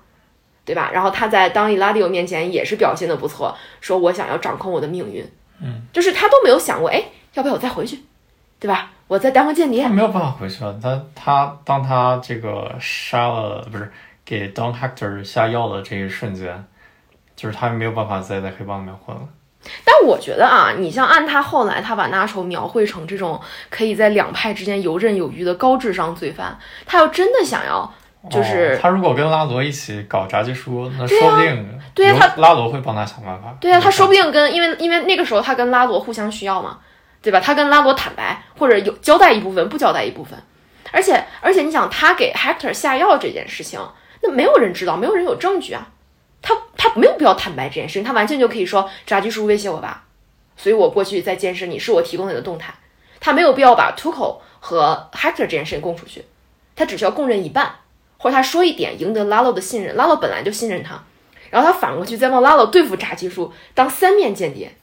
[0.65, 0.91] 对吧？
[0.93, 5.25] 然后他在当 Eladio 面前也是表现的不错，说我想要掌控我的命运，
[5.61, 7.99] 嗯，就是他都没有想过，哎，要不要我再回去，
[8.59, 8.93] 对吧？
[9.07, 10.79] 我再当个间谍他，没有办法回去了。
[10.81, 13.91] 他他当他这个杀了不是
[14.25, 16.65] 给 Don Hector 下药的这一瞬间，
[17.35, 19.23] 就是他没有办法再在黑帮里面混了。
[19.85, 27.93] 但我觉得啊，你像按他后来他把 Nacho 描绘成这种可以在两派之间游刃有余的高智商罪犯，他要真的想要，
[28.31, 31.65] 就是哦、他如果跟拉罗一起搞炸鸡叔，那说不定由
[31.95, 33.55] 对啊他拉罗会帮他想办法。
[33.61, 36.78] 对啊，他说不定跟因为因为那个时候他跟拉罗互相需要嘛，
[37.20, 37.39] 对吧？
[37.39, 40.39] 他跟拉罗坦白或者有交代一部分，不交代一部分，
[40.91, 43.78] 而且而且你想他给 Hector 下药这件事情，
[44.23, 45.87] 那没有人知道，没有人有证据啊。
[46.82, 50.05] 他没有必要坦白这件事情，他完全就可以说炸鸡叔威胁我吧，
[50.57, 52.73] 所以我过去在监视你，是我提供你的动态。
[53.20, 56.24] 他没有必要把 Tuco 和 Hector 这件事情供出去，
[56.74, 57.70] 他只需要供认一半，
[58.16, 60.98] 或者他说一点赢得 Lalo 的信任，Lalo 本来就信任他，
[61.51, 64.74] 然后他反过去再帮 Lalo 对付炸鸡叔，当三面间谍。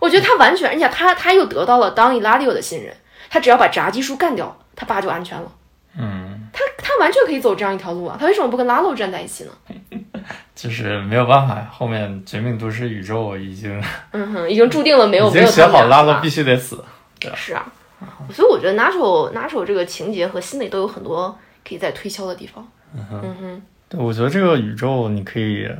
[0.00, 2.92] 我觉得他完全，而且他他又得到了当 Eladio 的信任，
[3.30, 5.50] 他只要把炸鸡叔干掉，他爸就安全了。
[5.96, 9.52] 嗯，他他完全可以走这样一条路啊，他为什么不跟 Lalo 站在一起呢？
[10.56, 13.80] 就是没有办法，后面《绝命毒师》宇宙已经
[14.12, 16.82] 嗯哼，已经注定了没有已 没有经写好拉了必须得死。
[17.34, 17.70] 是啊，
[18.32, 22.66] 所以我觉得 Nacho Nacho 这个情节和心理都有很多可以再推敲的地方。
[22.94, 23.04] 嗯
[23.40, 25.70] 哼，对，我觉得这个宇宙你可以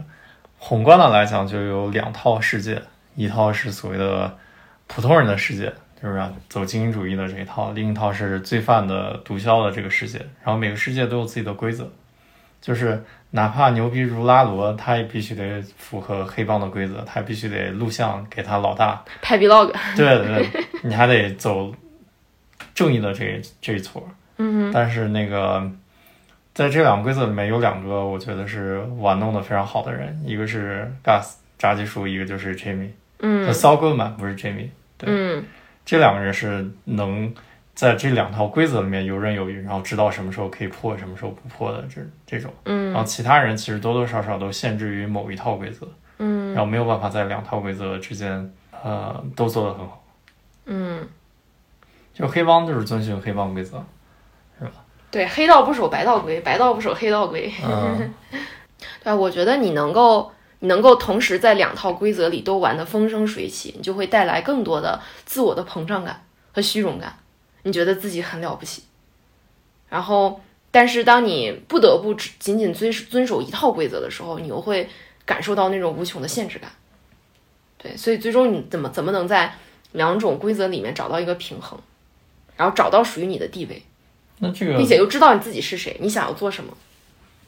[0.59, 2.83] 宏观的来讲，就有两套世界，
[3.15, 4.37] 一套是所谓的
[4.87, 5.73] 普通人的世界，
[6.03, 10.19] 就是啊走精英主义的这一套；另一套是罪犯的毒枭的这个世界。
[10.45, 11.89] 然后每个世界都有自己的规则，
[12.61, 13.03] 就是
[13.37, 19.05] 哪怕牛逼如拉罗，他也必须得符合黑帮的规则，他必须得录像给他老大。
[19.21, 21.71] 拍 vlog，对对对，你还得走
[22.75, 24.03] 正义的这这一撮。
[24.39, 25.71] 嗯但是那个，
[26.55, 32.89] 在这两个规则里面有两个，我觉得是玩弄的非常好的人，一个是 Gus 炸鸡叔，一个就是 Jimmy。
[33.19, 35.45] 嗯 Saul Goodman 不是 Jimmy 对嗯
[35.85, 37.35] 这两个人是能
[37.77, 42.51] 在这两套规则里面游刃有余，然后知道什么时候可以破，什么时候不破的这这种。
[42.65, 45.87] 嗯然后嗯其他人其实多多少少都限制于某一套规则，
[46.19, 48.51] 嗯然后没有办法在两套规则之间，
[48.83, 50.03] 呃，都做得很好。
[50.65, 51.07] 嗯，
[52.15, 53.85] 就黑帮就是遵循黑帮规则，
[54.59, 54.73] 是吧
[55.11, 57.53] 对，黑道不守白道规，白道不守黑道规。
[57.63, 58.15] 嗯，
[59.05, 66.23] 对，我觉得你能够，你能够同时在两套规则里都玩得风生水起，你就会带来更多的自我的膨胀感
[66.53, 67.15] 和虚荣感，
[67.67, 68.85] 你觉得自己很了不起。
[69.89, 70.41] 然后，
[70.71, 74.89] 但是当你不得不只仅仅遵遵守一套规则的时候，你又会
[75.25, 76.71] 感受到那种无穷的限制感。
[77.77, 79.53] 对，所以最终你怎么怎么能在
[79.93, 81.77] 两种规则里面找到一个平衡，
[82.57, 83.83] 然后找到属于你的地位，
[84.39, 86.73] 那这个并且又知道你自己是谁，你想要做什么。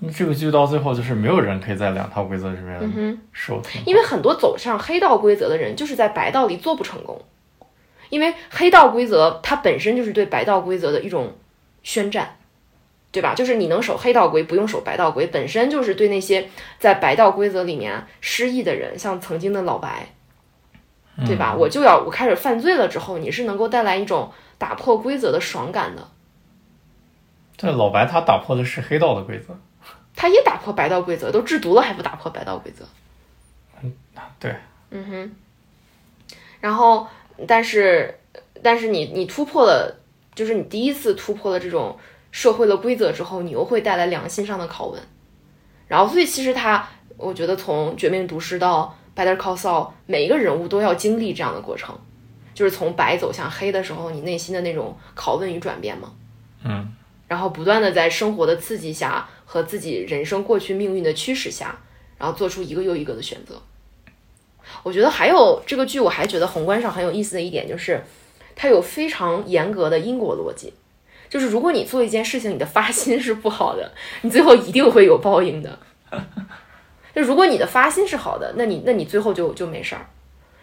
[0.00, 3.18] 那这个剧到最后就是没有人可以在两套规则里面。
[3.32, 7.20] 受听，因为很多走上黑道规则的人，就是在白道里做不成功，
[8.10, 11.36] 因为黑道规则它本身就是对白道规则的一种
[11.82, 12.36] 宣战，
[13.10, 13.34] 对吧？
[13.34, 16.48] 就是你能守黑道规，不用守白道规，本身就是对那些
[16.78, 20.08] 在白道规则里面失意的人，像曾经的老白，
[21.26, 21.54] 对吧？
[21.54, 26.08] 我就要我开始犯罪了之后，你是能够带来一种打破规则的爽感的。
[27.56, 29.58] 但老白他打破的是黑道的规则，
[30.14, 32.84] 他也打破白道规则，都制毒了还不打破白道规则？
[33.82, 33.92] 嗯
[34.38, 34.54] 对，
[34.90, 35.36] 嗯哼，
[36.60, 37.06] 然后，
[37.46, 38.18] 但是，
[38.62, 40.00] 但是你你突破了，
[40.34, 41.96] 就是你第一次突破了这种
[42.30, 45.00] 社会的规则之后，你又会带来良心上的拷问。
[45.86, 51.98] 然后，所以其实他，我觉得从《绝命毒师》到《Better Call Saul》，每一个人物都要经历这样的过程，
[52.54, 56.12] 就是从白走向黑的时候，你内心的那种拷问与转变嘛。
[56.64, 56.92] 嗯，
[57.26, 61.78] 然后不断的在生活的刺激下和自己人生过去命运的驱使下，
[62.18, 63.62] 然后做出一个又一个的选择。
[64.82, 68.02] 我觉得还有这个剧，我还觉得宏观上很有意思的一点就是，
[68.54, 70.72] 它有非常严格的因果逻辑。
[71.28, 73.92] 就是如果你做一件事情，你的发心是不好的，
[74.22, 75.78] 你最后一定会有报应的。
[77.14, 80.06] 就如果你的发心是好的，那你那你最后就就没事儿。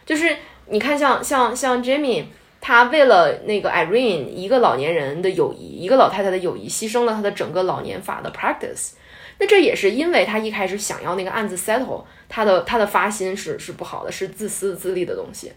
[0.05, 0.35] 就是
[0.67, 2.25] 你看像像像 Jamie，
[2.61, 8.93] 他为了那个 Irene 一个老年人的友谊，一个老太太的友谊，牺牲了他的整个老年法的 practice。
[9.37, 15.51] 那这也是因为他一开始想要那个案子 settle，他的他的发心是是不好的，是自私自利的东西，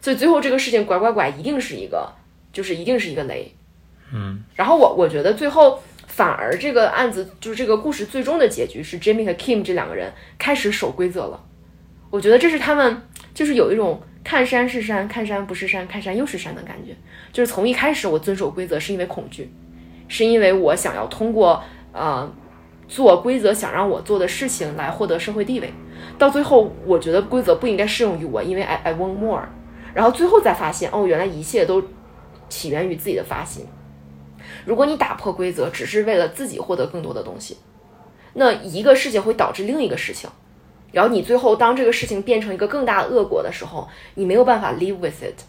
[0.00, 2.10] 所以最后这个事情拐拐拐一定是一个，
[2.52, 3.54] 就是一定是一个雷。
[4.12, 11.44] 嗯，然后我我觉得最后反而这个案子就是这个故事最终的结局是 Jimmy 和 Kim 这两个人开始守规则了。
[12.10, 13.02] 我觉得这是他们
[13.32, 16.92] 就是有一种看山是山，看山不是山，看山又是山的感觉。
[17.32, 19.52] 就是从一开始我遵守规则是因为恐惧，
[20.08, 22.28] 是因为我想要通过呃
[22.90, 25.72] 做规则想让我做的事情来获得社会地位，
[26.18, 29.44] 到最后我觉得规则不应该适用于我，因为 I I want more，
[29.94, 31.80] 然后最后再发现哦，原来一切都
[32.48, 33.64] 起源于自己的发心。
[34.66, 37.58] 如果你打破规则只是为了自己获得更多的东西，
[38.34, 40.28] 那一个事情会导致另一个事情，
[40.90, 45.44] 然后你最后当这个事情变成一个更大的恶果的时候，你没有办法 live with it。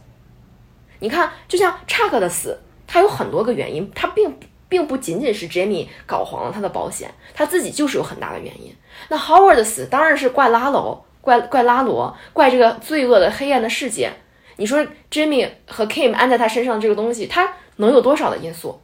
[0.99, 4.31] 你看，就像查克的死，他有很多个原因，他并
[4.71, 8.73] 并不仅仅是 Jamie 搞黄了他的保险，他自己就是有很大的原因。
[9.09, 14.13] 那 Howard 的死当然是怪拉罗，怪怪拉罗，怪这个罪恶的黑暗的世界。
[14.55, 14.79] 你说
[15.11, 18.79] Jamie 和 Kim 安在他身上这个东西，他能有多少的因素？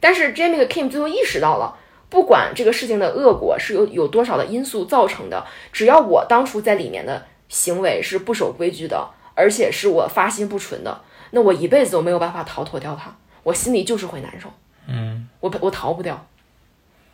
[0.00, 1.76] 但是 Jamie 和 Kim 最后意识到了，
[2.08, 14.48] 不管这个事情的恶果是有有多少的因素造成的，只要我当初在里面的行为是不守规矩的，而且是我发心不纯的，那我一辈子都没有办法逃脱掉它，我心里就是会难受，
[14.86, 16.26] 嗯，我我逃不掉。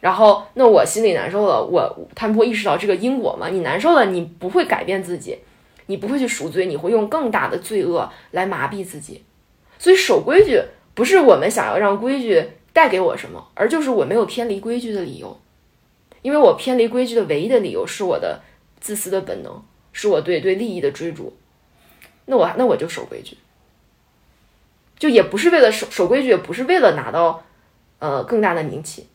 [0.00, 3.48] 然后，那我心里难受了，我他们会意识到这个因果嘛？
[3.48, 5.38] 你难受了，你不会改变自己，
[5.86, 9.24] 你不会去赎罪，你会用更大的罪恶来麻痹自己。
[9.78, 10.62] 所以守规矩
[10.94, 15.40] 不是我们想要让规矩带给我什么，而就是我没有偏离规矩的理由。
[16.22, 18.42] 因为我偏离规矩的唯一的理由是我的
[18.80, 19.62] 自私的本能，
[19.92, 21.32] 是我对对利益的追逐。
[22.26, 23.38] 那我那我就守规矩，
[24.98, 27.44] 就也不是为了守守规矩，也不是为了拿到
[27.98, 29.08] 呃更大的名气。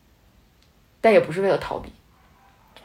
[1.00, 1.92] 但也不是为了逃避，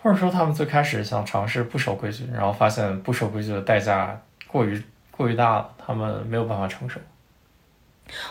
[0.01, 6.99] 或者说他们最开始想尝试不守规矩，然后发现不守规矩的代价过于过于大了，他们没有办法承受。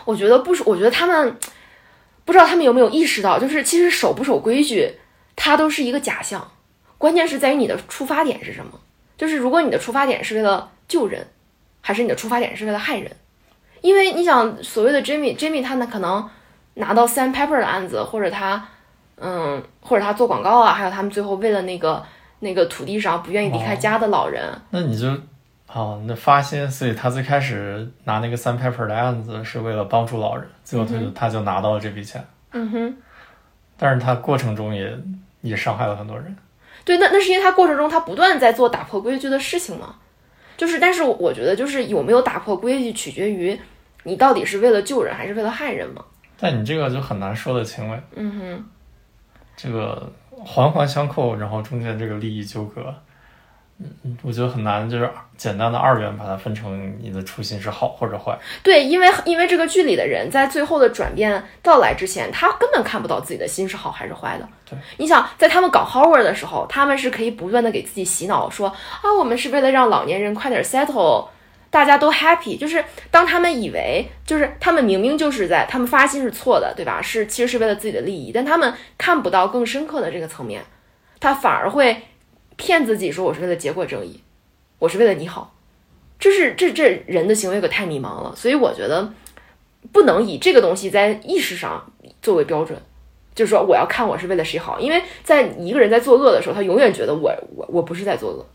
[0.03, 1.37] 我觉得不守，我觉得他们
[2.25, 4.91] 不知道他们有没有意识到，就是其实守不守规矩，
[5.37, 6.51] 它都是一个假象，
[6.97, 8.77] 关键是在于你的出发点是什么。
[9.15, 11.25] 就是如果你的出发点是为了救人，
[11.79, 13.15] 还是你的出发点是为了害人？
[13.79, 16.29] 因为你想，所谓的 Jimmy，Jimmy 他呢可能
[16.77, 18.65] 拿到 Sam Pepper 的案子，或者他。
[19.19, 22.05] 嗯，或者他做广告啊，还有他们最后为了那个
[22.37, 25.07] 那个土地上不愿意离开家的老人，那你就，
[25.73, 32.23] 哦，那发心，所以他最开始拿那个 Sam Pepper 的案子是为了帮助老人，最后他就他就拿到了这笔钱。
[32.51, 32.95] 嗯哼，
[33.75, 34.95] 但是他过程中也
[35.41, 36.37] 也伤害了很多人。
[36.85, 39.95] 对，那那是因为他过程中他不断在做打破规矩的事情嘛，
[40.55, 43.59] 就是，但是我觉得就是有没有打破规矩取决于
[44.03, 46.05] 你到底是为了救人还是为了害人嘛。
[46.39, 47.99] 但你这个就很难说得清了。
[48.15, 48.65] 嗯哼。
[49.55, 52.93] 这个环环相扣，然后中间这个利益纠葛，
[53.79, 58.37] 嗯，我觉得很难，就是简单的二元把它分成你的初心是好或者坏。
[58.61, 64.47] 对，因为因为这个剧里的人在最后的转变到来之前，他根本看不到自己的心是好还是坏的。
[64.69, 71.29] 对，你想在他们搞 Howard 的时候，他们是可以不断的给自己洗脑，说啊，我们是为了让老年人快点 settle。
[71.69, 77.01] 大家都 happy，就是当他们以为，就是他们明明就是在，他们发心是错的，对吧？
[77.01, 80.63] 是其实是为了自己的利益，但他们看不到更深刻的这个层面，
[81.19, 82.03] 他反而会
[82.55, 84.21] 骗自己说我是为了结果正义，
[84.79, 85.53] 我是为了你好，
[86.17, 88.33] 这是这这人的行为可太迷茫了。
[88.35, 89.13] 所以我觉得
[89.91, 91.91] 不能以这个东西在意识上
[92.21, 92.81] 作为标准，
[93.35, 98.45] 就是说我要看我是为了谁好，因为在一个人在作恶的时候，他永远觉得我我我不是在作恶。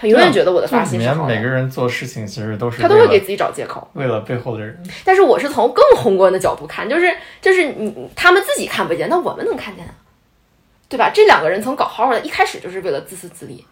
[0.00, 1.34] 他永远觉得我的发心是好的。
[1.34, 4.80] 每个人做事情其实都是他都会给自己找借口，为了背后的人。
[5.04, 9.90] 但是我是从更宏观的角度看，就是就是你他们自己看不见，那我们能看见啊，
[10.88, 11.10] 对吧？
[11.12, 13.64] 这两个人从搞 Howard 一开始就是为了自私自利，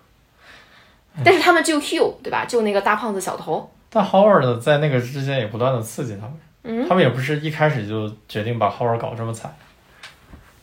[1.24, 2.44] 但是他们救 Hugh 对吧？
[2.44, 3.70] 救那个大胖子小头。
[3.88, 6.32] 但 Howard 在那个之间也不断的刺激他们，
[6.64, 9.56] 嗯，他们也不是一开始就决定把 Howard 搞这么惨。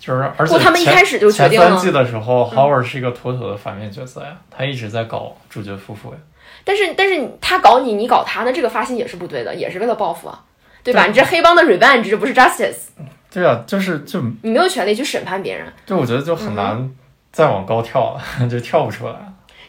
[0.05, 1.67] 就是，而且他们一开始就决定了。
[1.67, 6.17] 前三季的时候，Howard 是一个妥妥的反面角色呀，他一直在搞主角夫妇呀。
[6.65, 10.43] 但是，但是他搞你，你搞他，那这个发心也是不对的，也是为了报复啊，
[10.83, 11.05] 对吧？
[11.05, 12.89] 你这黑帮的 revenge 这不是 justice。
[13.31, 15.71] 对啊，就是就你没有权利去审判别人。
[15.85, 16.93] 对，我觉得就很难
[17.31, 19.15] 再往高跳了， 就跳不出来。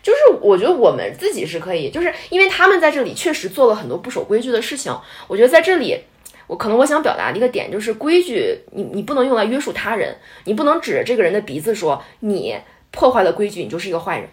[0.03, 4.93] 就是我觉得我们自己是可以，就是因为他们在这里确实做了很多不守规矩的事情，
[5.29, 6.01] 我觉得在这里。
[6.47, 12.57] 我可能我想表达的一个点就是规矩，你你不能用来约束他人，你不能指着这个人的鼻子说你
[12.91, 14.29] 破坏了规矩，你就是一个坏人，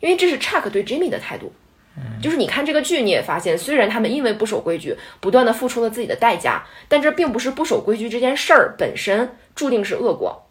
[0.00, 1.52] 因为这是 Chuck 对 Jimmy 的态度。
[2.22, 10.48] 就是你看这个剧，你也发现，虽然他们因为不守规矩，不断的付出了自己的代价，但这并不是不守规矩这件事儿本身注定是恶果，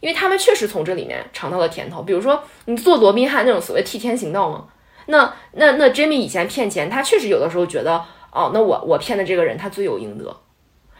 [0.00, 2.02] 因为他们确实从这里面尝到了甜头。
[2.02, 4.66] 比如说，你做罗宾汉那种所谓替天行道嘛，
[5.06, 8.04] 那那那 Jimmy 以前骗钱，他确实有的时候觉得。
[8.34, 10.36] 哦，那我我骗的这个人他罪有应得，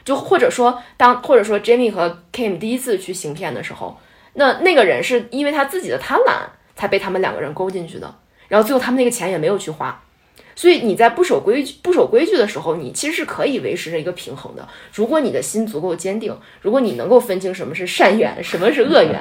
[0.04, 3.98] 就或者说当或者说 Jamie 和 Kim 第一次去行骗的时候，
[4.34, 6.32] 那那个人是因为他自己的贪婪
[6.76, 8.14] 才被他们两个人勾进去的，
[8.46, 10.00] 然后最后他们那个钱也没有去花，
[10.54, 14.68] 所以你在不守规矩不守规矩的时候，你其实是可以维持着一个平衡的。
[14.92, 19.20] 如果你的心足够坚定，如果你能够分清什么是善缘，什么是恶缘，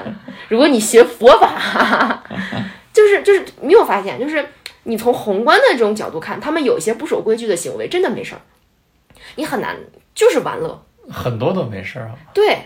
[0.49, 2.23] 如果你学佛法，
[2.93, 4.45] 就是就是没有发现就是。
[4.83, 8.41] 你从宏观的这种角度看，他们有一些不守规矩的行为，真的没事儿，
[9.35, 9.77] 你很难
[10.13, 12.15] 就是玩乐，很多都没事儿啊。
[12.33, 12.57] 对，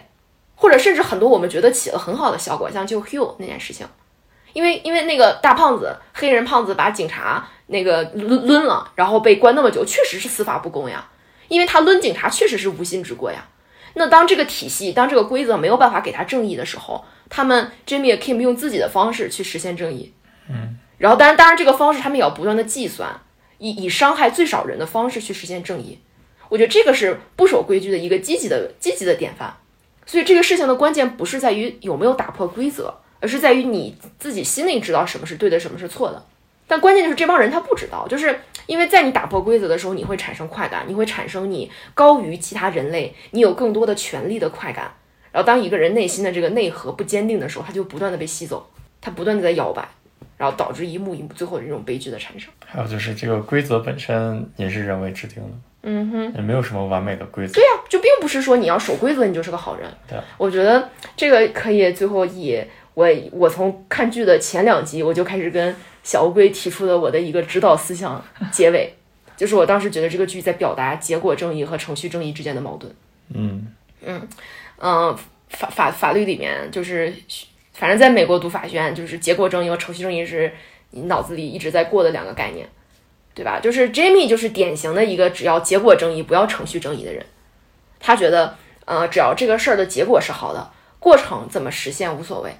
[0.55, 3.85] 或者甚至很多我们觉得起了很好的效果，像救 Hugh 那件事情，
[4.53, 11.07] 因为因为那个大胖子黑人胖子把警察那个抡抡了，然后被关那么久，确实是司法不公呀，
[11.49, 13.45] 因为他抡警察确实是无心之过呀。
[13.93, 20.13] 那当这个体系，当这个规则没有办法给他正义的时候，他们 Jimmy Kim 用自己的方式去实现正义，
[20.49, 20.79] 嗯。
[20.97, 23.21] 然后，当然，当然，这个方式他们也要不断的计算，
[23.59, 25.99] 以以伤害最少人的方式去实现正义。
[26.49, 29.55] 我觉得这个是不守规矩的一个积极的积极的典范。
[30.05, 36.25] 所以这个事情的关键不是在于有没有打破规则，而是在于你自己心里知道什么是对的，什么是错的。
[36.65, 44.93] 但关键就是这帮人他不知道，就是因为在你打破规则的时候，你会产生快感，你会产生你高于其他人类，你有更多的权利的快感。
[45.31, 48.69] 然后当一个人内心的这个内核不坚定的时候，他就不断的被吸走，
[48.99, 49.87] 他不断的在摇摆，
[50.37, 52.49] 然后导致一幕一幕最后的这种悲剧的产生。
[52.65, 55.49] 还有就是这个规则本身也是人为制定的，
[55.83, 56.33] 嗯哼。
[56.35, 57.53] 也没有什么完美的规则。
[57.53, 59.89] 对呀、就并不是说你要守规则你就是个好人。
[60.07, 68.93] 对，我觉得这个可以最后以我我从看剧的前两集我就开始跟小乌龟提出的我的一个指导思想结尾，
[69.35, 72.93] 就是我当时觉得这个剧在表达结果正义和程序正义之间的矛盾。
[73.33, 73.67] 嗯
[74.79, 75.17] 嗯，
[75.49, 77.13] 法法法律里面就是，
[77.77, 80.51] 反正在美国读法学院，就是结果正义和程序正义是
[80.89, 82.67] 你脑子里一直在过的两个概念，
[83.35, 83.59] 对吧？
[83.59, 87.23] 就是 Jamie 就是典型的一个只要结果正义不要程序正义的人，
[87.99, 88.55] 他觉得
[88.85, 92.51] 呃只要这个事儿的结果是好的，过程怎么实现无所谓，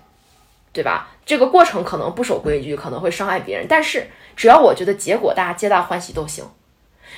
[0.72, 1.10] 对吧？
[1.26, 6.46] 这个过程可能不守规矩，可能会伤害别人，但是只要我觉得结果大家皆大欢喜都行。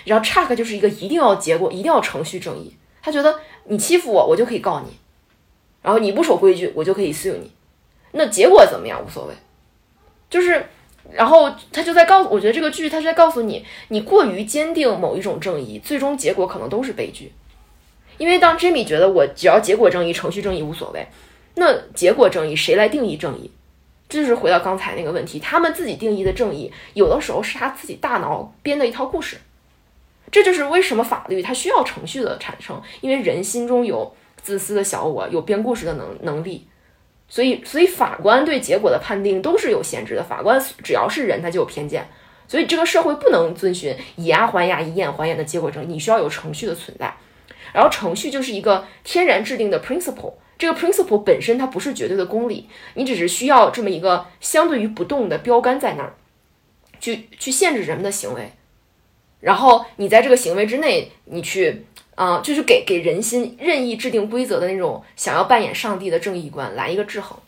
[0.05, 4.97] 然后 Chuck 就是一个一定要结果，一定要程序正义，他觉得你欺负我，我就可以告你，
[5.81, 7.51] 然后你不守规矩，我就可以 sue 你，
[8.11, 9.33] 那结果怎么样无所谓，
[10.29, 10.65] 就是，
[11.11, 17.31] 然后他就在告诉，我觉得这个剧他是在告诉你，你过于坚定某一种正义，最终结果可能都是悲剧，
[18.17, 21.07] 因为当 Jimmy 觉得我只要结果正义、程序正义无所谓，
[21.55, 23.51] 那结果正义谁来定义正义？
[24.07, 29.37] 这就是回到刚才那个问题，他们自己定义的正义，有的时候是他自己大脑编的一套故事。
[30.31, 36.67] 这就是为什么法律它需要程序的产生，因为人心中有自私的小我，有编故事的能能力，
[37.29, 40.23] 所以所以法官对结果的判定都是有限制的。
[40.23, 42.09] 法官只要是人，他就有偏见，
[42.47, 47.13] 所以这个社会不能遵循以牙还牙、以眼还眼的结果正义，你需要有程序的存在。
[47.71, 56.15] 然后程序就是一个天然制定的 principle，这个 principle 本身它不是绝对的公理，你只是需要这么一个相对于不动的标杆在那儿，
[56.99, 58.53] 去去限制人们的行为。
[59.39, 61.85] 然后你在这个行为之内，你去，
[62.19, 67.39] 啊、就是给给人心任意制定规则的那种想要扮演上帝的正义观来一个制衡。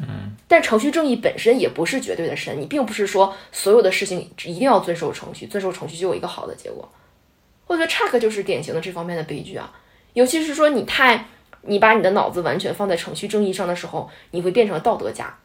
[0.00, 6.90] 嗯，但程序正义本身也不是绝对的神，你并不是说所有的事情一定要遵守程序，遵守程序就有一个好的结果。
[7.66, 9.70] 我觉得 Chuck 就是典型的这方面的悲剧啊，
[10.14, 11.26] 尤其是说你太
[11.60, 15.38] 你把你的脑子完全放在程序正义上的时候，你会变成道德家、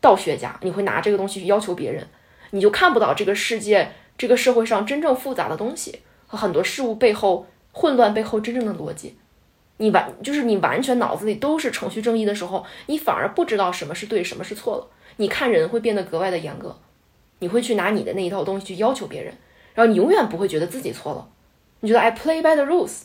[0.00, 2.04] 道学家，你会拿这个东西去要求别人，
[2.50, 3.92] 你就看不到这个世界。
[4.18, 7.46] 这个社会上真正复杂的东西和很多事物背后
[7.78, 9.14] 混乱背后真正的逻辑，
[9.76, 14.86] 你完就是你完全脑子里都是程序正义的时候，你反而不知道什么是对，什么是错了。
[15.16, 16.74] 你看人会变得格外的严格，
[17.40, 19.34] 你会去拿你的那一套东西去要求别人，
[19.74, 21.28] 然后你永远不会觉得自己错了，
[21.80, 23.02] 你觉得 I play by the rules。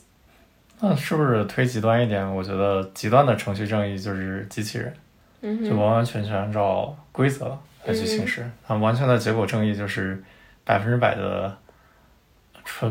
[0.79, 2.25] 那是不是推极端一点？
[2.33, 4.93] 我觉得极端的程序正义就是机器人，
[5.41, 8.49] 嗯就完完全全按照规则来去行事。
[8.65, 10.23] 他们完全的结果正义就是
[10.63, 11.60] 百分之百的纯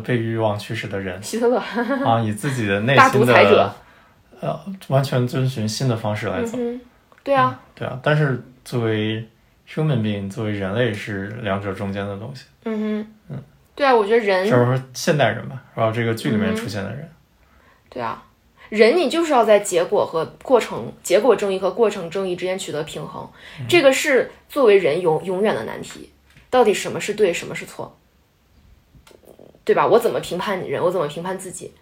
[0.04, 1.58] 被欲望驱使的人希特勒，
[2.04, 3.74] 啊，以自己的内 大心独裁者的
[4.40, 6.56] 呃完全遵循新的方式来走。
[6.58, 6.80] 嗯，
[7.22, 9.26] 对啊，对啊，但是作为
[9.68, 13.42] human being，作为人类是两者中间的东西，嗯哼，嗯
[13.74, 17.10] 对啊，我觉得人就是说现代人吧，然后这个剧里面嗯出现的人，
[17.88, 18.22] 对啊，
[18.68, 23.28] 人你就是要在结果和过程、结果正义和过程正义之间取得平衡，
[23.68, 26.10] 这个是作为人永永远的难题。
[26.50, 27.96] 到底什么是对，什么是错，
[29.70, 29.86] 对吧？
[29.86, 30.82] 我怎么评判人？
[30.82, 31.72] 我怎么评判自己？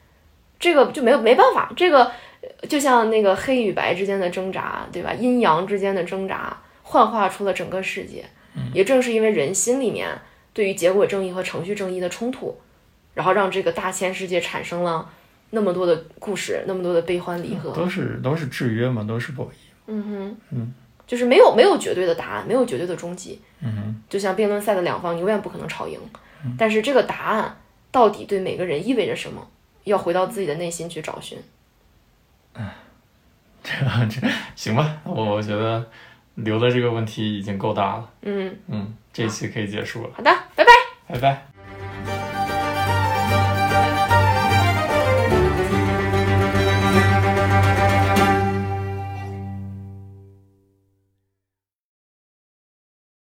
[0.59, 2.05] 这个就没有没办法，这个
[2.43, 5.15] 呃就像那个黑与白之间的挣扎，对吧？
[5.15, 8.23] 阴阳之间的挣扎，幻化出了整个世界。
[8.75, 10.21] 也正是因为人心里面
[10.53, 12.61] 对于结果正义和程序正义的冲突，
[13.15, 15.09] 然后让这个大千世界产生了
[15.51, 17.71] 那么多的故事，那么多的悲欢离合。
[17.71, 19.51] 都是都是制约嘛，都是博弈。
[19.87, 20.75] 嗯哼，嗯，
[21.07, 23.41] 就是没有没有绝对的答案，没有绝对的终极。
[23.61, 25.99] 嗯哼，就像辩论赛的两方永远不可能吵赢，
[26.59, 27.57] 但是这个答案
[27.91, 29.49] 到底对每个人意味着什么，
[29.85, 31.39] 要回到自己的内心去找寻。
[33.63, 33.73] 这
[34.09, 35.91] 这行吧，我我觉得
[36.37, 38.11] 留的这个问题已经够大了。
[38.23, 40.71] 嗯，嗯，这一期可以结束了，好的，拜拜。
[41.09, 41.58] 拜拜。